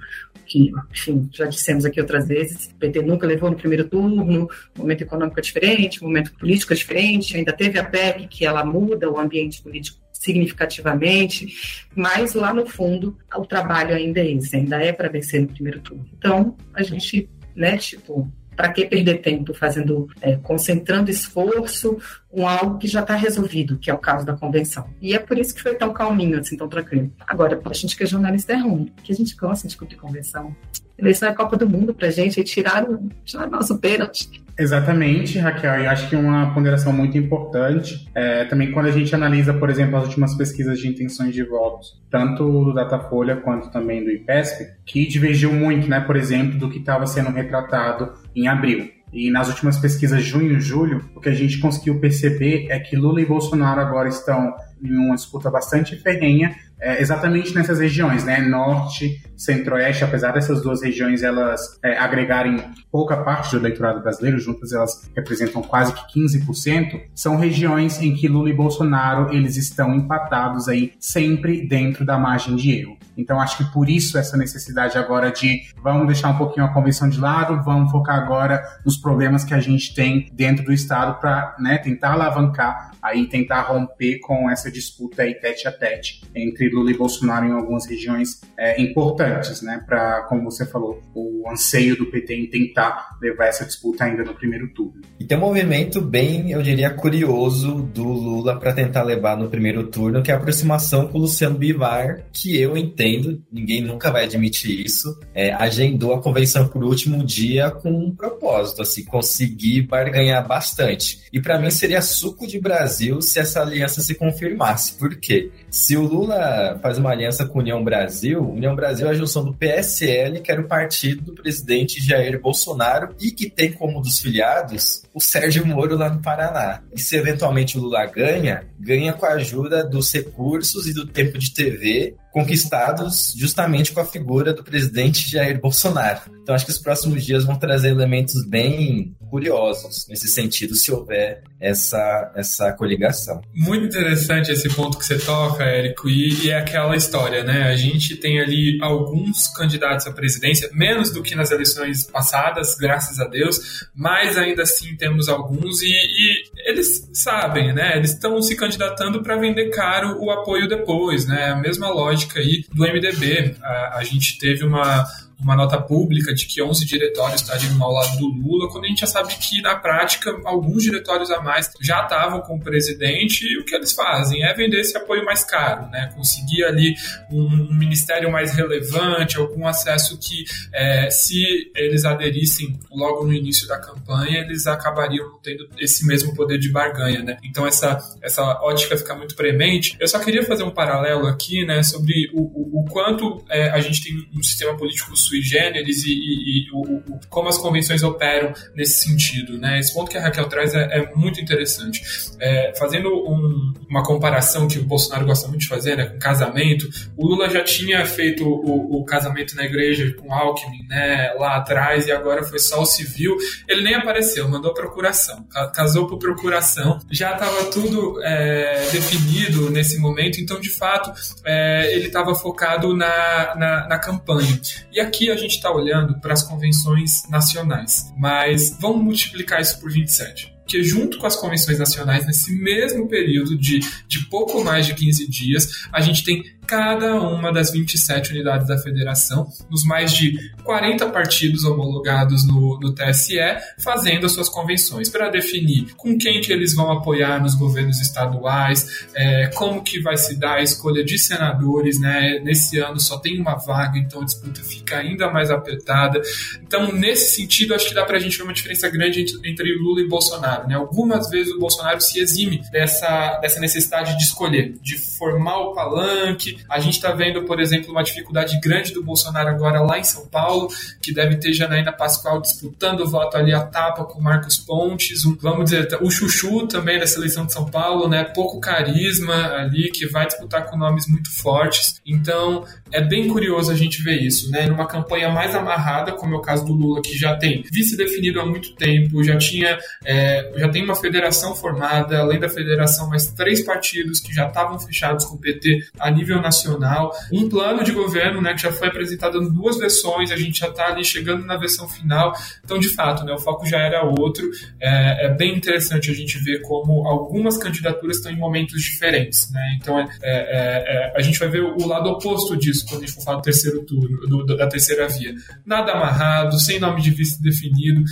que, 0.45 0.71
enfim, 0.91 1.29
já 1.31 1.45
dissemos 1.45 1.85
aqui 1.85 2.01
outras 2.01 2.27
vezes, 2.27 2.65
o 2.65 2.75
PT 2.75 3.01
nunca 3.01 3.25
levou 3.25 3.49
no 3.49 3.55
primeiro 3.55 3.87
turno, 3.87 4.49
momento 4.77 5.01
econômico 5.01 5.39
é 5.39 5.41
diferente, 5.41 6.03
momento 6.03 6.33
político 6.33 6.73
é 6.73 6.75
diferente, 6.75 7.37
ainda 7.37 7.53
teve 7.53 7.79
a 7.79 7.83
PEC 7.85 8.27
que 8.27 8.45
ela 8.45 8.65
muda 8.65 9.09
o 9.09 9.17
ambiente 9.17 9.61
político 9.61 10.02
significativamente, 10.23 11.53
mas 11.95 12.33
lá 12.33 12.53
no 12.53 12.65
fundo 12.65 13.17
o 13.35 13.45
trabalho 13.45 13.93
ainda 13.93 14.21
é 14.21 14.31
esse, 14.31 14.55
ainda 14.55 14.77
é 14.81 14.93
para 14.93 15.09
vencer 15.09 15.41
no 15.41 15.47
primeiro 15.47 15.81
turno. 15.81 16.05
Então, 16.17 16.55
a 16.73 16.81
gente, 16.81 17.29
né, 17.55 17.77
tipo, 17.77 18.31
para 18.55 18.71
que 18.71 18.85
perder 18.85 19.21
tempo 19.21 19.53
fazendo, 19.53 20.07
é, 20.21 20.37
concentrando 20.37 21.11
esforço 21.11 21.97
com 22.29 22.47
algo 22.47 22.77
que 22.77 22.87
já 22.87 23.01
está 23.01 23.15
resolvido, 23.15 23.77
que 23.77 23.89
é 23.89 23.93
o 23.93 23.97
caso 23.97 24.25
da 24.25 24.33
convenção. 24.33 24.87
E 25.01 25.13
é 25.13 25.19
por 25.19 25.37
isso 25.37 25.53
que 25.53 25.61
foi 25.61 25.75
tão 25.75 25.91
calminho, 25.91 26.39
assim, 26.39 26.55
tão 26.55 26.69
tranquilo. 26.69 27.11
Agora, 27.27 27.59
a 27.63 27.73
gente 27.73 27.97
que 27.97 28.03
é 28.03 28.05
jornalista 28.05 28.53
é 28.53 28.57
ruim, 28.57 28.91
que 29.03 29.11
a 29.11 29.15
gente 29.15 29.35
gosta 29.35 29.67
de 29.67 29.75
cumprir 29.75 29.97
convenção. 29.97 30.55
Eleição 30.97 31.27
é 31.27 31.33
Copa 31.33 31.57
do 31.57 31.67
Mundo 31.67 31.93
pra 31.93 32.11
gente, 32.11 32.39
e 32.39 32.43
tiraram, 32.43 33.09
tiraram 33.25 33.51
nosso 33.51 33.77
pênalti. 33.79 34.42
Exatamente, 34.57 35.39
Raquel, 35.39 35.81
e 35.81 35.87
acho 35.87 36.07
que 36.09 36.15
uma 36.15 36.53
ponderação 36.53 36.93
muito 36.93 37.17
importante 37.17 38.07
é 38.13 38.45
também 38.45 38.71
quando 38.71 38.85
a 38.85 38.91
gente 38.91 39.13
analisa, 39.15 39.51
por 39.53 39.69
exemplo, 39.69 39.97
as 39.97 40.03
últimas 40.03 40.35
pesquisas 40.35 40.77
de 40.79 40.87
intenções 40.87 41.33
de 41.33 41.43
votos, 41.43 41.99
tanto 42.11 42.43
do 42.45 42.73
Datafolha 42.73 43.37
quanto 43.37 43.71
também 43.71 44.03
do 44.03 44.11
IPESP, 44.11 44.65
que 44.85 45.07
divergiu 45.07 45.51
muito, 45.51 45.89
né, 45.89 45.99
por 46.01 46.15
exemplo, 46.15 46.59
do 46.59 46.69
que 46.69 46.77
estava 46.77 47.07
sendo 47.07 47.31
retratado 47.31 48.13
em 48.35 48.47
abril. 48.47 48.89
E 49.11 49.29
nas 49.29 49.47
últimas 49.47 49.77
pesquisas 49.77 50.23
junho 50.23 50.57
e 50.57 50.59
julho, 50.59 51.03
o 51.15 51.19
que 51.19 51.29
a 51.29 51.33
gente 51.33 51.59
conseguiu 51.59 51.99
perceber 51.99 52.67
é 52.69 52.79
que 52.79 52.95
Lula 52.95 53.21
e 53.21 53.25
Bolsonaro 53.25 53.79
agora 53.79 54.09
estão 54.09 54.53
em 54.83 54.95
uma 54.97 55.15
disputa 55.15 55.49
bastante 55.49 55.95
ferrenha, 55.95 56.55
é, 56.83 57.01
exatamente 57.01 57.55
nessas 57.55 57.79
regiões, 57.79 58.25
né? 58.25 58.41
Norte, 58.41 59.23
Centro-Oeste, 59.37 60.03
apesar 60.03 60.31
dessas 60.31 60.61
duas 60.61 60.83
regiões 60.83 61.23
elas 61.23 61.79
é, 61.81 61.97
agregarem 61.97 62.61
pouca 62.91 63.15
parte 63.17 63.51
do 63.51 63.57
eleitorado 63.57 64.01
brasileiro, 64.01 64.37
juntas 64.37 64.73
elas 64.73 65.09
representam 65.15 65.61
quase 65.61 65.93
que 65.93 66.19
15%, 66.19 67.01
são 67.15 67.37
regiões 67.37 68.01
em 68.01 68.13
que 68.13 68.27
Lula 68.27 68.49
e 68.49 68.53
Bolsonaro 68.53 69.33
eles 69.33 69.55
estão 69.55 69.95
empatados 69.95 70.67
aí 70.67 70.91
sempre 70.99 71.65
dentro 71.65 72.05
da 72.05 72.17
margem 72.17 72.55
de 72.57 72.71
erro. 72.71 72.97
Então 73.15 73.39
acho 73.39 73.57
que 73.57 73.71
por 73.71 73.89
isso 73.89 74.17
essa 74.17 74.35
necessidade 74.35 74.97
agora 74.97 75.31
de 75.31 75.61
vamos 75.81 76.07
deixar 76.07 76.29
um 76.29 76.37
pouquinho 76.37 76.65
a 76.65 76.73
convenção 76.73 77.07
de 77.07 77.19
lado, 77.19 77.63
vamos 77.63 77.91
focar 77.91 78.17
agora 78.17 78.61
nos 78.85 78.97
problemas 78.97 79.45
que 79.45 79.53
a 79.53 79.59
gente 79.59 79.93
tem 79.93 80.29
dentro 80.33 80.65
do 80.65 80.73
estado 80.73 81.19
para 81.19 81.55
né, 81.59 81.77
tentar 81.77 82.11
alavancar 82.13 82.93
aí 83.03 83.27
tentar 83.27 83.63
romper 83.63 84.19
com 84.19 84.49
essa 84.49 84.71
disputa 84.73 85.21
aí 85.21 85.35
tete 85.35 85.67
a 85.67 85.71
tete 85.71 86.21
entre 86.35 86.69
Lula 86.69 86.91
e 86.91 86.97
Bolsonaro 86.97 87.45
em 87.45 87.51
algumas 87.51 87.85
regiões 87.85 88.41
é, 88.57 88.81
importantes, 88.81 89.61
né? 89.61 89.81
Para, 89.85 90.23
como 90.23 90.43
você 90.43 90.65
falou, 90.65 91.01
o 91.13 91.49
anseio 91.49 91.95
do 91.95 92.07
PT 92.07 92.33
em 92.35 92.47
tentar 92.47 93.17
levar 93.21 93.45
essa 93.45 93.65
disputa 93.65 94.03
ainda 94.03 94.23
no 94.23 94.33
primeiro 94.33 94.67
turno. 94.73 95.01
E 95.19 95.25
tem 95.25 95.37
um 95.37 95.41
movimento 95.41 96.01
bem, 96.01 96.51
eu 96.51 96.61
diria, 96.61 96.89
curioso 96.89 97.81
do 97.93 98.03
Lula 98.03 98.59
para 98.59 98.73
tentar 98.73 99.03
levar 99.03 99.37
no 99.37 99.49
primeiro 99.49 99.87
turno, 99.87 100.21
que 100.21 100.31
é 100.31 100.33
a 100.33 100.37
aproximação 100.37 101.07
com 101.07 101.17
o 101.17 101.21
Luciano 101.21 101.57
Bivar, 101.57 102.25
que 102.31 102.59
eu 102.59 102.75
entendo, 102.75 103.41
ninguém 103.51 103.81
nunca 103.81 104.11
vai 104.11 104.23
admitir 104.25 104.85
isso, 104.85 105.19
é, 105.33 105.53
agendou 105.53 106.13
a 106.13 106.21
convenção 106.21 106.67
por 106.67 106.83
último 106.83 107.23
dia 107.23 107.69
com 107.69 107.91
um 107.91 108.15
propósito, 108.15 108.81
assim, 108.81 109.03
conseguir 109.05 109.83
barganhar 109.83 110.45
bastante. 110.47 111.21
E 111.31 111.41
para 111.41 111.59
mim 111.59 111.69
seria 111.69 112.01
suco 112.01 112.47
de 112.47 112.59
Brasil 112.59 113.21
se 113.21 113.39
essa 113.39 113.61
aliança 113.61 114.01
se 114.01 114.15
confirmasse. 114.63 114.93
Por 114.93 115.15
quê? 115.15 115.51
Se 115.69 115.97
o 115.97 116.01
Lula 116.01 116.79
faz 116.81 116.97
uma 116.97 117.11
aliança 117.11 117.45
com 117.45 117.59
a 117.59 117.61
União 117.61 117.83
Brasil, 117.83 118.41
União 118.41 118.75
Brasil 118.75 119.07
é 119.07 119.11
a 119.11 119.13
junção 119.13 119.43
do 119.43 119.53
PSL, 119.53 120.39
que 120.39 120.51
era 120.51 120.61
o 120.61 120.67
partido 120.67 121.21
do 121.21 121.33
presidente 121.33 122.03
Jair 122.03 122.39
Bolsonaro, 122.39 123.13
e 123.19 123.31
que 123.31 123.49
tem 123.49 123.71
como 123.71 124.01
dos 124.01 124.19
filiados 124.19 125.03
o 125.13 125.19
Sérgio 125.19 125.65
Moro 125.65 125.97
lá 125.97 126.09
no 126.09 126.21
Paraná. 126.21 126.81
E 126.93 126.99
se 126.99 127.15
eventualmente 127.15 127.77
o 127.77 127.81
Lula 127.81 128.05
ganha, 128.05 128.65
ganha 128.79 129.13
com 129.13 129.25
a 129.25 129.33
ajuda 129.33 129.83
dos 129.83 130.11
recursos 130.13 130.87
e 130.87 130.93
do 130.93 131.05
tempo 131.05 131.37
de 131.37 131.53
TV 131.53 132.15
conquistados 132.33 133.31
justamente 133.37 133.93
com 133.93 134.01
a 134.01 134.05
figura 134.05 134.51
do 134.51 134.63
presidente 134.63 135.29
Jair 135.29 135.61
Bolsonaro. 135.61 136.21
Então 136.41 136.53
acho 136.53 136.65
que 136.65 136.71
os 136.71 136.79
próximos 136.79 137.23
dias 137.23 137.45
vão 137.45 137.55
trazer 137.55 137.89
elementos 137.89 138.43
bem 138.45 139.15
curiosos 139.29 140.07
nesse 140.09 140.27
sentido, 140.27 140.75
se 140.75 140.91
houver 140.91 141.43
essa, 141.59 142.31
essa 142.35 142.73
coligação. 142.73 143.41
Muito 143.53 143.85
interessante 143.85 144.51
esse 144.51 144.67
ponto 144.69 144.97
que 144.97 145.05
você 145.05 145.17
toca, 145.17 145.63
Érico, 145.63 146.09
e, 146.09 146.45
e 146.45 146.49
é 146.49 146.57
aquela 146.57 146.95
história, 146.95 147.43
né? 147.43 147.63
A 147.63 147.75
gente 147.75 148.15
tem 148.17 148.41
ali 148.41 148.77
alguns 148.81 149.47
candidatos 149.55 150.05
à 150.07 150.11
presidência, 150.11 150.69
menos 150.73 151.11
do 151.11 151.23
que 151.23 151.35
nas 151.35 151.51
eleições 151.51 152.03
passadas, 152.03 152.75
graças 152.75 153.19
a 153.19 153.25
Deus, 153.25 153.87
mas 153.95 154.37
ainda 154.37 154.63
assim 154.63 154.95
temos 154.97 155.29
alguns 155.29 155.81
e, 155.81 155.87
e 155.87 156.52
eles 156.65 157.09
sabem, 157.13 157.73
né? 157.73 157.97
Eles 157.97 158.11
estão 158.11 158.41
se 158.41 158.55
candidatando 158.55 159.21
para 159.21 159.35
vender 159.35 159.69
caro 159.69 160.17
o 160.19 160.31
apoio 160.31 160.67
depois, 160.67 161.25
né? 161.25 161.51
A 161.51 161.55
mesma 161.55 161.89
lógica 161.89 162.39
aí 162.39 162.65
do 162.71 162.83
MDB. 162.83 163.55
A, 163.61 163.97
a 163.97 164.03
gente 164.03 164.37
teve 164.37 164.65
uma 164.65 165.05
uma 165.43 165.55
nota 165.55 165.79
pública 165.79 166.33
de 166.33 166.45
que 166.45 166.61
11 166.61 166.85
diretórios 166.85 167.41
estariam 167.41 167.81
ao 167.83 167.91
lado 167.91 168.17
do 168.17 168.27
Lula, 168.27 168.69
quando 168.69 168.85
a 168.85 168.87
gente 168.87 169.01
já 169.01 169.07
sabe 169.07 169.35
que, 169.35 169.61
na 169.61 169.75
prática, 169.75 170.35
alguns 170.45 170.83
diretórios 170.83 171.29
a 171.29 171.41
mais 171.41 171.69
já 171.81 172.03
estavam 172.03 172.41
com 172.41 172.55
o 172.55 172.59
presidente 172.59 173.45
e 173.45 173.59
o 173.59 173.65
que 173.65 173.75
eles 173.75 173.93
fazem 173.93 174.43
é 174.43 174.53
vender 174.53 174.79
esse 174.79 174.95
apoio 174.97 175.25
mais 175.25 175.43
caro, 175.43 175.89
né? 175.89 176.11
Conseguir 176.15 176.63
ali 176.63 176.95
um, 177.29 177.73
ministério 177.73 178.31
mais 178.31 178.53
relevante, 178.53 179.37
algum 179.37 179.67
acesso 179.67 180.17
que, 180.17 180.45
é, 180.73 181.09
se 181.09 181.71
eles 181.75 182.05
aderissem 182.05 182.79
logo 182.91 183.25
no 183.25 183.33
início 183.33 183.67
da 183.67 183.79
campanha, 183.79 184.39
eles 184.39 184.65
acabariam 184.67 185.39
tendo 185.43 185.67
esse 185.77 186.05
mesmo 186.05 186.33
poder 186.33 186.57
de 186.57 186.69
barganha, 186.69 187.21
né? 187.21 187.37
Então 187.43 187.67
essa, 187.67 187.97
essa 188.21 188.43
ótica 188.61 188.97
fica 188.97 189.15
muito 189.15 189.35
premente. 189.35 189.95
Eu 189.99 190.07
só 190.07 190.19
queria 190.19 190.43
fazer 190.43 190.63
um 190.63 190.71
paralelo 190.71 191.27
aqui, 191.27 191.65
né, 191.65 191.83
sobre 191.83 192.29
o, 192.33 192.41
o, 192.41 192.81
o 192.81 192.85
quanto 192.85 193.43
é, 193.49 193.69
a 193.69 193.79
gente 193.79 194.03
tem 194.03 194.27
um 194.33 194.41
sistema 194.41 194.75
político 194.77 195.15
sui 195.33 195.41
generis 195.41 196.05
e, 196.05 196.11
e, 196.11 196.67
e 196.67 196.71
o, 196.71 196.97
o, 196.97 197.19
como 197.29 197.49
as 197.49 197.57
convenções 197.57 198.03
operam 198.03 198.53
nesse 198.75 199.09
sentido, 199.09 199.57
né? 199.57 199.79
Esse 199.79 199.93
ponto 199.93 200.11
que 200.11 200.17
a 200.17 200.21
Raquel 200.21 200.47
traz 200.47 200.75
é, 200.75 200.83
é 200.83 201.15
muito 201.15 201.41
interessante. 201.41 202.01
É, 202.39 202.73
fazendo 202.77 203.09
um, 203.09 203.73
uma 203.89 204.03
comparação 204.03 204.67
que 204.67 204.77
o 204.77 204.83
Bolsonaro 204.83 205.25
gosta 205.25 205.47
muito 205.47 205.61
de 205.61 205.67
fazer, 205.67 205.97
né, 205.97 206.05
com 206.05 206.19
casamento, 206.19 206.87
o 207.17 207.25
Lula 207.25 207.49
já 207.49 207.63
tinha 207.63 208.05
feito 208.05 208.45
o, 208.45 208.99
o 208.99 209.05
casamento 209.05 209.55
na 209.55 209.63
igreja 209.63 210.13
com 210.13 210.33
Alckmin, 210.33 210.85
né, 210.87 211.33
lá 211.37 211.57
atrás 211.57 212.07
e 212.07 212.11
agora 212.11 212.43
foi 212.43 212.59
só 212.59 212.81
o 212.81 212.85
civil. 212.85 213.35
Ele 213.67 213.83
nem 213.83 213.95
apareceu, 213.95 214.47
mandou 214.47 214.73
procuração, 214.73 215.45
casou 215.73 216.07
por 216.07 216.19
procuração. 216.19 216.99
Já 217.09 217.33
estava 217.33 217.65
tudo 217.65 218.21
é, 218.23 218.87
definido 218.91 219.69
nesse 219.69 219.97
momento, 219.97 220.39
então 220.39 220.59
de 220.59 220.69
fato 220.69 221.11
é, 221.45 221.93
ele 221.95 222.07
estava 222.07 222.35
focado 222.35 222.95
na, 222.95 223.55
na, 223.55 223.87
na, 223.87 223.99
campanha. 223.99 224.59
E 224.91 224.99
aqui 225.13 225.29
a 225.29 225.35
gente 225.37 225.51
está 225.51 225.71
olhando 225.71 226.19
para 226.19 226.33
as 226.33 226.41
convenções 226.41 227.29
nacionais, 227.29 228.11
mas 228.17 228.75
vamos 228.79 229.03
multiplicar 229.03 229.61
isso 229.61 229.79
por 229.79 229.91
27 229.91 230.51
que 230.65 230.81
junto 230.81 231.17
com 231.17 231.27
as 231.27 231.35
convenções 231.35 231.77
nacionais, 231.77 232.25
nesse 232.25 232.49
mesmo 232.55 233.07
período 233.07 233.57
de, 233.57 233.79
de 234.07 234.25
pouco 234.29 234.63
mais 234.63 234.85
de 234.85 234.93
15 234.93 235.29
dias, 235.29 235.87
a 235.91 235.99
gente 235.99 236.23
tem 236.23 236.41
cada 236.73 237.21
uma 237.21 237.53
das 237.53 237.71
27 237.71 238.31
unidades 238.31 238.67
da 238.67 238.79
federação, 238.79 239.47
nos 239.69 239.83
mais 239.83 240.11
de 240.11 240.51
40 240.63 241.07
partidos 241.09 241.63
homologados 241.65 242.47
no, 242.47 242.79
no 242.79 242.91
TSE, 242.95 243.37
fazendo 243.77 244.25
as 244.25 244.31
suas 244.31 244.49
convenções 244.49 245.07
para 245.07 245.29
definir 245.29 245.93
com 245.95 246.17
quem 246.17 246.41
que 246.41 246.51
eles 246.51 246.73
vão 246.73 246.91
apoiar 246.91 247.39
nos 247.39 247.53
governos 247.53 248.01
estaduais, 248.01 249.05
é, 249.13 249.51
como 249.53 249.83
que 249.83 250.01
vai 250.01 250.17
se 250.17 250.35
dar 250.35 250.55
a 250.55 250.63
escolha 250.63 251.03
de 251.03 251.19
senadores, 251.19 251.99
né? 251.99 252.39
Nesse 252.43 252.79
ano 252.79 252.99
só 252.99 253.19
tem 253.19 253.39
uma 253.39 253.53
vaga, 253.53 253.99
então 253.99 254.21
a 254.21 254.25
disputa 254.25 254.63
fica 254.63 254.97
ainda 254.97 255.29
mais 255.29 255.51
apertada. 255.51 256.19
Então, 256.59 256.91
nesse 256.91 257.35
sentido, 257.35 257.75
acho 257.75 257.87
que 257.87 257.93
dá 257.93 258.03
para 258.03 258.17
a 258.17 258.19
gente 258.19 258.35
ver 258.35 258.45
uma 258.45 258.53
diferença 258.53 258.89
grande 258.89 259.23
entre, 259.45 259.75
Lula 259.75 260.01
e 260.01 260.07
Bolsonaro, 260.07 260.67
né? 260.67 260.73
Algumas 260.73 261.29
vezes 261.29 261.53
o 261.53 261.59
Bolsonaro 261.59 262.01
se 262.01 262.19
exime 262.19 262.63
dessa, 262.71 263.37
dessa 263.41 263.59
necessidade 263.59 264.17
de 264.17 264.23
escolher, 264.23 264.73
de 264.81 264.97
formar 264.97 265.59
o 265.59 265.73
palanque, 265.75 266.62
a 266.69 266.79
gente 266.79 266.95
está 266.95 267.11
vendo, 267.11 267.43
por 267.43 267.59
exemplo, 267.59 267.91
uma 267.91 268.03
dificuldade 268.03 268.59
grande 268.59 268.93
do 268.93 269.03
Bolsonaro 269.03 269.49
agora 269.49 269.81
lá 269.81 269.99
em 269.99 270.03
São 270.03 270.27
Paulo, 270.27 270.69
que 271.01 271.13
deve 271.13 271.37
ter 271.37 271.53
Janaína 271.53 271.91
Pascoal 271.91 272.41
disputando 272.41 273.01
o 273.01 273.07
voto 273.07 273.37
ali 273.37 273.53
a 273.53 273.61
tapa 273.61 274.03
com 274.05 274.21
Marcos 274.21 274.57
Pontes, 274.57 275.25
um, 275.25 275.35
vamos 275.35 275.65
dizer, 275.65 275.87
o 276.01 276.09
Chuchu 276.09 276.67
também 276.67 276.99
da 276.99 277.07
seleção 277.07 277.45
de 277.45 277.53
São 277.53 277.65
Paulo, 277.65 278.07
né? 278.07 278.23
Pouco 278.23 278.59
carisma 278.59 279.53
ali, 279.55 279.89
que 279.91 280.07
vai 280.07 280.25
disputar 280.25 280.65
com 280.65 280.77
nomes 280.77 281.07
muito 281.07 281.31
fortes. 281.31 282.01
Então, 282.05 282.65
é 282.91 283.01
bem 283.01 283.27
curioso 283.27 283.71
a 283.71 283.75
gente 283.75 284.01
ver 284.01 284.21
isso, 284.21 284.49
né? 284.51 284.65
Numa 284.65 284.85
campanha 284.85 285.29
mais 285.29 285.55
amarrada, 285.55 286.11
como 286.11 286.35
é 286.35 286.37
o 286.37 286.41
caso 286.41 286.65
do 286.65 286.73
Lula, 286.73 287.01
que 287.01 287.17
já 287.17 287.35
tem 287.35 287.63
vice 287.71 287.97
definido 287.97 288.39
há 288.39 288.45
muito 288.45 288.75
tempo, 288.75 289.23
já 289.23 289.37
tinha, 289.37 289.77
é, 290.05 290.51
já 290.57 290.69
tem 290.69 290.83
uma 290.83 290.95
federação 290.95 291.55
formada, 291.55 292.19
além 292.19 292.39
da 292.39 292.49
federação, 292.49 293.09
mais 293.09 293.27
três 293.27 293.61
partidos 293.61 294.19
que 294.19 294.33
já 294.33 294.47
estavam 294.47 294.79
fechados 294.79 295.25
com 295.25 295.35
o 295.35 295.39
PT 295.39 295.85
a 295.99 296.09
nível 296.11 296.41
nacional, 296.43 297.11
um 297.31 297.49
plano 297.49 297.83
de 297.83 297.91
governo, 297.91 298.41
né, 298.41 298.53
que 298.53 298.61
já 298.61 298.71
foi 298.71 298.89
apresentado 298.89 299.41
em 299.41 299.51
duas 299.51 299.77
versões, 299.77 300.29
a 300.31 300.35
gente 300.35 300.59
já 300.59 300.67
está 300.67 300.87
ali 300.87 301.03
chegando 301.03 301.45
na 301.45 301.57
versão 301.57 301.87
final, 301.87 302.33
então 302.63 302.77
de 302.77 302.89
fato, 302.89 303.23
né, 303.23 303.33
o 303.33 303.39
foco 303.39 303.65
já 303.65 303.79
era 303.79 304.03
outro. 304.03 304.49
É, 304.79 305.25
é 305.25 305.29
bem 305.29 305.55
interessante 305.55 306.11
a 306.11 306.13
gente 306.13 306.37
ver 306.37 306.61
como 306.61 307.07
algumas 307.07 307.57
candidaturas 307.57 308.17
estão 308.17 308.31
em 308.31 308.37
momentos 308.37 308.81
diferentes, 308.81 309.49
né? 309.51 309.77
Então 309.79 309.99
é, 309.99 310.07
é, 310.21 310.23
é, 310.23 311.13
a 311.15 311.21
gente 311.21 311.39
vai 311.39 311.47
ver 311.47 311.63
o 311.63 311.87
lado 311.87 312.09
oposto 312.09 312.55
disso 312.57 312.85
quando 312.87 313.03
a 313.03 313.05
gente 313.05 313.15
for 313.15 313.23
falar 313.23 313.37
do 313.37 313.43
terceiro 313.43 313.83
turno, 313.85 314.19
do, 314.27 314.45
da 314.45 314.67
terceira 314.67 315.07
via. 315.07 315.33
Nada 315.65 315.93
amarrado, 315.93 316.59
sem 316.59 316.79
nome 316.79 317.01
de 317.01 317.11
vice 317.11 317.41
definido. 317.41 318.03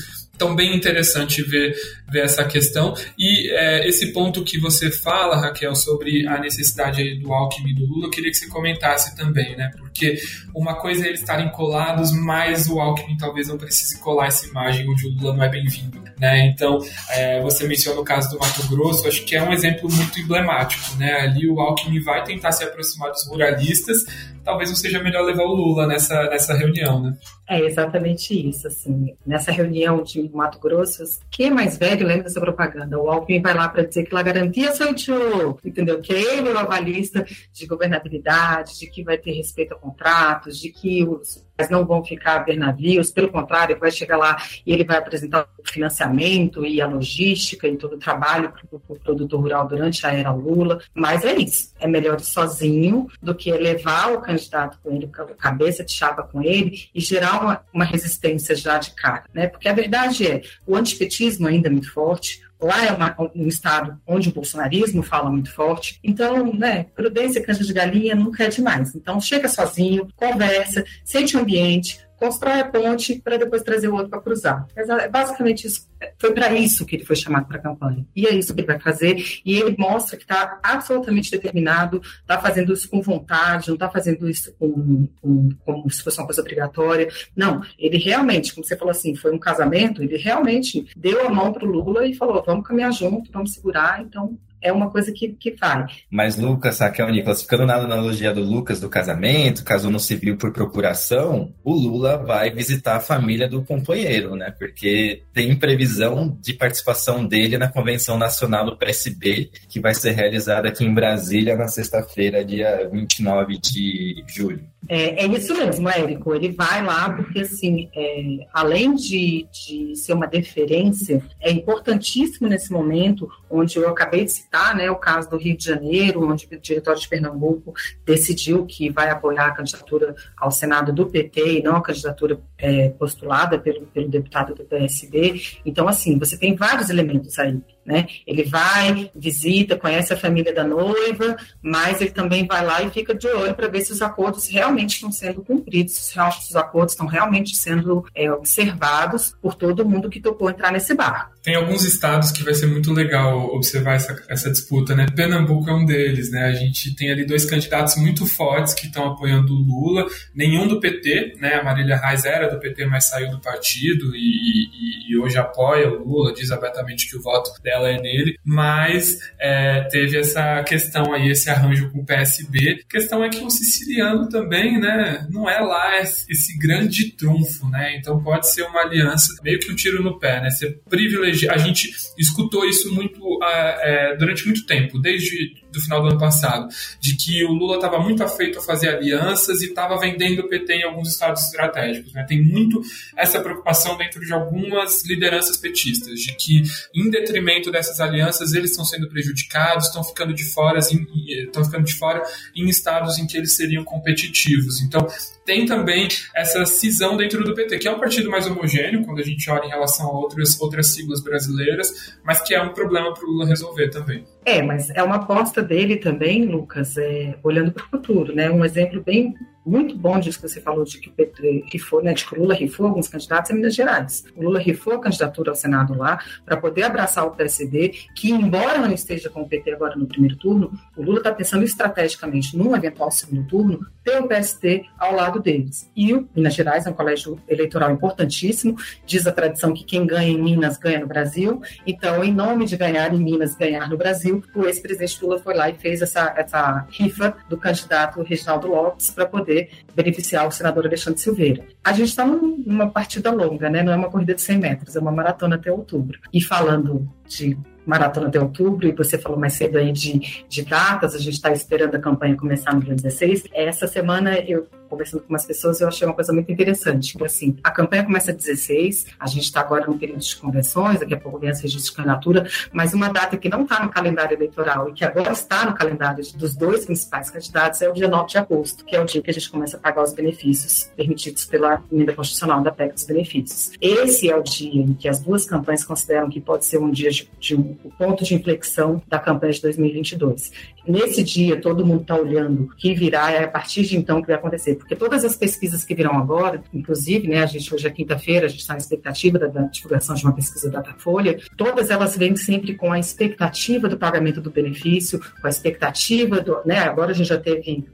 Então, 0.42 0.56
bem 0.56 0.76
interessante 0.76 1.44
ver, 1.44 1.76
ver 2.10 2.24
essa 2.24 2.44
questão. 2.44 2.96
E 3.16 3.48
é, 3.52 3.88
esse 3.88 4.12
ponto 4.12 4.44
que 4.44 4.60
você 4.60 4.90
fala, 4.90 5.40
Raquel, 5.40 5.76
sobre 5.76 6.28
a 6.28 6.40
necessidade 6.40 7.20
do 7.20 7.32
Alckmin 7.32 7.70
e 7.70 7.76
do 7.76 7.86
Lula, 7.86 8.08
eu 8.08 8.10
queria 8.10 8.32
que 8.32 8.38
você 8.38 8.48
comentasse 8.48 9.16
também, 9.16 9.56
né? 9.56 9.70
Porque 9.78 10.18
uma 10.56 10.74
coisa 10.74 11.06
é 11.06 11.10
eles 11.10 11.20
estarem 11.20 11.48
colados, 11.50 12.12
mas 12.12 12.68
o 12.68 12.80
Alckmin 12.80 13.18
talvez 13.18 13.50
não 13.50 13.58
precise 13.60 14.00
colar 14.00 14.30
essa 14.30 14.48
imagem 14.48 14.90
onde 14.90 15.06
o 15.06 15.12
Lula 15.12 15.36
não 15.36 15.44
é 15.44 15.50
bem-vindo, 15.50 16.02
né? 16.18 16.48
Então, 16.48 16.80
é, 17.12 17.40
você 17.42 17.68
menciona 17.68 18.02
o 18.02 18.04
caso 18.04 18.32
do 18.32 18.40
Mato 18.40 18.68
Grosso, 18.68 19.08
acho 19.08 19.24
que 19.24 19.36
é 19.36 19.44
um 19.44 19.54
exemplo 19.54 19.88
muito 19.92 20.20
emblemático, 20.20 20.98
né? 20.98 21.20
Ali 21.20 21.48
o 21.48 21.60
Alckmin 21.60 22.00
vai 22.00 22.24
tentar 22.24 22.52
se 22.52 22.64
aproximar 22.64 23.12
dos 23.12 23.28
ruralistas, 23.28 24.06
talvez 24.44 24.70
não 24.70 24.76
seja 24.76 25.02
melhor 25.02 25.24
levar 25.24 25.44
o 25.44 25.54
Lula 25.54 25.88
nessa, 25.88 26.24
nessa 26.30 26.54
reunião, 26.54 27.02
né? 27.02 27.18
É 27.48 27.60
exatamente 27.60 28.34
isso, 28.50 28.68
assim. 28.68 29.16
Nessa 29.26 29.52
reunião 29.52 30.04
de 30.04 30.30
Mato 30.34 30.60
Grosso, 30.60 31.04
quem 31.30 31.48
é 31.48 31.50
mais 31.52 31.78
velho 31.78 32.08
lembra 32.08 32.24
dessa 32.24 32.40
propaganda? 32.40 32.98
O 32.98 33.10
Alckmin 33.10 33.42
vai 33.42 33.54
lá 33.54 33.68
para 33.68 33.84
dizer 33.84 34.04
que 34.04 34.16
lá 34.16 34.22
garantia 34.22 34.72
seu 34.74 34.94
tio, 34.94 35.58
entendeu? 35.64 36.00
Que 36.00 36.14
ele 36.14 36.50
é 36.50 36.54
o 36.54 36.58
avalista 36.58 37.26
de 37.52 37.66
governabilidade, 37.66 38.80
de 38.80 38.88
que 38.88 39.04
vai 39.04 39.18
ter 39.18 39.34
respeito 39.34 39.74
a 39.74 39.78
contratos, 39.78 40.60
de 40.60 40.70
que 40.70 41.04
os 41.04 41.44
não 41.70 41.86
vão 41.86 42.04
ficar 42.04 42.40
a 42.40 42.44
ver 42.44 42.58
navios, 42.58 43.12
pelo 43.12 43.30
contrário, 43.30 43.78
vai 43.80 43.92
chegar 43.92 44.18
lá 44.18 44.42
e 44.66 44.74
ele 44.74 44.84
vai 44.84 44.98
apresentar 44.98 45.48
o 45.58 45.72
financiamento 45.72 46.66
e 46.66 46.82
a 46.82 46.88
logística 46.88 47.68
e 47.68 47.78
todo 47.78 47.96
o 47.96 48.00
trabalho 48.00 48.52
para 48.52 48.62
o 48.72 48.80
pro 48.80 48.96
produtor 48.96 49.40
rural 49.40 49.68
durante 49.68 50.06
a 50.06 50.14
era 50.14 50.32
Lula. 50.32 50.82
Mas 50.94 51.24
é 51.26 51.36
isso, 51.36 51.74
é 51.80 51.88
melhor 51.88 52.20
ir 52.20 52.24
sozinho 52.24 53.08
do 53.22 53.36
que 53.36 53.52
levar 53.52 54.14
o 54.14 54.22
candidato 54.22 54.80
com 54.84 54.92
ele, 54.96 55.10
cabeça 55.38 55.84
de 55.84 55.92
chapa 55.92 56.24
com 56.24 56.42
ele 56.42 56.90
e 56.94 57.00
gerar 57.00 57.42
uma, 57.42 57.62
uma 57.74 57.86
resistência 57.86 58.56
já 58.56 58.78
de 58.78 58.92
cara, 58.92 59.26
né? 59.34 59.48
Porque 59.48 59.68
a 59.68 59.74
verdade 59.74 60.28
é, 60.28 60.42
o 60.66 60.76
antipetismo 60.76 61.48
ainda 61.48 61.68
é 61.68 61.72
muito 61.72 61.92
forte, 61.92 62.42
Lá 62.62 62.86
é 62.86 62.92
uma, 62.92 63.16
um 63.36 63.48
estado 63.48 64.00
onde 64.06 64.30
o 64.30 64.34
bolsonarismo 64.34 65.02
fala 65.02 65.32
muito 65.32 65.52
forte. 65.52 66.00
Então, 66.04 66.54
né, 66.54 66.86
prudência 66.96 67.44
canja 67.44 67.64
de 67.64 67.74
galinha 67.74 68.14
nunca 68.14 68.44
é 68.44 68.48
demais. 68.48 68.94
Então, 68.94 69.20
chega 69.20 69.48
sozinho, 69.48 70.08
conversa, 70.16 70.86
sente 71.04 71.36
o 71.36 71.40
ambiente, 71.40 72.00
constrói 72.22 72.60
a 72.60 72.66
ponte 72.66 73.20
para 73.20 73.38
depois 73.38 73.64
trazer 73.64 73.88
o 73.88 73.96
outro 73.96 74.10
para 74.10 74.22
cruzar. 74.22 74.68
É 74.76 75.10
basicamente 75.10 75.66
isso. 75.66 75.90
Foi 76.20 76.32
para 76.32 76.54
isso 76.54 76.86
que 76.86 76.96
ele 76.96 77.04
foi 77.04 77.16
chamado 77.16 77.48
para 77.48 77.58
a 77.58 77.62
campanha. 77.62 78.06
E 78.16 78.28
é 78.28 78.36
isso 78.36 78.54
que 78.54 78.62
ele 78.62 78.68
vai 78.68 78.80
fazer. 78.80 79.42
E 79.44 79.56
ele 79.56 79.76
mostra 79.78 80.16
que 80.16 80.24
está 80.24 80.60
absolutamente 80.62 81.32
determinado, 81.32 82.00
está 82.22 82.40
fazendo 82.40 82.74
isso 82.74 82.88
com 82.88 83.02
vontade, 83.02 83.70
não 83.70 83.74
está 83.74 83.90
fazendo 83.90 84.30
isso 84.30 84.54
com, 84.60 85.08
com, 85.20 85.50
como 85.66 85.90
se 85.90 86.04
fosse 86.04 86.20
uma 86.20 86.28
coisa 86.28 86.42
obrigatória. 86.42 87.10
Não, 87.36 87.64
ele 87.78 87.98
realmente, 87.98 88.54
como 88.54 88.66
você 88.66 88.78
falou 88.78 88.92
assim, 88.92 89.16
foi 89.16 89.34
um 89.34 89.40
casamento, 89.40 90.04
ele 90.04 90.18
realmente 90.18 90.86
deu 90.96 91.26
a 91.26 91.30
mão 91.30 91.52
para 91.52 91.66
o 91.66 91.72
Lula 91.72 92.06
e 92.06 92.14
falou: 92.14 92.44
vamos 92.46 92.68
caminhar 92.68 92.94
junto, 92.94 93.32
vamos 93.32 93.54
segurar. 93.54 94.02
Então, 94.02 94.38
é 94.62 94.72
uma 94.72 94.90
coisa 94.90 95.12
que, 95.12 95.30
que 95.30 95.52
vai. 95.52 95.86
Mas 96.10 96.38
Lucas, 96.38 96.80
Raquel 96.80 97.10
Nicolas, 97.10 97.42
ficando 97.42 97.66
na 97.66 97.76
analogia 97.76 98.34
do 98.34 98.44
Lucas 98.44 98.80
do 98.80 98.90
casamento, 98.90 99.64
caso 99.64 99.90
não 99.90 100.00
civil 100.00 100.38
por 100.38 100.52
procuração, 100.52 101.54
o 101.64 101.74
Lula 101.74 102.18
vai 102.18 102.52
visitar 102.52 102.98
a 102.98 103.00
família 103.00 103.48
do 103.48 103.64
companheiro, 103.64 104.36
né? 104.36 104.54
Porque 104.58 105.24
tem 105.34 105.56
previsão 105.56 106.38
de 106.42 106.54
participação 106.54 107.26
dele 107.26 107.58
na 107.58 107.68
Convenção 107.68 108.18
Nacional 108.18 108.66
do 108.66 108.78
PSB, 108.78 109.50
que 109.70 109.80
vai 109.80 109.94
ser 109.94 110.12
realizada 110.12 110.68
aqui 110.68 110.86
em 110.86 110.94
Brasília 110.94 111.56
na 111.56 111.68
sexta-feira, 111.68 112.46
dia 112.46 112.90
29 112.92 113.58
de 113.58 114.24
julho. 114.28 114.72
É, 114.90 115.24
é, 115.24 115.28
isso 115.28 115.54
mesmo, 115.56 115.88
Érico. 115.88 116.34
Ele 116.34 116.52
vai 116.52 116.84
lá 116.84 117.10
porque, 117.12 117.42
assim, 117.42 117.90
é, 117.96 118.48
além 118.52 118.96
de, 118.96 119.48
de 119.52 119.96
ser 119.96 120.14
uma 120.14 120.28
deferência, 120.28 121.24
é 121.40 121.52
importantíssimo 121.52 122.48
nesse 122.48 122.72
momento, 122.72 123.30
onde 123.50 123.78
eu 123.78 123.90
acabei 123.90 124.26
de 124.26 124.32
citar, 124.52 124.76
né, 124.76 124.92
o 124.92 124.98
caso 124.98 125.30
do 125.30 125.38
Rio 125.38 125.56
de 125.56 125.64
Janeiro, 125.64 126.30
onde 126.30 126.46
o 126.52 126.60
diretório 126.60 127.00
de 127.00 127.08
Pernambuco 127.08 127.74
decidiu 128.06 128.66
que 128.66 128.90
vai 128.90 129.10
apoiar 129.10 129.48
a 129.48 129.52
candidatura 129.52 130.14
ao 130.36 130.52
Senado 130.52 130.92
do 130.92 131.08
PT 131.08 131.60
e 131.60 131.64
não 131.64 131.78
a 131.78 131.82
candidatura 131.82 132.38
é, 132.58 132.90
postulada 132.90 133.58
pelo, 133.58 133.86
pelo 133.88 134.10
deputado 134.10 134.54
do 134.54 134.66
PSB. 134.66 135.42
Então, 135.66 135.88
assim, 135.88 136.20
você 136.20 136.38
tem 136.38 136.54
vários 136.56 136.90
elementos 136.90 137.40
aí 137.40 137.62
Né? 137.86 138.08
Ele 138.28 138.44
vai, 138.44 139.10
visita, 139.16 139.76
conhece 139.76 140.14
a 140.14 140.18
família 140.18 140.54
da 140.54 140.64
noiva, 140.64 141.36
mas 141.62 142.00
ele 142.00 142.12
também 142.12 142.46
vai 142.46 142.64
lá 142.64 142.84
e 142.84 142.92
fica 142.92 143.14
de 143.14 143.28
olho 143.28 143.56
para 143.56 143.68
ver 143.68 143.82
se 143.82 143.92
os 143.92 144.02
acordos 144.02 144.48
realmente 144.48 144.96
estão 144.96 145.12
sendo 145.12 145.42
cumpridos, 145.42 145.96
se 145.96 146.20
os 146.20 146.56
acordos 146.56 146.94
estão 146.94 147.08
realmente 147.08 147.56
sendo 147.56 148.06
é, 148.14 148.32
observados 148.32 149.36
por 149.42 149.56
todo 149.56 149.88
mundo 149.88 150.10
que 150.10 150.20
topou 150.20 150.50
entrar 150.50 150.72
nesse 150.72 150.94
barco. 150.94 151.32
Tem 151.42 151.56
alguns 151.56 151.84
estados 151.84 152.32
que 152.32 152.44
vai 152.44 152.54
ser 152.54 152.68
muito 152.68 152.94
legal 152.94 153.48
observar 153.56 153.96
essa, 153.96 154.24
essa 154.30 154.52
disputa, 154.52 154.96
né? 154.96 155.08
Pernambuco 155.16 155.68
é 155.70 155.74
um 155.74 155.86
deles, 155.86 156.30
né? 156.30 156.46
A 156.46 156.54
gente 156.54 156.96
tem 156.96 157.12
ali 157.12 157.26
dois 157.26 157.46
candidatos 157.46 157.96
muito 157.96 158.28
fortes 158.28 158.76
que 158.76 158.86
estão 158.86 159.08
apoiando 159.08 159.52
o 159.54 159.58
Lula, 159.58 160.06
nenhum 160.36 160.68
do 160.68 160.80
PT, 160.80 161.38
né? 161.40 161.56
A 161.56 161.64
Marília 161.64 161.98
Reis 161.98 162.26
era 162.26 162.48
do 162.48 162.60
PT, 162.60 162.86
mas 162.86 163.06
saiu 163.06 163.32
do 163.32 163.40
partido 163.40 164.16
e, 164.16 164.20
e, 164.20 165.12
e 165.12 165.18
hoje 165.18 165.38
apoia 165.40 165.90
o 165.90 166.08
Lula, 166.08 166.34
diz 166.34 166.52
abertamente 166.52 167.10
que 167.10 167.18
o 167.18 167.22
voto 167.22 167.52
é 167.72 168.02
nele, 168.02 168.38
mas 168.44 169.20
é, 169.40 169.82
teve 169.90 170.18
essa 170.18 170.64
questão 170.64 171.14
aí, 171.14 171.30
esse 171.30 171.50
arranjo 171.50 171.90
com 171.92 172.00
o 172.00 172.06
PSB. 172.06 172.82
A 172.86 172.92
questão 172.92 173.24
é 173.24 173.30
que 173.30 173.44
o 173.44 173.50
siciliano 173.50 174.30
também, 174.30 174.80
né? 174.80 175.28
Não 175.30 175.50
é 175.50 175.60
lá 175.60 176.00
esse 176.00 176.58
grande 176.58 177.12
trunfo, 177.12 177.68
né? 177.70 177.96
Então 177.98 178.22
pode 178.22 178.48
ser 178.48 178.64
uma 178.64 178.82
aliança, 178.82 179.34
meio 179.44 179.60
que 179.60 179.72
um 179.72 179.76
tiro 179.76 180.04
no 180.04 180.20
pé, 180.20 180.42
né? 180.42 180.50
Ser 180.50 180.80
privilegiado 180.90 181.52
a 181.52 181.58
gente 181.58 181.92
escutou 182.18 182.66
isso 182.66 182.94
muito 182.94 183.20
é, 183.44 184.16
durante 184.18 184.46
muito 184.46 184.66
tempo, 184.66 185.00
desde 185.00 185.54
do 185.72 185.82
final 185.82 186.02
do 186.02 186.10
ano 186.10 186.20
passado, 186.20 186.68
de 187.00 187.16
que 187.16 187.44
o 187.46 187.52
Lula 187.52 187.76
estava 187.76 188.00
muito 188.00 188.24
afeito 188.24 188.60
a 188.60 188.62
fazer 188.62 188.90
alianças 188.90 189.62
e 189.62 189.68
estava 189.68 189.98
vendendo 189.98 190.40
o 190.40 190.48
PT 190.48 190.74
em 190.74 190.84
alguns 190.84 191.10
estados 191.10 191.44
estratégicos. 191.44 192.14
Né? 192.14 192.24
Tem 192.28 192.42
muito 192.42 192.82
essa 193.16 193.40
preocupação 193.40 193.98
dentro 193.98 194.24
de 194.26 194.34
algumas 194.34 195.04
lideranças 195.06 195.58
petistas, 195.58 196.20
de 196.20 196.36
que, 196.36 196.64
em 196.94 197.10
detrimento 197.10 197.72
dessas 197.72 198.00
alianças, 198.00 198.54
eles 198.54 198.72
estão 198.72 198.86
sendo 198.86 199.08
prejudicados, 199.08 199.88
estão 199.88 200.04
ficando 200.04 200.34
de 200.34 200.44
fora, 200.44 200.80
estão 200.80 201.64
ficando 201.64 201.86
de 201.86 201.94
fora 201.94 202.22
em 202.56 202.68
estados 202.68 203.18
em 203.18 203.26
que 203.26 203.38
eles 203.38 203.54
seriam 203.54 203.84
competitivos. 203.84 204.82
Então, 204.82 205.08
tem 205.46 205.66
também 205.66 206.08
essa 206.36 206.66
cisão 206.66 207.18
dentro 207.18 207.44
do 207.44 207.54
PT, 207.54 207.80
que 207.80 207.88
é 207.88 207.92
um 207.92 208.00
partido 208.00 208.30
mais 208.30 208.46
homogêneo 208.46 209.04
quando 209.04 209.20
a 209.20 209.24
gente 209.24 209.50
olha 209.50 209.66
em 209.66 209.70
relação 209.70 210.08
a 210.08 210.12
outras, 210.12 210.60
outras 210.60 210.88
siglas 210.88 211.22
brasileiras, 211.22 212.16
mas 212.24 212.42
que 212.42 212.54
é 212.54 212.62
um 212.62 212.74
problema 212.74 213.14
para 213.14 213.26
o 213.26 213.32
Lula 213.32 213.46
resolver 213.46 213.90
também. 213.90 214.24
É, 214.46 214.62
mas 214.62 214.90
é 214.90 215.04
uma 215.04 215.18
aposta 215.18 215.61
dele 215.62 215.98
também, 215.98 216.46
Lucas, 216.46 216.98
é, 216.98 217.36
olhando 217.44 217.72
para 217.72 217.84
o 217.86 217.90
futuro, 217.90 218.34
né? 218.34 218.50
Um 218.50 218.66
exemplo 218.66 219.02
bem 219.02 219.34
muito 219.66 219.96
bom 219.96 220.20
disso 220.20 220.42
que 220.42 220.48
você 220.48 220.62
falou 220.62 220.84
de 220.84 221.00
que 221.00 221.10
o 221.10 221.12
PT 221.12 221.66
rifou, 221.72 222.04
né, 222.04 222.14
de 222.14 222.26
que 222.26 222.36
o 222.36 222.40
Lula 222.40 222.54
rifou 222.54 222.88
alguns 222.88 223.08
candidatos 223.08 223.52
em 223.52 223.56
Minas 223.56 223.76
Gerais. 223.76 224.26
O 224.36 224.44
Lula 224.44 224.60
rifou 224.60 224.94
a 224.94 225.00
candidatura 225.00 225.52
ao 225.52 225.56
Senado 225.56 225.96
lá 225.96 226.20
para 226.46 226.58
poder 226.58 226.84
abraçar 226.84 227.26
o 227.26 227.32
PSD, 227.32 227.94
que 228.16 228.32
embora 228.32 228.80
não 228.80 228.92
esteja 228.92 229.30
com 229.30 229.42
o 229.42 229.48
PT 229.48 229.72
agora 229.72 229.96
no 229.96 230.08
primeiro 230.08 230.36
turno, 230.36 230.72
o 230.96 231.04
Lula 231.04 231.20
está 231.20 231.32
pensando 231.32 231.64
estrategicamente 231.64 232.58
num 232.58 232.76
eventual 232.76 233.12
segundo 233.12 233.48
turno 233.48 233.86
ter 234.04 234.20
o 234.20 234.28
PST 234.28 234.86
ao 234.98 235.14
lado 235.14 235.40
deles. 235.40 235.90
E 235.96 236.14
o 236.14 236.28
Minas 236.36 236.56
Gerais 236.56 236.88
é 236.88 236.90
um 236.90 236.94
colégio 236.94 237.40
eleitoral 237.48 237.92
importantíssimo, 237.92 238.76
diz 239.06 239.28
a 239.28 239.32
tradição 239.32 239.74
que 239.74 239.84
quem 239.84 240.08
ganha 240.08 240.32
em 240.32 240.42
Minas 240.42 240.78
ganha 240.78 241.00
no 241.00 241.08
Brasil. 241.08 241.62
Então, 241.86 242.24
em 242.24 242.34
nome 242.34 242.66
de 242.66 242.76
ganhar 242.76 243.14
em 243.14 243.20
Minas, 243.20 243.56
ganhar 243.56 243.88
no 243.90 243.98
Brasil, 243.98 244.44
o 244.56 244.66
ex-presidente 244.66 245.24
Lula 245.24 245.40
foi 245.40 245.54
lá 245.54 245.70
e 245.70 245.76
fez 245.76 246.02
essa, 246.02 246.34
essa 246.36 246.88
rifa 246.90 247.36
do 247.48 247.58
candidato 247.58 248.22
Reginaldo 248.24 248.68
Lopes 248.68 249.12
para 249.12 249.26
poder 249.26 249.51
poder 249.52 249.70
beneficiar 249.94 250.48
o 250.48 250.52
senador 250.52 250.86
Alexandre 250.86 251.20
Silveira. 251.20 251.66
A 251.84 251.92
gente 251.92 252.10
está 252.10 252.26
numa 252.26 252.90
partida 252.90 253.32
longa, 253.32 253.70
né? 253.70 253.84
não 253.84 253.92
é 253.92 253.96
uma 253.96 254.10
corrida 254.10 254.34
de 254.34 254.42
100 254.42 254.58
metros, 254.58 254.96
é 254.96 255.00
uma 255.00 255.12
maratona 255.12 255.56
até 255.56 255.72
outubro. 255.72 256.18
E 256.34 256.42
falando 256.42 257.08
de 257.28 257.58
maratona 257.86 258.28
até 258.28 258.40
outubro, 258.40 258.88
e 258.88 258.92
você 258.92 259.18
falou 259.18 259.38
mais 259.38 259.54
cedo 259.54 259.78
aí 259.78 259.92
de, 259.92 260.46
de 260.48 260.64
datas, 260.64 261.16
a 261.16 261.20
gente 261.20 261.34
está 261.34 261.52
esperando 261.52 261.96
a 261.96 262.00
campanha 262.00 262.38
começar 262.38 262.74
no 262.74 262.82
dia 262.82 262.96
16. 262.96 263.46
Essa 263.54 263.88
semana 263.88 264.38
eu 264.40 264.68
conversando 264.92 265.22
com 265.22 265.30
umas 265.30 265.46
pessoas, 265.46 265.80
eu 265.80 265.88
achei 265.88 266.06
uma 266.06 266.14
coisa 266.14 266.34
muito 266.34 266.52
interessante. 266.52 267.18
Que, 267.18 267.24
assim, 267.24 267.56
a 267.64 267.72
campanha 267.72 268.04
começa 268.04 268.34
16, 268.34 269.08
a 269.18 269.26
gente 269.26 269.46
está 269.46 269.62
agora 269.62 269.88
no 269.88 269.98
período 269.98 270.20
de 270.20 270.36
convenções, 270.36 271.00
daqui 271.00 271.14
a 271.14 271.20
pouco 271.20 271.40
vem 271.40 271.50
as 271.50 271.62
registros 271.62 271.90
de 271.90 271.96
candidatura, 271.96 272.48
mas 272.74 272.94
uma 272.94 273.08
data 273.08 273.38
que 273.38 273.48
não 273.48 273.64
está 273.64 273.84
no 273.84 273.90
calendário 273.90 274.36
eleitoral 274.36 274.90
e 274.90 274.94
que 274.94 275.06
agora 275.06 275.32
está 275.32 275.66
no 275.66 275.74
calendário 275.74 276.22
dos 276.36 276.56
dois 276.56 276.86
principais 276.86 277.30
candidatos 277.30 277.82
é 277.82 277.90
o 277.90 277.94
dia 277.94 278.10
9 278.10 278.28
de 278.28 278.38
agosto, 278.38 278.84
que 278.84 278.96
é 278.96 279.02
o 279.02 279.06
dia 279.06 279.22
que 279.22 279.30
a 279.30 279.34
gente 279.34 279.50
começa 279.50 279.78
a 279.78 279.80
pagar 279.80 280.04
os 280.04 280.14
benefícios 280.14 280.92
permitidos 280.96 281.46
pela 281.46 281.82
emenda 281.92 282.14
constitucional 282.14 282.62
da 282.62 282.72
PEC 282.72 282.94
dos 282.94 283.06
benefícios. 283.06 283.72
Esse 283.80 284.30
é 284.30 284.36
o 284.36 284.44
dia 284.44 284.82
em 284.82 284.94
que 284.94 285.08
as 285.08 285.20
duas 285.20 285.46
campanhas 285.46 285.86
consideram 285.86 286.30
que 286.30 286.42
pode 286.42 286.66
ser 286.66 286.80
um 286.80 286.92
dia 286.92 287.10
de, 287.10 287.30
de 287.40 287.56
um 287.56 287.74
ponto 287.98 288.24
de 288.24 288.36
inflexão 288.36 289.02
da 289.08 289.20
campanha 289.20 289.54
de 289.54 289.62
2022. 289.62 290.52
Nesse 290.88 291.24
dia, 291.24 291.60
todo 291.60 291.86
mundo 291.86 292.02
está 292.02 292.16
olhando 292.16 292.64
o 292.64 292.76
que 292.76 292.94
virá, 292.94 293.32
é 293.32 293.44
a 293.44 293.48
partir 293.48 293.84
de 293.84 293.98
então 293.98 294.22
que 294.22 294.28
vai 294.28 294.36
acontecer 294.36 294.76
porque 294.76 294.96
todas 294.96 295.24
as 295.24 295.36
pesquisas 295.36 295.84
que 295.84 295.94
virão 295.94 296.18
agora, 296.18 296.64
inclusive, 296.74 297.28
né, 297.28 297.44
a 297.44 297.46
gente 297.46 297.74
hoje 297.74 297.88
é 297.88 297.90
quinta-feira, 297.90 298.46
a 298.46 298.50
gente 298.50 298.62
está 298.62 298.74
na 298.74 298.80
expectativa 298.80 299.38
da, 299.38 299.48
da, 299.48 299.62
divulgação 299.64 300.16
de 300.16 300.24
uma 300.24 300.34
pesquisa 300.34 300.70
da 300.70 300.82
Datafolha, 300.82 301.40
todas 301.56 301.90
elas 301.90 302.18
vêm 302.18 302.36
sempre 302.36 302.76
com 302.76 302.92
a 302.92 303.00
expectativa 303.00 303.88
do 303.88 303.98
pagamento 303.98 304.42
do 304.42 304.50
benefício, 304.50 305.20
com 305.20 305.48
a 305.48 305.50
expectativa 305.50 306.42
do, 306.42 306.60
né, 306.66 306.80
agora 306.80 307.12
a 307.12 307.14
gente 307.14 307.28
já 307.28 307.38
teve 307.38 307.86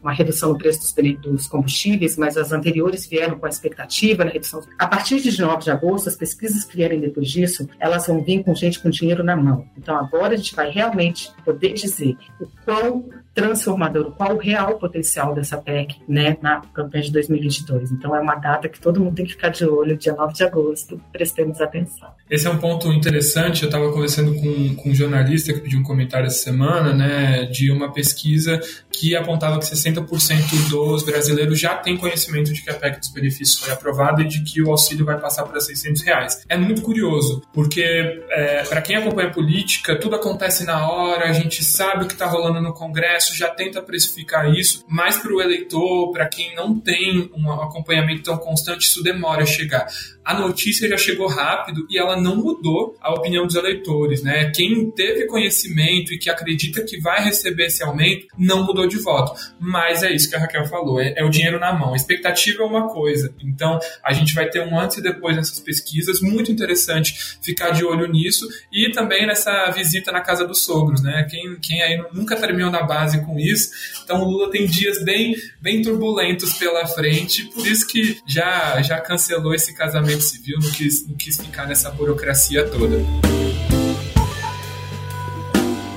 uma 0.00 0.12
redução 0.12 0.50
no 0.50 0.58
preço 0.58 0.80
dos, 0.80 1.20
dos, 1.20 1.46
combustíveis, 1.46 2.16
mas 2.16 2.36
as 2.36 2.52
anteriores 2.52 3.06
vieram 3.06 3.38
com 3.38 3.46
a 3.46 3.48
expectativa 3.48 4.24
na 4.24 4.30
redução. 4.30 4.62
A 4.78 4.86
partir 4.86 5.20
de 5.20 5.40
9 5.40 5.64
de 5.64 5.70
agosto, 5.70 6.08
as 6.08 6.16
pesquisas 6.16 6.64
que 6.64 6.76
vierem 6.76 7.00
depois 7.00 7.28
disso, 7.28 7.68
elas 7.78 8.06
vão 8.06 8.22
vir 8.22 8.42
com 8.44 8.54
gente 8.54 8.80
com 8.80 8.90
dinheiro 8.90 9.24
na 9.24 9.36
mão. 9.36 9.66
Então 9.76 9.96
agora 9.96 10.34
a 10.34 10.36
gente 10.36 10.54
vai 10.54 10.70
realmente 10.70 11.32
poder 11.44 11.72
dizer 11.72 12.16
o 12.40 12.46
quão 12.64 13.08
transformador, 13.36 14.12
qual 14.12 14.34
o 14.34 14.38
real 14.38 14.78
potencial 14.78 15.34
dessa 15.34 15.58
PEC, 15.58 15.96
né, 16.08 16.38
na 16.40 16.62
campanha 16.72 17.04
de 17.04 17.12
2022. 17.12 17.92
Então 17.92 18.16
é 18.16 18.20
uma 18.20 18.34
data 18.34 18.66
que 18.66 18.80
todo 18.80 18.98
mundo 18.98 19.14
tem 19.14 19.26
que 19.26 19.32
ficar 19.32 19.50
de 19.50 19.66
olho, 19.66 19.94
dia 19.94 20.14
9 20.14 20.32
de 20.32 20.42
agosto, 20.42 20.98
prestemos 21.12 21.60
atenção. 21.60 22.08
Esse 22.30 22.46
é 22.46 22.50
um 22.50 22.56
ponto 22.56 22.90
interessante, 22.90 23.62
eu 23.62 23.68
estava 23.68 23.92
conversando 23.92 24.34
com, 24.34 24.76
com 24.76 24.88
um 24.88 24.94
jornalista 24.94 25.52
que 25.52 25.60
pediu 25.60 25.78
um 25.78 25.82
comentário 25.82 26.26
essa 26.26 26.44
semana, 26.44 26.94
né, 26.94 27.44
de 27.44 27.70
uma 27.70 27.92
pesquisa 27.92 28.58
que 28.90 29.14
apontava 29.14 29.58
que 29.58 29.66
60% 29.66 30.70
dos 30.70 31.02
brasileiros 31.02 31.60
já 31.60 31.76
têm 31.76 31.98
conhecimento 31.98 32.54
de 32.54 32.62
que 32.62 32.70
a 32.70 32.74
PEC 32.74 33.00
dos 33.00 33.12
benefícios 33.12 33.58
foi 33.58 33.70
aprovada 33.70 34.22
e 34.22 34.24
de 34.26 34.42
que 34.44 34.62
o 34.62 34.70
auxílio 34.70 35.04
vai 35.04 35.20
passar 35.20 35.44
para 35.44 35.60
600 35.60 36.02
reais. 36.02 36.42
É 36.48 36.56
muito 36.56 36.80
curioso, 36.80 37.42
porque 37.52 37.82
é, 38.30 38.62
para 38.64 38.80
quem 38.80 38.96
acompanha 38.96 39.30
política, 39.30 39.94
tudo 40.00 40.16
acontece 40.16 40.64
na 40.64 40.90
hora, 40.90 41.28
a 41.28 41.32
gente 41.32 41.62
sabe 41.62 42.04
o 42.04 42.06
que 42.06 42.14
está 42.14 42.24
rolando 42.26 42.62
no 42.62 42.72
Congresso, 42.72 43.25
já 43.34 43.48
tenta 43.48 43.80
precificar 43.80 44.52
isso, 44.52 44.84
mas 44.88 45.16
para 45.16 45.32
o 45.32 45.40
eleitor, 45.40 46.12
para 46.12 46.28
quem 46.28 46.54
não 46.54 46.78
tem 46.78 47.30
um 47.34 47.50
acompanhamento 47.50 48.22
tão 48.24 48.36
constante, 48.36 48.82
isso 48.82 49.02
demora 49.02 49.42
a 49.42 49.46
chegar 49.46 49.86
a 50.26 50.34
notícia 50.34 50.88
já 50.88 50.96
chegou 50.96 51.28
rápido 51.28 51.86
e 51.88 51.96
ela 51.96 52.20
não 52.20 52.34
mudou 52.34 52.96
a 53.00 53.14
opinião 53.14 53.46
dos 53.46 53.54
eleitores, 53.54 54.24
né? 54.24 54.50
Quem 54.50 54.90
teve 54.90 55.24
conhecimento 55.26 56.12
e 56.12 56.18
que 56.18 56.28
acredita 56.28 56.82
que 56.82 57.00
vai 57.00 57.22
receber 57.22 57.66
esse 57.66 57.80
aumento 57.84 58.26
não 58.36 58.66
mudou 58.66 58.88
de 58.88 58.98
voto. 58.98 59.40
Mas 59.60 60.02
é 60.02 60.12
isso 60.12 60.28
que 60.28 60.34
a 60.34 60.40
Raquel 60.40 60.66
falou, 60.66 61.00
é, 61.00 61.14
é 61.16 61.24
o 61.24 61.30
dinheiro 61.30 61.60
na 61.60 61.72
mão. 61.72 61.92
A 61.92 61.96
expectativa 61.96 62.64
é 62.64 62.66
uma 62.66 62.88
coisa. 62.88 63.32
Então 63.40 63.78
a 64.02 64.12
gente 64.12 64.34
vai 64.34 64.50
ter 64.50 64.60
um 64.60 64.76
antes 64.76 64.96
e 64.96 65.02
depois 65.02 65.36
nessas 65.36 65.60
pesquisas, 65.60 66.20
muito 66.20 66.50
interessante 66.50 67.38
ficar 67.40 67.70
de 67.70 67.84
olho 67.84 68.08
nisso 68.08 68.48
e 68.72 68.90
também 68.90 69.28
nessa 69.28 69.70
visita 69.70 70.10
na 70.10 70.20
casa 70.20 70.44
dos 70.44 70.64
sogros, 70.64 71.04
né? 71.04 71.24
Quem, 71.30 71.56
quem 71.60 71.80
aí 71.82 72.04
nunca 72.12 72.34
terminou 72.34 72.72
na 72.72 72.82
base 72.82 73.24
com 73.24 73.38
isso, 73.38 73.70
então 74.02 74.22
o 74.22 74.28
Lula 74.28 74.50
tem 74.50 74.66
dias 74.66 75.04
bem, 75.04 75.36
bem 75.60 75.82
turbulentos 75.82 76.54
pela 76.54 76.84
frente, 76.84 77.44
por 77.44 77.64
isso 77.64 77.86
que 77.86 78.18
já, 78.26 78.82
já 78.82 79.00
cancelou 79.00 79.54
esse 79.54 79.72
casamento 79.72 80.15
civil, 80.20 80.58
não 80.60 80.70
quis, 80.70 81.06
não 81.06 81.16
quis 81.16 81.36
ficar 81.36 81.66
nessa 81.66 81.90
burocracia 81.90 82.68
toda. 82.68 82.96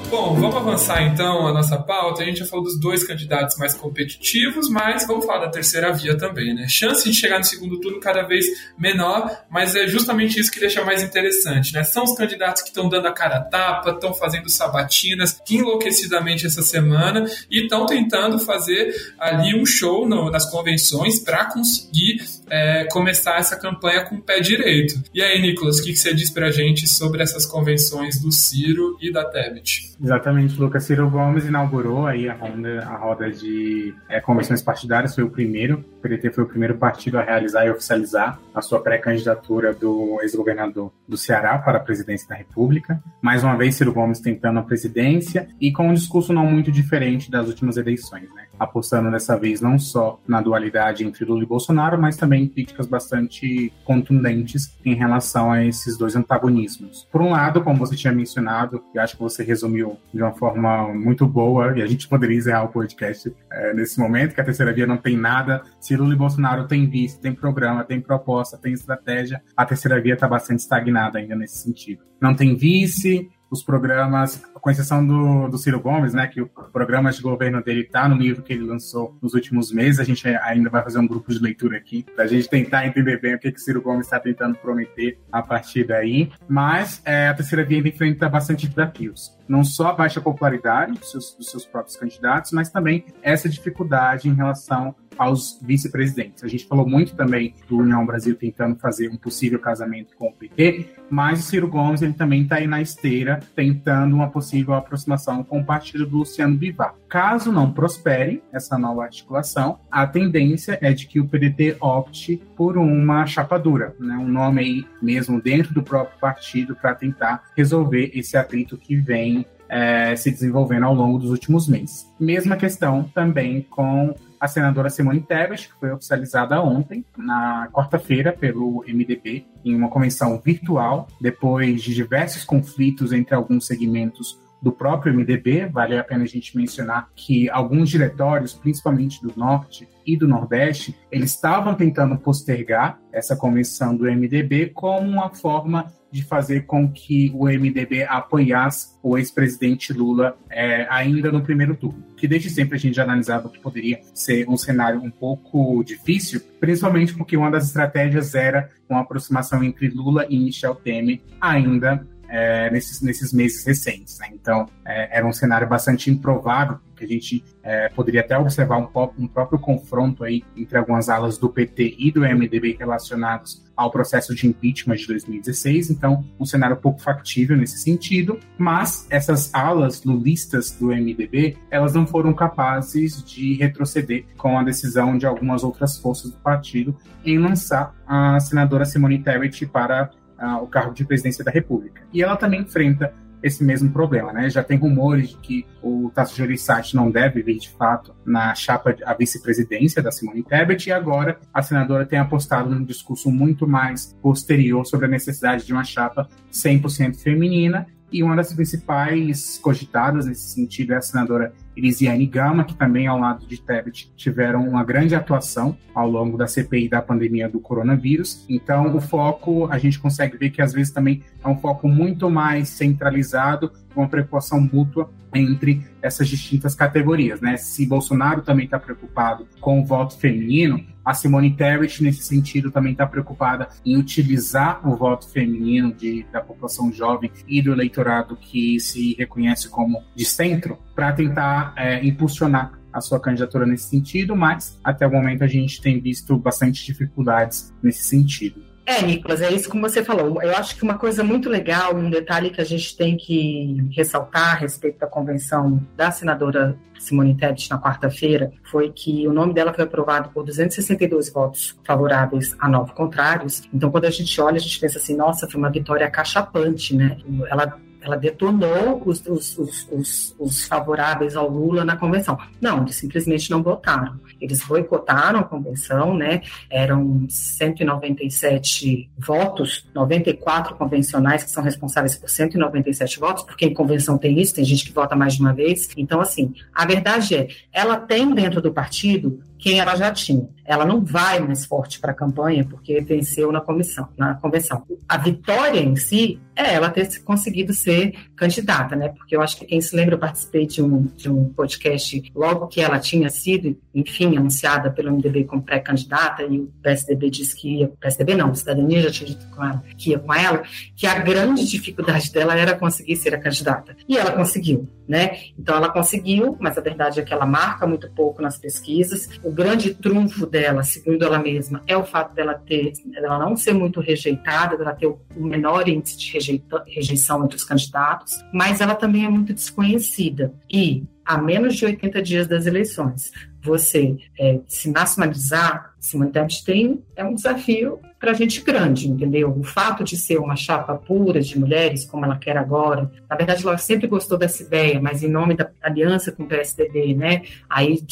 Bom, 0.10 0.34
vamos 0.34 0.56
avançar 0.56 1.04
então 1.04 1.48
a 1.48 1.54
nossa 1.54 1.78
pauta. 1.78 2.24
A 2.24 2.26
gente 2.26 2.40
já 2.40 2.46
falou 2.46 2.66
dos 2.66 2.80
dois 2.80 3.04
candidatos 3.04 3.56
mais 3.58 3.76
competitivos, 3.76 4.68
mas 4.68 5.06
vamos 5.06 5.24
falar 5.24 5.46
da 5.46 5.52
terceira 5.52 5.94
via 5.94 6.18
também, 6.18 6.52
né? 6.56 6.68
Chance 6.68 7.08
de 7.08 7.16
chegar 7.16 7.38
no 7.38 7.46
segundo 7.46 7.80
turno 7.80 8.00
cada 8.00 8.24
vez 8.24 8.48
menor, 8.76 9.32
mas 9.52 9.76
é 9.76 9.88
justamente 9.88 10.40
isso 10.40 10.52
que 10.52 10.60
deixa 10.60 10.84
mais 10.84 11.04
interessante, 11.04 11.74
né? 11.76 11.84
São 11.84 12.06
os 12.06 12.16
candidatos 12.16 12.64
que 12.64 12.70
estão 12.70 12.90
dando 12.90 13.08
a 13.08 13.12
cara 13.12 13.38
a 13.38 13.42
tapa, 13.42 13.92
estão 13.92 14.12
fazendo 14.16 14.50
sabatinas 14.50 15.40
enlouquecidamente 15.48 16.48
essa 16.48 16.64
semana 16.64 17.30
e 17.50 17.62
estão 17.62 17.86
tentando 17.86 18.40
fazer 18.40 18.92
ali 19.20 19.56
um 19.56 19.66
show 19.66 20.10
no, 20.10 20.32
nas 20.32 20.50
convenções 20.50 21.20
para 21.20 21.46
conseguir 21.46 22.26
é, 22.50 22.88
começar 22.92 23.38
essa 23.38 23.60
campanha 23.60 24.06
com 24.06 24.16
o 24.16 24.22
pé 24.22 24.40
direito. 24.40 24.96
E 25.14 25.22
aí, 25.22 25.42
Nicolas, 25.42 25.80
o 25.80 25.84
que, 25.84 25.92
que 25.92 25.98
você 25.98 26.14
diz 26.14 26.30
pra 26.30 26.52
gente 26.52 26.88
sobre 26.88 27.22
essas 27.22 27.46
convenções 27.46 28.22
do 28.22 28.32
Ciro 28.32 28.98
e 29.02 29.12
da 29.12 29.26
Tebet? 29.26 29.96
Exatamente, 30.02 30.60
Lucas. 30.60 30.84
Ciro 30.84 31.10
Gomes 31.10 31.46
inaugurou 31.46 32.08
aí 32.08 32.30
a 32.30 32.34
roda, 32.34 32.80
a 32.80 32.98
roda 32.98 33.32
de 33.32 33.94
é, 34.08 34.20
convenções 34.20 34.62
partidárias, 34.62 35.14
foi 35.14 35.24
o 35.24 35.30
primeiro. 35.30 35.84
O 36.00 36.02
PDT 36.02 36.32
foi 36.32 36.46
o 36.46 36.48
primeiro 36.48 36.78
partido 36.78 37.20
a 37.20 37.22
realizar 37.22 37.66
e 37.66 37.70
oficializar 37.70 38.40
a 38.56 38.62
sua 38.62 38.80
pré-candidatura 38.80 39.74
do 39.74 40.18
ex-governador 40.22 40.94
do 41.06 41.18
Ceará 41.18 41.58
para 41.58 41.78
a 41.78 41.82
presidência 41.82 42.26
da 42.30 42.36
República. 42.36 43.04
Mais 43.22 43.44
uma 43.44 43.58
vez, 43.58 43.76
Ciro 43.76 43.92
Gomes 43.92 44.22
tentando 44.22 44.60
a 44.60 44.64
presidência 44.64 45.50
e 45.60 45.74
com 45.74 45.90
um 45.90 45.94
discurso 45.94 46.32
não 46.32 46.46
muito 46.46 46.72
diferente 46.72 47.30
das 47.30 47.48
últimas 47.50 47.76
eleições, 47.76 48.34
né? 48.34 48.46
Apostando 48.58 49.12
dessa 49.12 49.38
vez 49.38 49.60
não 49.60 49.78
só 49.78 50.18
na 50.26 50.42
dualidade 50.42 51.06
entre 51.06 51.26
Lula 51.26 51.44
e 51.44 51.46
Bolsonaro, 51.46 52.02
mas 52.02 52.16
também 52.16 52.48
críticas 52.48 52.88
bastante 52.88 53.74
contundentes 53.84 54.78
em 54.86 54.96
relação 54.96 55.52
a 55.52 55.66
esses 55.66 55.98
dois 55.98 56.16
antagonismos. 56.16 57.10
Por 57.12 57.22
um 57.22 57.32
lado, 57.32 57.62
como 57.62 57.78
você 57.78 57.98
tinha 57.98 58.14
mencionado, 58.14 58.82
eu 58.96 59.02
acho 59.02 59.18
que 59.18 59.22
você 59.22 59.44
resumiu 59.44 59.98
de 60.14 60.22
uma 60.22 60.32
forma 60.32 60.94
muito 60.94 61.28
boa, 61.28 61.78
e 61.78 61.82
a 61.82 61.88
gente 61.88 62.08
poderia 62.08 62.38
encerrar 62.38 62.64
o 62.64 62.70
podcast 62.70 63.34
é, 63.52 63.74
nesse 63.74 64.00
momento, 64.00 64.34
que 64.34 64.40
a 64.40 64.46
terceira 64.46 64.72
via 64.72 64.88
não 64.88 64.98
tem 64.98 65.18
nada. 65.18 65.62
Lula 65.96 66.14
e 66.14 66.18
Bolsonaro 66.18 66.68
têm 66.68 66.90
vice, 66.90 67.20
tem 67.20 67.34
programa, 67.34 67.84
tem 67.84 68.00
proposta, 68.02 68.58
tem 68.58 68.74
estratégia, 68.74 69.42
a 69.56 69.66
terceira 69.66 70.02
via 70.02 70.14
está 70.14 70.28
bastante 70.28 70.60
estagnada 70.60 71.20
ainda 71.20 71.36
nesse 71.36 71.58
sentido. 71.58 72.04
Não 72.22 72.36
tem 72.36 72.56
vice, 72.56 73.30
os 73.52 73.64
programas, 73.64 74.44
com 74.54 74.70
exceção 74.70 75.06
do, 75.06 75.48
do 75.48 75.58
Ciro 75.58 75.80
Gomes, 75.80 76.14
né, 76.14 76.28
que 76.28 76.42
o 76.42 76.48
programa 76.48 77.12
de 77.12 77.22
governo 77.22 77.64
dele 77.64 77.82
está 77.82 78.08
no 78.08 78.16
livro 78.16 78.44
que 78.44 78.54
ele 78.54 78.64
lançou 78.64 79.18
nos 79.22 79.34
últimos 79.34 79.72
meses. 79.72 80.00
A 80.00 80.04
gente 80.04 80.28
ainda 80.28 80.70
vai 80.70 80.84
fazer 80.84 81.00
um 81.00 81.08
grupo 81.08 81.32
de 81.32 81.40
leitura 81.40 81.78
aqui, 81.78 82.06
para 82.16 82.26
a 82.26 82.28
gente 82.28 82.48
tentar 82.48 82.86
entender 82.86 83.20
bem 83.20 83.36
o 83.36 83.40
que, 83.40 83.52
que 83.52 83.60
Ciro 83.60 83.82
Gomes 83.82 84.06
está 84.06 84.20
tentando 84.20 84.56
prometer 84.56 85.20
a 85.32 85.42
partir 85.42 85.86
daí. 85.86 86.32
Mas 86.48 87.02
é, 87.04 87.28
a 87.28 87.34
terceira 87.34 87.66
via 87.66 87.80
enfrenta 87.80 88.30
bastante 88.30 88.68
desafios. 88.68 89.36
Não 89.48 89.64
só 89.64 89.88
a 89.88 89.94
baixa 89.94 90.22
popularidade 90.22 90.94
dos 90.94 91.10
seus, 91.10 91.34
dos 91.34 91.50
seus 91.50 91.66
próprios 91.66 91.98
candidatos, 91.98 92.52
mas 92.52 92.70
também 92.70 93.06
essa 93.24 93.50
dificuldade 93.50 94.30
em 94.30 94.34
relação 94.34 94.96
aos 95.20 95.60
vice-presidentes. 95.62 96.46
A 96.46 96.48
gente 96.48 96.66
falou 96.66 96.88
muito 96.88 97.14
também 97.14 97.54
do 97.68 97.78
União 97.80 98.06
Brasil 98.06 98.36
tentando 98.36 98.78
fazer 98.78 99.10
um 99.10 99.18
possível 99.18 99.60
casamento 99.60 100.16
com 100.18 100.30
o 100.30 100.32
PT, 100.32 100.86
mas 101.10 101.42
o 101.42 101.44
Ciro 101.44 101.68
Gomes 101.68 102.02
ele 102.02 102.14
também 102.14 102.44
está 102.44 102.56
aí 102.56 102.68
na 102.68 102.82
esteira 102.82 103.42
tentando 103.54 104.16
uma 104.16 104.30
possível 104.30 104.74
aproximação 104.74 105.44
com 105.44 105.60
o 105.60 105.66
partido 105.66 106.06
do 106.06 106.20
Luciano 106.20 106.56
Bivar. 106.56 106.96
Caso 107.10 107.52
não 107.52 107.72
prospere 107.72 108.42
essa 108.54 108.78
nova 108.78 109.04
articulação, 109.04 109.80
a 109.92 110.08
tendência 110.08 110.80
é 110.82 110.94
de 110.94 111.06
que 111.06 111.20
o 111.20 111.28
PDT 111.28 111.76
opte 111.82 112.42
por 112.56 112.78
uma 112.78 113.26
chapadura, 113.26 113.94
né, 114.00 114.16
um 114.16 114.28
nome 114.28 114.62
aí 114.62 114.88
mesmo 115.02 115.42
dentro 115.42 115.74
do 115.74 115.84
próprio 115.84 116.18
partido 116.18 116.76
para 116.76 116.96
tentar 116.96 117.44
resolver 117.58 118.12
esse 118.14 118.38
atrito 118.38 118.78
que 118.78 118.96
vem 118.96 119.46
é, 119.68 120.16
se 120.16 120.32
desenvolvendo 120.32 120.86
ao 120.86 120.96
longo 120.96 121.20
dos 121.20 121.30
últimos 121.30 121.68
meses. 121.68 122.12
Mesma 122.20 122.56
questão 122.56 123.04
também 123.14 123.62
com 123.70 124.16
a 124.40 124.48
senadora 124.48 124.90
Simone 124.90 125.22
Tebet, 125.22 125.68
que 125.68 125.80
foi 125.80 125.92
oficializada 125.92 126.62
ontem, 126.62 127.06
na 127.18 127.68
quarta-feira, 127.72 128.32
pelo 128.32 128.84
MDB, 128.88 129.46
em 129.66 129.76
uma 129.76 129.90
convenção 129.90 130.40
virtual, 130.44 131.08
depois 131.20 131.82
de 131.82 131.94
diversos 131.94 132.44
conflitos 132.44 133.12
entre 133.12 133.36
alguns 133.36 133.68
segmentos 133.68 134.40
do 134.62 134.72
próprio 134.72 135.14
MDB. 135.14 135.66
Vale 135.68 135.98
a 135.98 136.04
pena 136.04 136.24
a 136.24 136.28
gente 136.28 136.56
mencionar 136.56 137.10
que 137.16 137.50
alguns 137.50 137.90
diretórios, 137.90 138.54
principalmente 138.54 139.22
do 139.22 139.34
Norte 139.36 139.88
e 140.14 140.18
do 140.18 140.28
Nordeste, 140.28 140.96
eles 141.12 141.32
estavam 141.32 141.76
tentando 141.76 142.18
postergar 142.18 143.00
essa 143.12 143.36
convenção 143.36 143.96
do 143.96 144.06
MDB 144.06 144.72
como 144.74 145.08
uma 145.08 145.30
forma 145.30 145.94
de 146.12 146.24
fazer 146.24 146.66
com 146.66 146.92
que 146.92 147.32
o 147.36 147.46
MDB 147.46 148.04
apoiasse 148.04 148.98
o 149.04 149.18
ex-presidente 149.18 149.94
Lula 149.94 150.38
é, 150.50 150.88
ainda 150.90 151.32
no 151.32 151.42
primeiro 151.42 151.76
turno. 151.76 152.04
Que 152.18 152.28
desde 152.28 152.50
sempre 152.50 152.78
a 152.78 152.80
gente 152.80 152.96
já 152.96 153.04
analisava 153.04 153.50
que 153.50 153.60
poderia 153.60 154.00
ser 154.14 154.50
um 154.50 154.58
cenário 154.58 155.02
um 155.02 155.12
pouco 155.12 155.84
difícil, 155.84 156.42
principalmente 156.60 157.14
porque 157.14 157.38
uma 157.38 157.52
das 157.52 157.68
estratégias 157.68 158.34
era 158.34 158.70
uma 158.90 159.02
aproximação 159.02 159.64
entre 159.64 159.88
Lula 159.90 160.26
e 160.30 160.40
Michel 160.40 160.76
Temer 160.76 161.22
ainda 161.40 162.06
é, 162.30 162.70
nesses, 162.70 163.02
nesses 163.02 163.34
meses 163.34 163.66
recentes. 163.66 164.18
Né? 164.20 164.30
Então, 164.34 164.68
é, 164.86 165.18
era 165.18 165.28
um 165.28 165.34
cenário 165.34 165.68
bastante 165.68 166.10
improvável, 166.10 166.80
que 167.00 167.06
a 167.06 167.08
gente 167.08 167.44
é, 167.64 167.90
poderia 167.90 168.22
até 168.22 168.38
observar 168.38 168.78
um, 168.78 168.90
um, 169.18 169.28
próprio 169.28 169.58
confronto 169.58 170.24
aí 170.24 170.44
entre 170.56 170.78
algumas 170.78 171.10
alas 171.10 171.38
do 171.38 171.50
PT 171.50 171.96
e 171.98 172.12
do 172.12 172.22
MDB 172.22 172.76
relacionados 172.78 173.64
ao 173.76 173.90
processo 173.90 174.36
de 174.36 174.46
impeachment 174.46 174.98
de 174.98 175.08
2016. 175.08 175.90
Então, 175.90 176.26
um 176.38 176.46
cenário 176.46 176.76
pouco 176.76 177.02
factível 177.02 177.56
nesse 177.56 177.78
sentido. 177.80 178.38
Mas 178.58 179.08
essas 179.10 179.54
alas 179.54 180.04
lulistas 180.04 180.72
do 180.72 180.88
MDB, 180.88 181.58
elas 181.72 181.94
não 181.94 182.06
foram 182.06 182.34
capazes 182.34 183.24
de 183.24 183.54
retroceder 183.54 184.26
com 184.38 184.60
a 184.60 184.64
decisão 184.64 185.18
de 185.18 185.26
algumas 185.26 185.64
outras 185.64 185.98
forças 185.98 186.32
do 186.32 186.38
partido 186.38 186.96
em 187.26 187.40
lançar 187.40 187.96
a 188.06 188.40
senadora 188.40 188.84
Simone 188.84 189.20
Tebet 189.20 189.66
para 189.68 190.12
uh, 190.38 190.64
o 190.64 190.68
cargo 190.68 190.94
de 190.94 191.06
presidência 191.06 191.44
da 191.44 191.52
República. 191.52 192.02
E 192.12 192.22
ela 192.22 192.36
também 192.36 192.62
enfrenta 192.62 193.14
esse 193.42 193.64
mesmo 193.64 193.92
problema, 193.92 194.34
né? 194.34 194.50
Já 194.50 194.64
tem 194.64 194.78
rumores 194.78 195.30
de 195.30 195.38
que 195.38 195.66
o 195.82 196.12
Tasso 196.14 196.36
Gereissati 196.36 196.96
não 196.96 197.10
deve 197.10 197.42
vir 197.42 197.60
de 197.60 197.70
fato 197.70 198.14
na 198.26 198.54
chapa 198.54 198.96
a 199.06 199.14
vice-presidência 199.14 200.02
da 200.02 200.12
Simone 200.12 200.44
Tebet 200.44 200.90
e 200.90 200.92
agora 200.92 201.40
a 201.54 201.62
senadora 201.62 202.06
tem 202.06 202.20
apostado 202.20 202.70
num 202.70 202.84
discurso 202.84 203.32
muito 203.32 203.68
mais 203.68 204.16
posterior 204.22 204.86
sobre 204.86 205.06
a 205.06 205.10
necessidade 205.10 205.66
de 205.66 205.74
uma 205.74 205.84
chapa 205.84 206.28
100% 206.52 207.16
feminina 207.18 207.88
e 208.12 208.24
uma 208.24 208.36
das 208.36 208.54
principais 208.54 209.60
cogitadas 209.62 210.26
nesse 210.26 210.50
sentido 210.50 210.94
é 210.94 210.98
a 210.98 211.02
senadora 211.02 211.54
Elisiane 211.80 212.26
Gama, 212.26 212.64
que 212.64 212.76
também, 212.76 213.08
ao 213.08 213.18
lado 213.18 213.48
de 213.48 213.60
Tebet, 213.60 214.12
tiveram 214.16 214.68
uma 214.68 214.84
grande 214.84 215.16
atuação 215.16 215.78
ao 215.96 216.10
longo 216.10 216.38
da 216.38 216.46
CPI 216.46 216.90
da 216.90 217.02
pandemia 217.02 217.50
do 217.50 217.60
coronavírus. 217.60 218.46
Então, 218.50 218.96
o 218.96 219.02
foco, 219.02 219.68
a 219.72 219.78
gente 219.78 219.98
consegue 219.98 220.38
ver 220.38 220.50
que 220.50 220.62
às 220.62 220.74
vezes 220.74 220.92
também 220.92 221.24
é 221.44 221.48
um 221.48 221.58
foco 221.58 221.88
muito 221.88 222.30
mais 222.30 222.70
centralizado, 222.70 223.72
uma 223.96 224.08
preocupação 224.08 224.62
mútua 224.62 225.10
entre 225.34 225.84
essas 226.02 226.28
distintas 226.28 226.76
categorias, 226.76 227.40
né? 227.40 227.56
Se 227.58 227.86
Bolsonaro 227.86 228.42
também 228.42 228.66
está 228.66 228.80
preocupado 228.80 229.48
com 229.60 229.80
o 229.80 229.86
voto 229.86 230.18
feminino, 230.18 230.84
a 231.10 231.14
Simone 231.16 231.56
Tebet, 231.56 232.04
nesse 232.04 232.22
sentido, 232.22 232.70
também 232.70 232.92
está 232.92 233.08
preocupada 233.08 233.68
em 233.84 233.98
utilizar 233.98 234.88
o 234.88 234.96
voto 234.96 235.28
feminino 235.28 235.92
de, 235.92 236.24
da 236.32 236.40
população 236.40 236.94
jovem 236.94 237.32
e 237.48 237.64
do 237.64 237.72
eleitorado 237.72 238.38
que 238.38 238.80
se 238.80 239.16
reconhece 239.16 239.70
como 239.70 240.04
de 240.16 240.24
centro 240.24 240.78
para 240.94 241.12
tentar 241.12 241.74
é, 241.76 242.06
impulsionar 242.06 242.80
a 242.94 243.02
sua 243.02 243.20
candidatura 243.20 243.66
nesse 243.66 243.90
sentido, 243.90 244.36
mas 244.36 244.80
até 244.84 245.08
o 245.08 245.12
momento 245.12 245.44
a 245.44 245.48
gente 245.48 245.82
tem 245.82 246.00
visto 246.00 246.38
bastante 246.38 246.86
dificuldades 246.86 247.74
nesse 247.82 248.04
sentido. 248.04 248.69
É, 248.90 249.04
Nicolas, 249.04 249.40
é 249.40 249.54
isso 249.54 249.70
como 249.70 249.88
você 249.88 250.04
falou. 250.04 250.42
Eu 250.42 250.58
acho 250.58 250.76
que 250.76 250.82
uma 250.82 250.98
coisa 250.98 251.24
muito 251.24 251.48
legal, 251.48 251.96
um 251.96 252.10
detalhe 252.10 252.50
que 252.50 252.60
a 252.60 252.64
gente 252.64 252.98
tem 252.98 253.16
que 253.16 253.88
ressaltar 253.96 254.56
a 254.56 254.56
respeito 254.56 254.98
da 254.98 255.06
convenção 255.06 255.80
da 255.96 256.10
senadora 256.10 256.76
Simone 256.98 257.36
Tebet 257.36 257.70
na 257.70 257.80
quarta-feira 257.80 258.52
foi 258.64 258.92
que 258.92 259.28
o 259.28 259.32
nome 259.32 259.54
dela 259.54 259.72
foi 259.72 259.84
aprovado 259.84 260.30
por 260.30 260.44
262 260.44 261.32
votos 261.32 261.78
favoráveis 261.86 262.56
a 262.58 262.68
nove 262.68 262.92
contrários. 262.94 263.62
Então, 263.72 263.92
quando 263.92 264.06
a 264.06 264.10
gente 264.10 264.42
olha, 264.42 264.56
a 264.56 264.60
gente 264.60 264.80
pensa 264.80 264.98
assim, 264.98 265.16
nossa, 265.16 265.48
foi 265.48 265.60
uma 265.60 265.70
vitória 265.70 266.10
cachapante, 266.10 266.96
né? 266.96 267.16
Ela 267.48 267.80
ela 268.02 268.16
detonou 268.16 269.02
os, 269.06 269.22
os, 269.28 269.58
os, 269.58 270.36
os, 270.40 270.66
favoráveis 270.66 271.36
ao 271.36 271.50
Lula 271.50 271.84
na 271.84 271.98
convenção. 271.98 272.38
Não, 272.62 272.82
eles 272.82 272.96
simplesmente 272.96 273.52
não 273.52 273.62
votaram. 273.62 274.20
Eles 274.40 274.64
boicotaram 274.64 275.40
a 275.40 275.44
convenção, 275.44 276.16
né? 276.16 276.42
Eram 276.70 277.26
197 277.30 279.10
votos, 279.18 279.88
94 279.94 280.76
convencionais 280.76 281.44
que 281.44 281.50
são 281.50 281.64
responsáveis 281.64 282.16
por 282.16 282.30
197 282.30 283.20
votos, 283.20 283.44
porque 283.44 283.66
em 283.66 283.74
convenção 283.74 284.18
tem 284.18 284.40
isso, 284.40 284.56
tem 284.56 284.64
gente 284.64 284.86
que 284.86 284.94
vota 284.94 285.16
mais 285.16 285.36
de 285.36 285.42
uma 285.42 285.54
vez. 285.54 285.90
Então, 285.98 286.22
assim, 286.22 286.54
a 286.74 286.86
verdade 286.86 287.36
é, 287.36 287.48
ela 287.72 287.98
tem 287.98 288.34
dentro 288.34 288.62
do 288.62 288.72
partido 288.72 289.40
quem 289.60 289.80
ela 289.80 289.96
já 289.96 290.12
tinha. 290.12 290.48
Ela 290.66 290.86
não 290.86 291.04
vai 291.04 291.40
mais 291.40 291.66
forte 291.66 292.00
para 292.00 292.12
a 292.12 292.16
campanha 292.16 292.64
porque 292.64 293.02
venceu 293.02 293.52
na 293.52 293.60
comissão, 293.60 294.08
na 294.18 294.36
convenção. 294.36 294.84
A 295.08 295.18
vitória 295.18 295.80
em 295.80 295.96
si 295.96 296.40
é 296.56 296.74
ela 296.74 296.90
ter 296.90 297.08
conseguido 297.24 297.74
ser 297.74 298.14
candidata, 298.36 298.96
né? 298.96 299.10
Porque 299.10 299.36
eu 299.36 299.42
acho 299.42 299.58
que 299.58 299.66
quem 299.66 299.80
se 299.82 299.96
lembra, 299.96 300.16
eu 300.16 300.20
participei 300.20 300.68
de 300.68 300.82
um, 300.82 301.04
de 301.16 301.30
um 301.30 301.46
podcast 301.54 302.22
logo 302.36 302.68
que 302.68 302.82
ela 302.82 303.00
tinha 303.00 303.30
sido, 303.30 303.78
enfim, 303.96 304.38
anunciada 304.38 304.92
pelo 304.92 305.12
MDB 305.12 305.46
como 305.46 305.64
pré-candidata 305.64 306.44
e 306.44 306.60
o 306.60 306.72
PSDB 306.84 307.30
disse 307.30 307.56
que 307.56 307.80
ia, 307.80 307.92
PSDB 308.00 308.36
não, 308.36 308.52
o 308.52 308.56
Cidadania 308.56 309.02
já 309.02 309.12
tinha 309.12 309.30
dito 309.30 309.48
com 309.50 309.64
ela, 309.64 309.84
que 309.98 310.12
ia 310.12 310.20
com 310.20 310.34
ela, 310.34 310.64
que 310.96 311.08
a 311.08 311.20
grande 311.20 311.66
dificuldade 311.66 312.32
dela 312.32 312.56
era 312.56 312.76
conseguir 312.76 313.16
ser 313.16 313.34
a 313.34 313.40
candidata. 313.40 313.96
E 314.08 314.18
ela 314.18 314.34
conseguiu, 314.34 314.88
né? 315.08 315.40
Então 315.58 315.76
ela 315.76 315.90
conseguiu, 315.90 316.58
mas 316.60 316.78
a 316.78 316.82
verdade 316.82 317.20
é 317.20 317.24
que 317.24 317.34
ela 317.34 317.46
marca 317.46 317.88
muito 317.88 318.10
pouco 318.12 318.42
nas 318.42 318.58
pesquisas. 318.58 319.30
O 319.50 319.52
grande 319.52 319.96
trunfo 319.96 320.46
dela, 320.46 320.84
segundo 320.84 321.26
ela 321.26 321.40
mesma, 321.40 321.82
é 321.88 321.98
o 321.98 322.04
fato 322.04 322.36
dela 322.36 322.54
ter, 322.54 322.94
dela 323.06 323.40
não 323.40 323.58
ser 323.58 323.74
muito 323.74 324.00
rejeitada, 324.00 324.78
dela 324.78 324.94
ter 324.94 325.08
o 325.08 325.20
menor 325.36 325.90
índice 325.90 326.20
de 326.20 326.32
rejeita, 326.34 326.84
rejeição 326.86 327.44
entre 327.44 327.58
os 327.58 327.64
candidatos, 327.64 328.46
mas 328.54 328.80
ela 328.80 328.94
também 328.94 329.26
é 329.26 329.30
muito 329.30 329.52
desconhecida. 329.52 330.54
E 330.70 331.04
a 331.26 331.36
menos 331.36 331.76
de 331.76 331.84
80 331.84 332.22
dias 332.22 332.46
das 332.46 332.68
eleições, 332.68 333.32
você 333.60 334.18
é, 334.40 334.60
se 334.68 334.92
nacionalizar, 334.92 335.96
Tebet 336.32 336.64
tem 336.64 337.04
é 337.16 337.24
um 337.24 337.34
desafio 337.34 338.00
para 338.20 338.32
a 338.32 338.34
gente 338.34 338.62
grande, 338.62 339.08
entendeu? 339.08 339.50
O 339.58 339.64
fato 339.64 340.04
de 340.04 340.18
ser 340.18 340.38
uma 340.40 340.56
chapa 340.56 340.94
pura 340.96 341.40
de 341.40 341.58
mulheres, 341.58 342.04
como 342.04 342.26
ela 342.26 342.38
quer 342.38 342.58
agora, 342.58 343.10
na 343.30 343.36
verdade 343.36 343.66
ela 343.66 343.78
sempre 343.78 344.08
gostou 344.08 344.38
dessa 344.38 344.62
ideia, 344.62 345.00
mas 345.02 345.24
em 345.24 345.30
nome 345.30 345.56
da 345.56 345.72
aliança 345.82 346.32
com 346.32 346.44
o 346.44 346.48
PSDB, 346.48 347.16
né? 347.16 347.44
Aí 347.70 348.04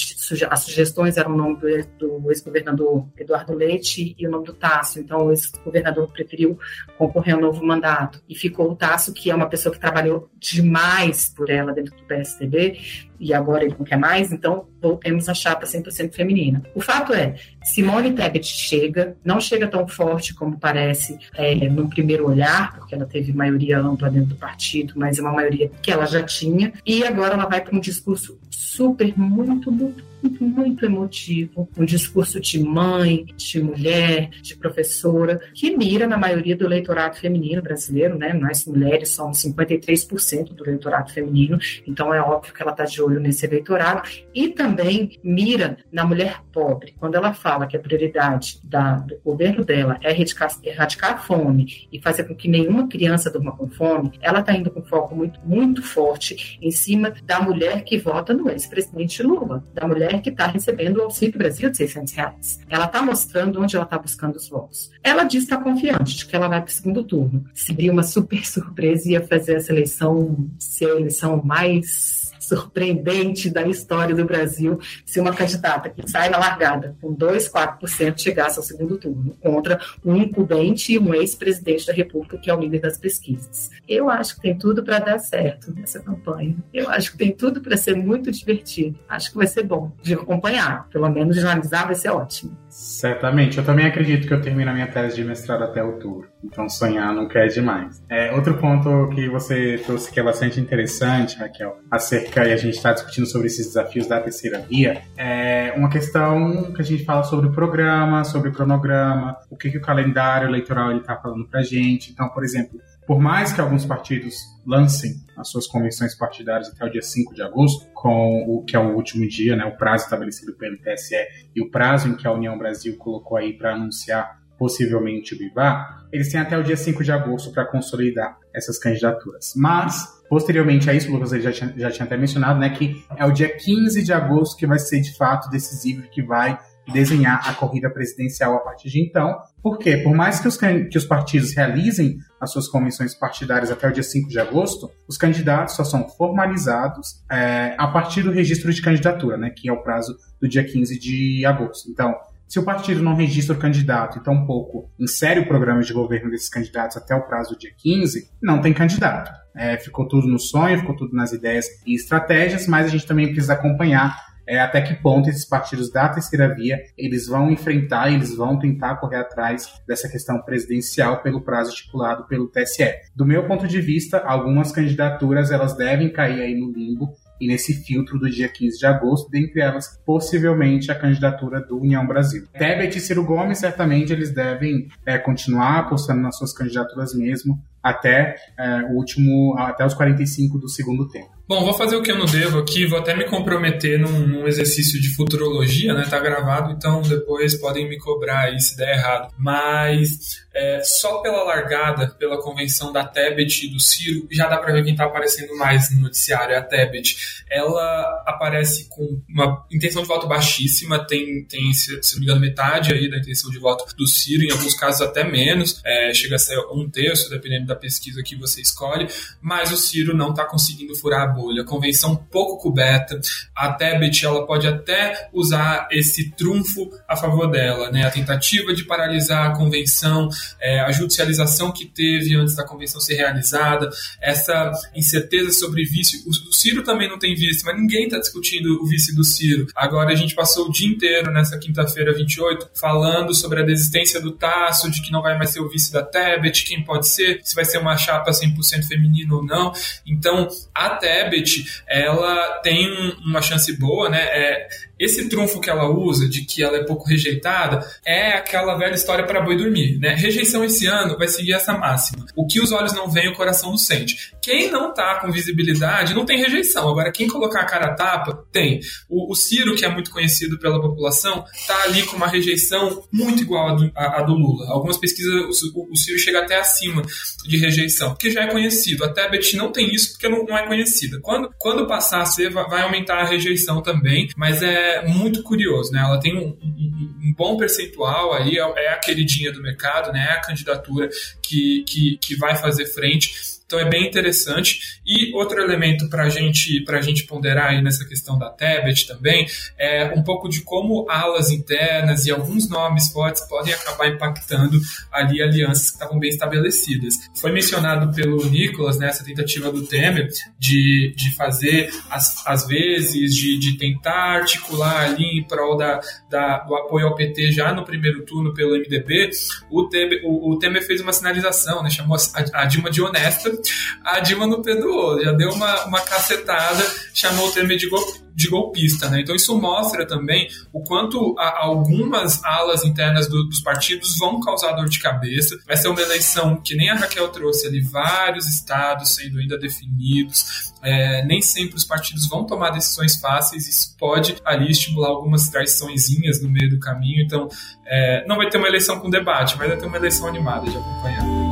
as 0.50 0.62
sugestões 0.62 1.18
eram 1.18 1.34
o 1.34 1.38
nome 1.38 1.58
do, 1.58 2.20
do 2.20 2.32
ex-governador 2.32 3.06
Eduardo 3.18 3.54
Leite 3.54 4.16
e 4.18 4.26
o 4.26 4.32
nome 4.32 4.46
do 4.46 4.54
Tasso. 4.54 5.00
Então 5.00 5.28
o 5.28 5.32
ex-governador 5.32 6.08
preferiu 6.12 6.58
concorrer 6.98 7.36
ao 7.36 7.42
novo 7.42 7.66
mandato 7.66 8.22
e 8.30 8.36
ficou 8.36 8.72
o 8.72 8.76
Tasso, 8.76 9.14
que 9.14 9.30
é 9.30 9.36
uma 9.36 9.50
pessoa 9.50 9.74
que 9.74 9.80
trabalhou 9.80 10.30
demais 10.40 11.28
por 11.36 11.50
ela 11.50 11.74
dentro 11.74 11.96
do 11.96 12.04
PSDB 12.04 12.80
e 13.20 13.34
agora 13.34 13.64
ele 13.64 13.76
não 13.78 13.86
quer 13.86 13.98
mais, 13.98 14.32
então 14.32 14.68
voltemos 14.82 15.28
à 15.28 15.34
chapa 15.34 15.66
100% 15.66 16.14
feminina. 16.14 16.64
O 16.76 16.82
fato 16.82 17.14
é, 17.14 17.36
Simone 17.78 18.12
Tebet 18.12 18.44
chega, 18.44 19.16
não 19.24 19.40
chega 19.40 19.68
tão 19.68 19.88
forte 19.88 20.34
como 20.34 20.58
parece 20.58 21.16
é, 21.36 21.54
no 21.70 21.88
primeiro 21.88 22.28
olhar, 22.28 22.76
porque 22.76 22.96
ela 22.96 23.06
teve 23.06 23.32
maioria 23.32 23.78
ampla 23.78 24.10
dentro 24.10 24.30
do 24.30 24.36
partido, 24.36 24.94
mas 24.96 25.20
é 25.20 25.22
uma 25.22 25.32
maioria 25.32 25.70
que 25.80 25.92
ela 25.92 26.08
já 26.08 26.24
tinha, 26.24 26.74
e 26.84 27.04
agora 27.04 27.36
ela 27.36 27.46
vai 27.46 27.62
para 27.62 27.78
um 27.78 27.80
discurso 27.80 28.36
super, 28.50 29.14
muito, 29.16 29.72
muito 29.72 30.04
muito, 30.22 30.44
muito 30.44 30.86
emotivo, 30.86 31.70
um 31.78 31.86
discurso 31.86 32.40
de 32.40 32.60
mãe, 32.60 33.26
de 33.36 33.62
mulher, 33.62 34.30
de 34.42 34.56
professora, 34.56 35.40
que 35.54 35.76
mira 35.76 36.08
na 36.08 36.18
maioria 36.18 36.56
do 36.56 36.66
eleitorado 36.66 37.18
feminino 37.18 37.62
brasileiro, 37.62 38.18
né? 38.18 38.34
Nós 38.34 38.66
mulheres 38.66 39.10
somos 39.10 39.44
53% 39.44 40.54
do 40.54 40.66
eleitorado 40.66 41.12
feminino, 41.12 41.58
então 41.86 42.14
é 42.14 42.22
óbvio 42.22 42.54
que 42.54 42.62
ela 42.62 42.72
está 42.72 42.86
de 42.86 43.02
olho 43.02 43.20
nesse 43.20 43.46
eleitorado, 43.46 44.08
e 44.34 44.50
também 44.50 45.18
mira 45.24 45.78
na 45.92 46.06
mulher 46.06 46.42
pobre. 46.52 46.94
Quando 47.00 47.16
ela 47.16 47.34
fala 47.34 47.68
que 47.68 47.78
a 47.78 47.80
prioridade 47.80 48.60
da, 48.64 48.96
do 48.98 49.18
governo 49.24 49.64
dela 49.64 50.00
é 50.04 50.12
erradicar, 50.12 50.50
erradicar 50.64 51.14
a 51.14 51.18
fome 51.18 51.88
e 51.92 52.02
fazer 52.02 52.24
com 52.24 52.36
que 52.36 52.48
nenhuma 52.48 52.88
criança 52.88 53.32
durma 53.32 53.56
com 53.56 53.70
fome, 53.70 54.12
ela 54.22 54.40
está 54.40 54.54
indo 54.54 54.72
com 54.72 54.82
foco 54.84 55.16
muito, 55.16 55.40
muito 55.44 55.82
forte 55.82 56.58
em 56.62 56.72
cima 56.72 57.14
da 57.24 57.40
mulher 57.40 57.84
que 57.84 57.98
vota 57.98 58.34
no 58.34 58.50
ex-presidente 58.50 59.22
Lula, 59.24 59.64
da 59.74 59.88
mulher 59.88 60.07
mulher 60.08 60.22
que 60.22 60.30
está 60.30 60.48
recebendo 60.48 60.98
o 60.98 61.04
Auxílio 61.04 61.38
Brasil 61.38 61.70
de 61.70 61.78
600 61.78 62.14
reais. 62.14 62.60
Ela 62.70 62.86
está 62.86 63.02
mostrando 63.02 63.62
onde 63.62 63.76
ela 63.76 63.86
está 63.86 63.98
buscando 63.98 64.38
os 64.38 64.50
votos. 64.50 64.90
Ela 65.04 65.24
diz 65.24 65.46
que 65.46 65.54
está 65.54 65.58
confiante 65.58 66.16
de 66.16 66.26
que 66.26 66.36
ela 66.36 66.48
vai 66.48 66.62
para 66.62 66.70
o 66.70 66.74
segundo 66.74 67.04
turno. 67.04 67.46
Seria 67.54 67.92
uma 67.92 68.04
super 68.04 68.44
surpresa 68.48 69.08
e 69.08 69.12
ia 69.12 69.22
fazer 69.22 69.56
essa 69.56 69.72
eleição 69.72 70.48
ser 70.58 70.92
a 70.92 71.00
eleição 71.00 71.42
mais 71.44 72.17
surpreendente 72.48 73.50
da 73.50 73.68
história 73.68 74.16
do 74.16 74.26
Brasil 74.26 74.80
se 75.06 75.20
uma 75.20 75.34
candidata 75.34 75.90
que 75.90 76.10
sai 76.10 76.30
na 76.30 76.38
largada 76.38 76.96
com 77.02 77.14
2, 77.14 77.50
4% 77.50 78.18
chegasse 78.18 78.58
ao 78.58 78.64
segundo 78.64 78.98
turno 78.98 79.36
contra 79.42 79.80
um 80.06 80.16
incumbente 80.16 80.94
e 80.94 81.00
um 81.00 81.14
ex-presidente 81.14 81.86
da 81.86 81.94
República 81.94 82.38
que 82.38 82.50
é 82.50 82.54
o 82.54 82.60
líder 82.60 82.82
das 82.82 82.98
pesquisas. 82.98 83.70
Eu 83.88 84.10
acho 84.10 84.36
que 84.36 84.42
tem 84.42 84.58
tudo 84.58 84.84
para 84.84 85.00
dar 85.00 85.20
certo 85.20 85.74
nessa 85.74 86.00
campanha. 86.00 86.56
Eu 86.74 86.90
acho 86.90 87.12
que 87.12 87.18
tem 87.18 87.32
tudo 87.32 87.62
para 87.62 87.76
ser 87.78 87.96
muito 87.96 88.32
divertido. 88.32 88.98
Acho 89.08 89.32
que 89.32 89.38
vai 89.38 89.48
ser 89.48 89.64
bom 89.64 89.92
de 90.02 90.14
acompanhar. 90.14 90.88
Pelo 90.90 91.10
menos 91.10 91.36
de 91.36 91.42
analisar 91.42 91.86
vai 91.86 91.96
ser 91.96 92.10
ótimo. 92.10 92.58
Certamente. 92.78 93.58
Eu 93.58 93.66
também 93.66 93.88
acredito 93.88 94.28
que 94.28 94.34
eu 94.34 94.40
termino 94.40 94.70
a 94.70 94.74
minha 94.74 94.86
tese 94.86 95.16
de 95.16 95.24
mestrado 95.24 95.64
até 95.64 95.84
outubro. 95.84 96.30
Então 96.44 96.70
sonhar 96.70 97.12
não 97.12 97.28
quer 97.28 97.48
demais. 97.48 98.04
É, 98.08 98.32
outro 98.32 98.54
ponto 98.54 99.10
que 99.16 99.28
você 99.28 99.82
trouxe 99.84 100.12
que 100.12 100.20
é 100.20 100.24
bastante 100.24 100.60
interessante, 100.60 101.38
Raquel, 101.38 101.80
acerca, 101.90 102.48
e 102.48 102.54
a 102.54 102.56
gente 102.56 102.76
está 102.76 102.94
discutindo 102.94 103.26
sobre 103.26 103.48
esses 103.48 103.66
desafios 103.66 104.06
da 104.06 104.22
terceira 104.22 104.60
via, 104.60 105.02
é 105.18 105.74
uma 105.76 105.90
questão 105.90 106.72
que 106.72 106.82
a 106.82 106.86
gente 106.86 107.04
fala 107.04 107.24
sobre 107.24 107.48
o 107.48 107.52
programa, 107.52 108.24
sobre 108.24 108.50
o 108.50 108.54
cronograma, 108.54 109.36
o 109.50 109.58
que, 109.58 109.72
que 109.72 109.78
o 109.80 109.82
calendário 109.82 110.48
eleitoral 110.48 110.96
está 110.96 111.16
falando 111.16 111.48
para 111.48 111.64
gente. 111.64 112.12
Então, 112.12 112.30
por 112.30 112.44
exemplo, 112.44 112.80
por 113.08 113.22
mais 113.22 113.54
que 113.54 113.62
alguns 113.62 113.86
partidos 113.86 114.36
lancem 114.66 115.16
as 115.38 115.50
suas 115.50 115.66
convenções 115.66 116.14
partidárias 116.14 116.68
até 116.68 116.86
o 116.86 116.92
dia 116.92 117.02
5 117.02 117.34
de 117.34 117.42
agosto, 117.42 117.88
com 117.94 118.44
o 118.46 118.66
que 118.66 118.76
é 118.76 118.80
o 118.80 118.94
último 118.94 119.26
dia, 119.28 119.56
né, 119.56 119.64
o 119.64 119.78
prazo 119.78 120.04
estabelecido 120.04 120.54
pelo 120.56 120.78
TSE 120.78 121.16
e 121.56 121.62
o 121.62 121.72
prazo 121.72 122.10
em 122.10 122.16
que 122.18 122.28
a 122.28 122.34
União 122.34 122.58
Brasil 122.58 122.98
colocou 122.98 123.38
aí 123.38 123.58
para 123.58 123.74
anunciar 123.74 124.38
possivelmente 124.58 125.36
o 125.36 125.38
Bivar, 125.38 126.06
eles 126.12 126.32
têm 126.32 126.42
até 126.42 126.58
o 126.58 126.64
dia 126.64 126.76
5 126.76 127.04
de 127.04 127.12
agosto 127.12 127.52
para 127.52 127.66
consolidar 127.66 128.38
essas 128.54 128.78
candidaturas. 128.78 129.54
Mas, 129.56 130.24
posteriormente 130.28 130.90
a 130.90 130.94
isso, 130.94 131.10
o 131.10 131.14
Lucas 131.14 131.30
já 131.30 131.52
tinha, 131.52 131.74
já 131.78 131.92
tinha 131.92 132.06
até 132.06 132.18
mencionado, 132.18 132.60
né, 132.60 132.70
que 132.72 133.06
é 133.16 133.26
o 133.26 133.32
dia 133.32 133.56
15 133.56 134.04
de 134.04 134.12
agosto 134.12 134.58
que 134.58 134.68
vai 134.68 134.80
ser 134.80 135.00
de 135.00 135.16
fato 135.16 135.50
decisivo, 135.50 136.10
que 136.10 136.22
vai 136.22 136.60
desenhar 136.92 137.42
a 137.48 137.54
corrida 137.54 137.90
presidencial 137.90 138.56
a 138.56 138.60
partir 138.60 138.90
de 138.90 139.02
então. 139.02 139.38
Porque, 139.62 139.98
por 139.98 140.16
mais 140.16 140.40
que 140.40 140.48
os, 140.48 140.58
que 140.58 140.98
os 140.98 141.06
partidos 141.06 141.56
realizem 141.56 142.18
as 142.40 142.52
suas 142.52 142.68
convenções 142.68 143.14
partidárias 143.14 143.72
até 143.72 143.88
o 143.88 143.92
dia 143.92 144.04
5 144.04 144.30
de 144.30 144.40
agosto, 144.40 144.90
os 145.08 145.18
candidatos 145.18 145.76
só 145.76 145.84
são 145.84 146.08
formalizados 146.08 147.24
é, 147.32 147.76
a 147.78 147.88
partir 147.88 148.24
do 148.24 148.32
registro 148.32 148.72
de 148.72 148.82
candidatura, 148.82 149.38
né, 149.38 149.50
que 149.50 149.70
é 149.70 149.74
o 149.74 149.82
prazo 149.82 150.16
do 150.40 150.48
dia 150.48 150.64
15 150.64 151.00
de 151.00 151.46
agosto. 151.46 151.90
Então, 151.90 152.16
se 152.48 152.60
o 152.60 152.64
partido 152.64 153.04
não 153.04 153.14
registra 153.14 153.54
o 153.54 153.60
candidato 153.60 154.18
e 154.18 154.24
tampouco 154.24 154.90
insere 154.98 155.42
o 155.42 155.48
programa 155.48 155.82
de 155.82 155.92
governo 155.92 156.32
desses 156.32 156.48
candidatos 156.48 156.96
até 156.96 157.14
o 157.14 157.28
prazo 157.28 157.54
do 157.54 157.60
dia 157.60 157.72
15, 157.76 158.32
não 158.42 158.62
tem 158.62 158.74
candidato. 158.74 159.30
É, 159.54 159.78
ficou 159.78 160.08
tudo 160.08 160.28
no 160.28 160.40
sonho, 160.40 160.80
ficou 160.80 160.96
tudo 160.96 161.14
nas 161.14 161.34
ideias 161.34 161.66
e 161.86 161.94
estratégias, 161.96 162.68
mas 162.68 162.86
a 162.86 162.90
gente 162.90 163.06
também 163.06 163.28
precisa 163.28 163.54
acompanhar 163.54 164.16
é, 164.48 164.60
até 164.60 164.82
que 164.82 164.96
ponto 164.96 165.30
esses 165.30 165.46
partidos 165.46 165.92
da 165.92 166.10
terceira 166.10 166.54
via 166.56 166.80
eles 166.98 167.28
vão 167.28 167.52
enfrentar, 167.52 168.12
eles 168.12 168.36
vão 168.36 168.58
tentar 168.58 168.96
correr 168.96 169.18
atrás 169.18 169.82
dessa 169.86 170.10
questão 170.10 170.42
presidencial 170.42 171.22
pelo 171.22 171.42
prazo 171.42 171.72
estipulado 171.72 172.26
pelo 172.28 172.48
TSE. 172.48 172.94
Do 173.16 173.26
meu 173.26 173.46
ponto 173.46 173.68
de 173.68 173.82
vista, 173.82 174.20
algumas 174.20 174.72
candidaturas 174.72 175.52
elas 175.52 175.76
devem 175.76 176.10
cair 176.10 176.42
aí 176.42 176.56
no 176.56 176.72
limbo 176.72 177.14
e 177.40 177.48
nesse 177.48 177.74
filtro 177.84 178.18
do 178.18 178.30
dia 178.30 178.50
15 178.50 178.80
de 178.80 178.86
agosto, 178.86 179.30
dentre 179.30 179.62
elas, 179.62 180.00
possivelmente, 180.06 180.92
a 180.92 180.96
candidatura 180.96 181.62
do 181.62 181.80
União 181.80 182.06
Brasil. 182.06 182.48
Tebet 182.52 182.98
e 182.98 183.02
Ciro 183.02 183.24
Gomes, 183.24 183.60
certamente, 183.60 184.12
eles 184.12 184.34
devem 184.34 184.88
é, 185.06 185.18
continuar 185.18 185.80
apostando 185.80 186.22
nas 186.22 186.38
suas 186.38 186.54
candidaturas 186.54 187.14
mesmo, 187.14 187.62
até 187.82 188.36
é, 188.58 188.82
o 188.86 188.96
último, 188.96 189.56
até 189.58 189.86
os 189.86 189.94
45 189.94 190.58
do 190.58 190.68
segundo 190.68 191.08
tempo. 191.08 191.37
Bom, 191.48 191.64
vou 191.64 191.74
fazer 191.74 191.96
o 191.96 192.02
que 192.02 192.12
eu 192.12 192.18
não 192.18 192.26
devo 192.26 192.60
aqui, 192.60 192.86
vou 192.86 193.00
até 193.00 193.16
me 193.16 193.24
comprometer 193.24 193.98
num, 193.98 194.28
num, 194.28 194.48
exercício 194.48 195.00
de 195.00 195.16
futurologia, 195.16 195.94
né? 195.94 196.06
Tá 196.10 196.20
gravado, 196.20 196.74
então 196.74 197.02
depois 197.02 197.56
podem 197.56 197.88
me 197.88 197.98
cobrar 197.98 198.42
aí 198.42 198.60
se 198.60 198.76
der 198.76 198.98
errado. 198.98 199.34
Mas 199.38 200.46
é, 200.58 200.82
só 200.84 201.20
pela 201.20 201.44
largada, 201.44 202.08
pela 202.18 202.42
convenção 202.42 202.92
da 202.92 203.06
Tebet 203.06 203.68
e 203.68 203.70
do 203.70 203.80
Ciro, 203.80 204.28
já 204.32 204.48
dá 204.48 204.58
para 204.58 204.74
ver 204.74 204.84
quem 204.84 204.96
tá 204.96 205.06
aparecendo 205.06 205.56
mais 205.56 205.92
no 205.92 206.02
noticiário, 206.02 206.56
é 206.56 206.58
a 206.58 206.64
Tebet. 206.64 207.44
Ela 207.48 208.24
aparece 208.26 208.90
com 208.90 209.22
uma 209.30 209.64
intenção 209.72 210.02
de 210.02 210.08
voto 210.08 210.28
baixíssima, 210.28 211.06
tem, 211.06 211.44
tem 211.44 211.72
se, 211.74 212.02
se 212.02 212.14
não 212.14 212.20
me 212.20 212.26
engano, 212.26 212.42
metade 212.42 212.92
aí 212.92 213.08
da 213.08 213.20
intenção 213.20 213.52
de 213.52 213.60
voto 213.60 213.96
do 213.96 214.08
Ciro, 214.08 214.44
em 214.44 214.52
alguns 214.52 214.74
casos 214.74 215.02
até 215.02 215.24
menos, 215.24 215.80
é, 215.86 216.12
chega 216.12 216.38
a 216.38 216.40
ser 216.40 216.58
um 216.72 216.90
terço, 216.90 217.30
dependendo 217.30 217.68
da 217.68 217.76
pesquisa 217.76 218.24
que 218.24 218.36
você 218.36 218.60
escolhe, 218.60 219.08
mas 219.40 219.72
o 219.72 219.78
Ciro 219.78 220.18
não 220.18 220.32
está 220.32 220.44
conseguindo 220.44 220.96
furar 220.96 221.22
a 221.22 221.28
bolha. 221.28 221.64
Convenção 221.64 222.16
pouco 222.16 222.58
coberta. 222.58 223.20
A 223.56 223.74
Tebet 223.74 224.26
ela 224.26 224.46
pode 224.48 224.68
até 224.68 225.30
usar 225.32 225.88
esse 225.92 226.32
trunfo 226.32 226.90
a 227.08 227.16
favor 227.16 227.52
dela, 227.52 227.92
né? 227.92 228.06
A 228.06 228.12
tentativa 228.12 228.74
de 228.74 228.84
paralisar 228.86 229.52
a 229.52 229.56
convenção, 229.56 230.30
é, 230.60 230.80
a 230.80 230.92
judicialização 230.92 231.72
que 231.72 231.86
teve 231.86 232.36
antes 232.36 232.56
da 232.56 232.64
convenção 232.64 233.00
ser 233.00 233.16
realizada, 233.16 233.90
essa 234.22 234.72
incerteza 234.96 235.52
sobre 235.52 235.84
vice. 235.84 236.24
O, 236.26 236.50
o 236.50 236.54
Ciro 236.54 236.84
também 236.84 237.10
não 237.10 237.20
tem 237.20 237.36
vice, 237.36 237.64
mas 237.66 237.76
ninguém 237.78 238.06
está 238.06 238.20
discutindo 238.20 238.82
o 238.82 238.86
vice 238.86 239.16
do 239.16 239.24
Ciro. 239.24 239.68
Agora 239.76 240.12
a 240.12 240.16
gente 240.16 240.36
passou 240.36 240.68
o 240.68 240.72
dia 240.72 240.88
inteiro 240.88 241.32
nessa 241.32 241.58
quinta-feira 241.58 242.14
28 242.14 242.70
falando 242.74 243.34
sobre 243.34 243.62
a 243.62 243.66
desistência 243.66 244.20
do 244.22 244.32
Tasso, 244.32 244.90
de 244.92 245.02
que 245.02 245.12
não 245.12 245.22
vai 245.22 245.38
mais 245.38 245.52
ser 245.52 245.60
o 245.60 245.70
vice 245.70 245.92
da 245.92 246.04
Tebet, 246.04 246.66
quem 246.66 246.84
pode 246.84 247.08
ser, 247.08 247.42
se 247.44 247.56
vai 247.56 247.66
ser 247.66 247.78
uma 247.78 247.98
chapa 247.98 248.32
100% 248.32 248.86
feminina 248.88 249.36
ou 249.36 249.46
não. 249.46 249.72
Então, 250.06 250.48
a 250.74 250.92
Tebet 250.92 251.66
ela 251.88 252.60
tem 252.62 252.88
uma 253.26 253.42
chance 253.42 253.72
boa, 253.78 254.10
né? 254.10 254.22
É, 254.22 254.68
esse 255.00 255.30
trunfo 255.30 255.62
que 255.62 255.70
ela 255.70 255.90
usa, 255.90 256.28
de 256.28 256.44
que 256.44 256.64
ela 256.64 256.78
é 256.78 256.84
pouco 256.84 257.08
rejeitada, 257.08 257.86
é 258.06 258.34
aquela 258.34 258.76
velha 258.76 258.96
história 258.96 259.26
para 259.26 259.42
boi 259.42 259.56
dormir, 259.56 260.00
né? 260.00 260.16
Rejeição 260.38 260.64
esse 260.64 260.86
ano 260.86 261.18
vai 261.18 261.28
seguir 261.28 261.54
essa 261.54 261.74
máxima. 261.74 262.24
O 262.36 262.46
que 262.46 262.62
os 262.62 262.72
olhos 262.72 262.94
não 262.94 263.10
veem, 263.10 263.30
o 263.30 263.36
coração 263.36 263.72
não 263.72 263.78
sente. 263.78 264.34
Quem 264.40 264.70
não 264.70 264.94
tá 264.94 265.20
com 265.20 265.32
visibilidade 265.32 266.14
não 266.14 266.26
tem 266.26 266.38
rejeição. 266.38 266.88
Agora, 266.88 267.12
quem 267.12 267.28
colocar 267.28 267.62
a 267.62 267.66
cara 267.66 267.88
a 267.88 267.96
tapa, 267.96 268.46
tem. 268.52 268.80
O, 269.10 269.32
o 269.32 269.36
Ciro, 269.36 269.76
que 269.76 269.84
é 269.84 269.90
muito 269.90 270.12
conhecido 270.12 270.60
pela 270.60 270.80
população, 270.80 271.44
tá 271.66 271.84
ali 271.84 272.04
com 272.04 272.16
uma 272.16 272.28
rejeição 272.28 273.04
muito 273.12 273.42
igual 273.42 273.70
à 273.70 273.74
do, 273.74 273.92
à, 273.96 274.20
à 274.20 274.22
do 274.22 274.34
Lula. 274.34 274.70
Algumas 274.70 274.98
pesquisas, 274.98 275.34
o, 275.74 275.92
o, 275.92 275.96
Ciro 275.98 276.20
chega 276.20 276.40
até 276.40 276.60
acima 276.60 277.02
de 277.46 277.58
rejeição, 277.58 278.10
porque 278.12 278.30
já 278.30 278.44
é 278.44 278.48
conhecido. 278.48 279.04
Até 279.04 279.26
a 279.26 279.30
Betty 279.30 279.58
não 279.58 279.72
tem 279.72 279.94
isso 279.94 280.12
porque 280.12 280.30
não, 280.30 280.46
não 280.46 280.58
é 280.58 280.68
conhecida. 280.68 281.20
Quando, 281.22 281.50
quando 281.58 281.88
passar 281.88 282.22
a 282.22 282.26
ser, 282.26 282.52
vai 282.52 282.84
aumentar 282.84 283.18
a 283.18 283.26
rejeição 283.26 283.82
também, 283.82 284.30
mas 284.38 284.62
é 284.62 285.04
muito 285.08 285.42
curioso, 285.42 285.92
né? 285.92 286.00
Ela 286.00 286.20
tem 286.20 286.38
um, 286.38 286.58
um, 286.62 287.16
um 287.24 287.34
bom 287.36 287.58
percentual 287.58 288.34
aí, 288.34 288.58
é, 288.58 288.86
é 288.86 288.94
a 288.94 289.00
queridinha 289.00 289.52
do 289.52 289.62
mercado, 289.62 290.12
né? 290.12 290.17
É 290.18 290.32
a 290.32 290.42
candidatura 290.42 291.10
que, 291.42 291.84
que, 291.88 292.18
que 292.18 292.36
vai 292.36 292.56
fazer 292.56 292.86
frente 292.88 293.57
então 293.68 293.80
é 293.80 293.86
bem 293.86 294.08
interessante. 294.08 294.98
E 295.06 295.34
outro 295.36 295.62
elemento 295.62 296.10
para 296.10 296.30
gente, 296.30 296.84
a 296.88 297.02
gente 297.02 297.26
ponderar 297.26 297.72
aí 297.72 297.82
nessa 297.82 298.06
questão 298.06 298.40
da 298.40 298.50
Tebet 298.50 299.06
também 299.06 299.46
é 299.78 300.06
um 300.16 300.24
pouco 300.24 300.48
de 300.48 300.62
como 300.62 301.06
alas 301.10 301.52
internas 301.52 302.26
e 302.26 302.32
alguns 302.32 302.70
nomes 302.70 303.12
fortes 303.12 303.46
podem 303.48 303.74
acabar 303.74 304.08
impactando 304.08 304.80
ali 305.12 305.42
alianças 305.42 305.90
que 305.90 305.98
estavam 305.98 306.18
bem 306.18 306.30
estabelecidas. 306.30 307.16
Foi 307.36 307.52
mencionado 307.52 308.14
pelo 308.16 308.44
Nicolas 308.50 308.98
nessa 308.98 309.22
né, 309.22 309.30
tentativa 309.30 309.70
do 309.70 309.86
Temer 309.86 310.30
de, 310.58 311.14
de 311.16 311.36
fazer, 311.36 311.90
as, 312.10 312.48
às 312.48 312.66
vezes, 312.66 313.36
de, 313.36 313.60
de 313.60 313.78
tentar 313.78 314.38
articular 314.38 315.02
ali 315.02 315.40
em 315.40 315.44
prol 315.44 315.76
da, 315.76 316.00
da, 316.30 316.60
do 316.60 316.74
apoio 316.74 317.08
ao 317.08 317.16
PT 317.16 317.52
já 317.52 317.74
no 317.74 317.84
primeiro 317.84 318.26
turno 318.26 318.54
pelo 318.54 318.78
MDB. 318.78 319.30
O 319.70 319.90
Temer, 319.90 320.22
o, 320.24 320.52
o 320.52 320.58
Temer 320.58 320.86
fez 320.86 321.02
uma 321.02 321.12
sinalização, 321.12 321.84
né, 321.84 321.90
chamou 321.90 322.16
a, 322.18 322.62
a 322.62 322.66
Dilma 322.66 322.90
de 322.90 323.02
honesta 323.02 323.57
a 324.04 324.20
Dilma 324.20 324.48
não 324.48 324.62
perdoou, 324.62 325.22
já 325.24 325.32
deu 325.32 325.52
uma, 325.52 325.86
uma 325.86 326.02
cacetada, 326.02 326.84
chamou 327.14 327.48
o 327.48 327.52
Temer 327.52 327.78
de, 327.78 327.90
de 328.34 328.50
golpista, 328.50 329.10
né? 329.10 329.22
Então 329.22 329.36
isso 329.36 329.60
mostra 329.60 330.06
também 330.06 330.48
o 330.72 330.84
quanto 330.84 331.36
algumas 331.38 332.44
alas 332.44 332.84
internas 332.84 333.28
do, 333.28 333.44
dos 333.46 333.60
partidos 333.62 334.18
vão 334.18 334.40
causar 334.40 334.74
dor 334.74 334.88
de 334.88 335.00
cabeça. 335.00 335.58
Vai 335.66 335.76
ser 335.76 335.88
uma 335.88 336.02
eleição 336.02 336.62
que 336.62 336.76
nem 336.76 336.90
a 336.90 336.96
Raquel 336.96 337.30
trouxe 337.30 337.68
ali, 337.68 337.82
vários 337.82 338.46
estados 338.46 339.16
sendo 339.16 339.40
ainda 339.40 339.58
definidos. 339.58 340.68
É, 340.84 341.26
nem 341.26 341.42
sempre 341.42 341.76
os 341.76 341.84
partidos 341.84 342.28
vão 342.28 342.46
tomar 342.46 342.70
decisões 342.70 343.20
fáceis, 343.20 343.68
isso 343.68 343.96
pode 343.98 344.36
ali 344.46 344.70
estimular 344.70 345.10
algumas 345.10 345.50
traiçõezinhas 345.50 346.42
no 346.42 346.50
meio 346.50 346.70
do 346.70 346.80
caminho. 346.80 347.24
Então, 347.24 347.50
é, 347.86 348.26
não 348.28 348.38
vai 348.38 348.50
ter 348.50 348.58
uma 348.58 348.68
eleição 348.68 349.00
com 349.00 349.10
debate, 349.10 349.58
mas 349.58 349.68
vai 349.68 349.78
ter 349.78 349.86
uma 349.86 349.98
eleição 349.98 350.28
animada 350.28 350.70
de 350.70 350.78
acompanhar. 350.78 351.47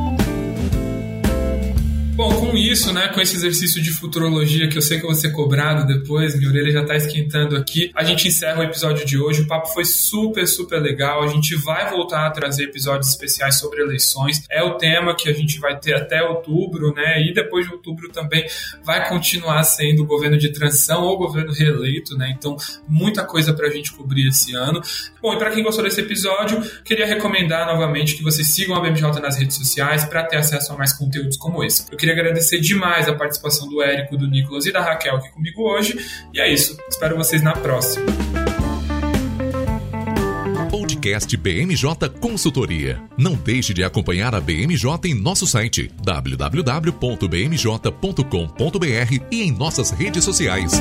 Bom, 2.16 2.32
com 2.32 2.56
isso, 2.56 2.94
né, 2.94 3.08
com 3.08 3.20
esse 3.20 3.36
exercício 3.36 3.82
de 3.82 3.90
futurologia 3.90 4.70
que 4.70 4.78
eu 4.78 4.80
sei 4.80 4.98
que 4.98 5.04
eu 5.04 5.10
vou 5.10 5.14
ser 5.14 5.32
cobrado 5.32 5.86
depois, 5.86 6.34
minha 6.34 6.48
orelha 6.48 6.72
já 6.72 6.80
está 6.80 6.96
esquentando 6.96 7.54
aqui, 7.54 7.90
a 7.94 8.02
gente 8.02 8.26
encerra 8.26 8.60
o 8.60 8.62
episódio 8.62 9.04
de 9.04 9.18
hoje. 9.18 9.42
O 9.42 9.46
papo 9.46 9.68
foi 9.68 9.84
super, 9.84 10.48
super 10.48 10.80
legal. 10.80 11.22
A 11.22 11.26
gente 11.26 11.54
vai 11.56 11.90
voltar 11.90 12.26
a 12.26 12.30
trazer 12.30 12.64
episódios 12.64 13.10
especiais 13.10 13.56
sobre 13.58 13.82
eleições. 13.82 14.42
É 14.50 14.62
o 14.62 14.78
tema 14.78 15.14
que 15.14 15.28
a 15.28 15.32
gente 15.34 15.60
vai 15.60 15.78
ter 15.78 15.94
até 15.94 16.22
outubro, 16.22 16.94
né? 16.94 17.20
E 17.20 17.34
depois 17.34 17.66
de 17.66 17.72
outubro 17.74 18.08
também 18.08 18.46
vai 18.82 19.06
continuar 19.10 19.62
sendo 19.64 20.02
o 20.02 20.06
governo 20.06 20.38
de 20.38 20.48
transição 20.48 21.02
ou 21.02 21.18
governo 21.18 21.52
reeleito, 21.52 22.16
né? 22.16 22.34
Então, 22.34 22.56
muita 22.88 23.26
coisa 23.26 23.52
para 23.52 23.66
a 23.66 23.70
gente 23.70 23.92
cobrir 23.92 24.28
esse 24.28 24.54
ano. 24.54 24.80
Bom, 25.20 25.34
e 25.34 25.38
para 25.38 25.50
quem 25.50 25.62
gostou 25.62 25.84
desse 25.84 26.00
episódio, 26.00 26.62
queria 26.82 27.04
recomendar 27.04 27.66
novamente 27.66 28.16
que 28.16 28.22
vocês 28.22 28.54
sigam 28.54 28.74
a 28.74 28.80
BMJ 28.80 29.20
nas 29.20 29.36
redes 29.36 29.56
sociais 29.56 30.06
para 30.06 30.24
ter 30.24 30.38
acesso 30.38 30.72
a 30.72 30.78
mais 30.78 30.94
conteúdos 30.94 31.36
como 31.36 31.62
esse. 31.62 31.84
Eu 31.92 32.05
queria 32.06 32.12
agradecer 32.12 32.60
demais 32.60 33.08
a 33.08 33.14
participação 33.14 33.68
do 33.68 33.82
Érico, 33.82 34.16
do 34.16 34.28
Nicolas 34.28 34.64
e 34.66 34.72
da 34.72 34.80
Raquel 34.80 35.16
aqui 35.16 35.30
comigo 35.30 35.62
hoje. 35.62 35.98
E 36.32 36.40
é 36.40 36.52
isso. 36.52 36.78
Espero 36.88 37.16
vocês 37.16 37.42
na 37.42 37.52
próxima. 37.52 38.06
Podcast 40.70 41.36
BMJ 41.36 42.08
Consultoria. 42.20 43.02
Não 43.18 43.34
deixe 43.34 43.74
de 43.74 43.82
acompanhar 43.82 44.34
a 44.34 44.40
BMJ 44.40 44.86
em 45.06 45.14
nosso 45.14 45.46
site 45.46 45.90
www.bmj.com.br 46.02 46.96
e 49.30 49.42
em 49.42 49.52
nossas 49.52 49.90
redes 49.90 50.22
sociais. 50.24 50.72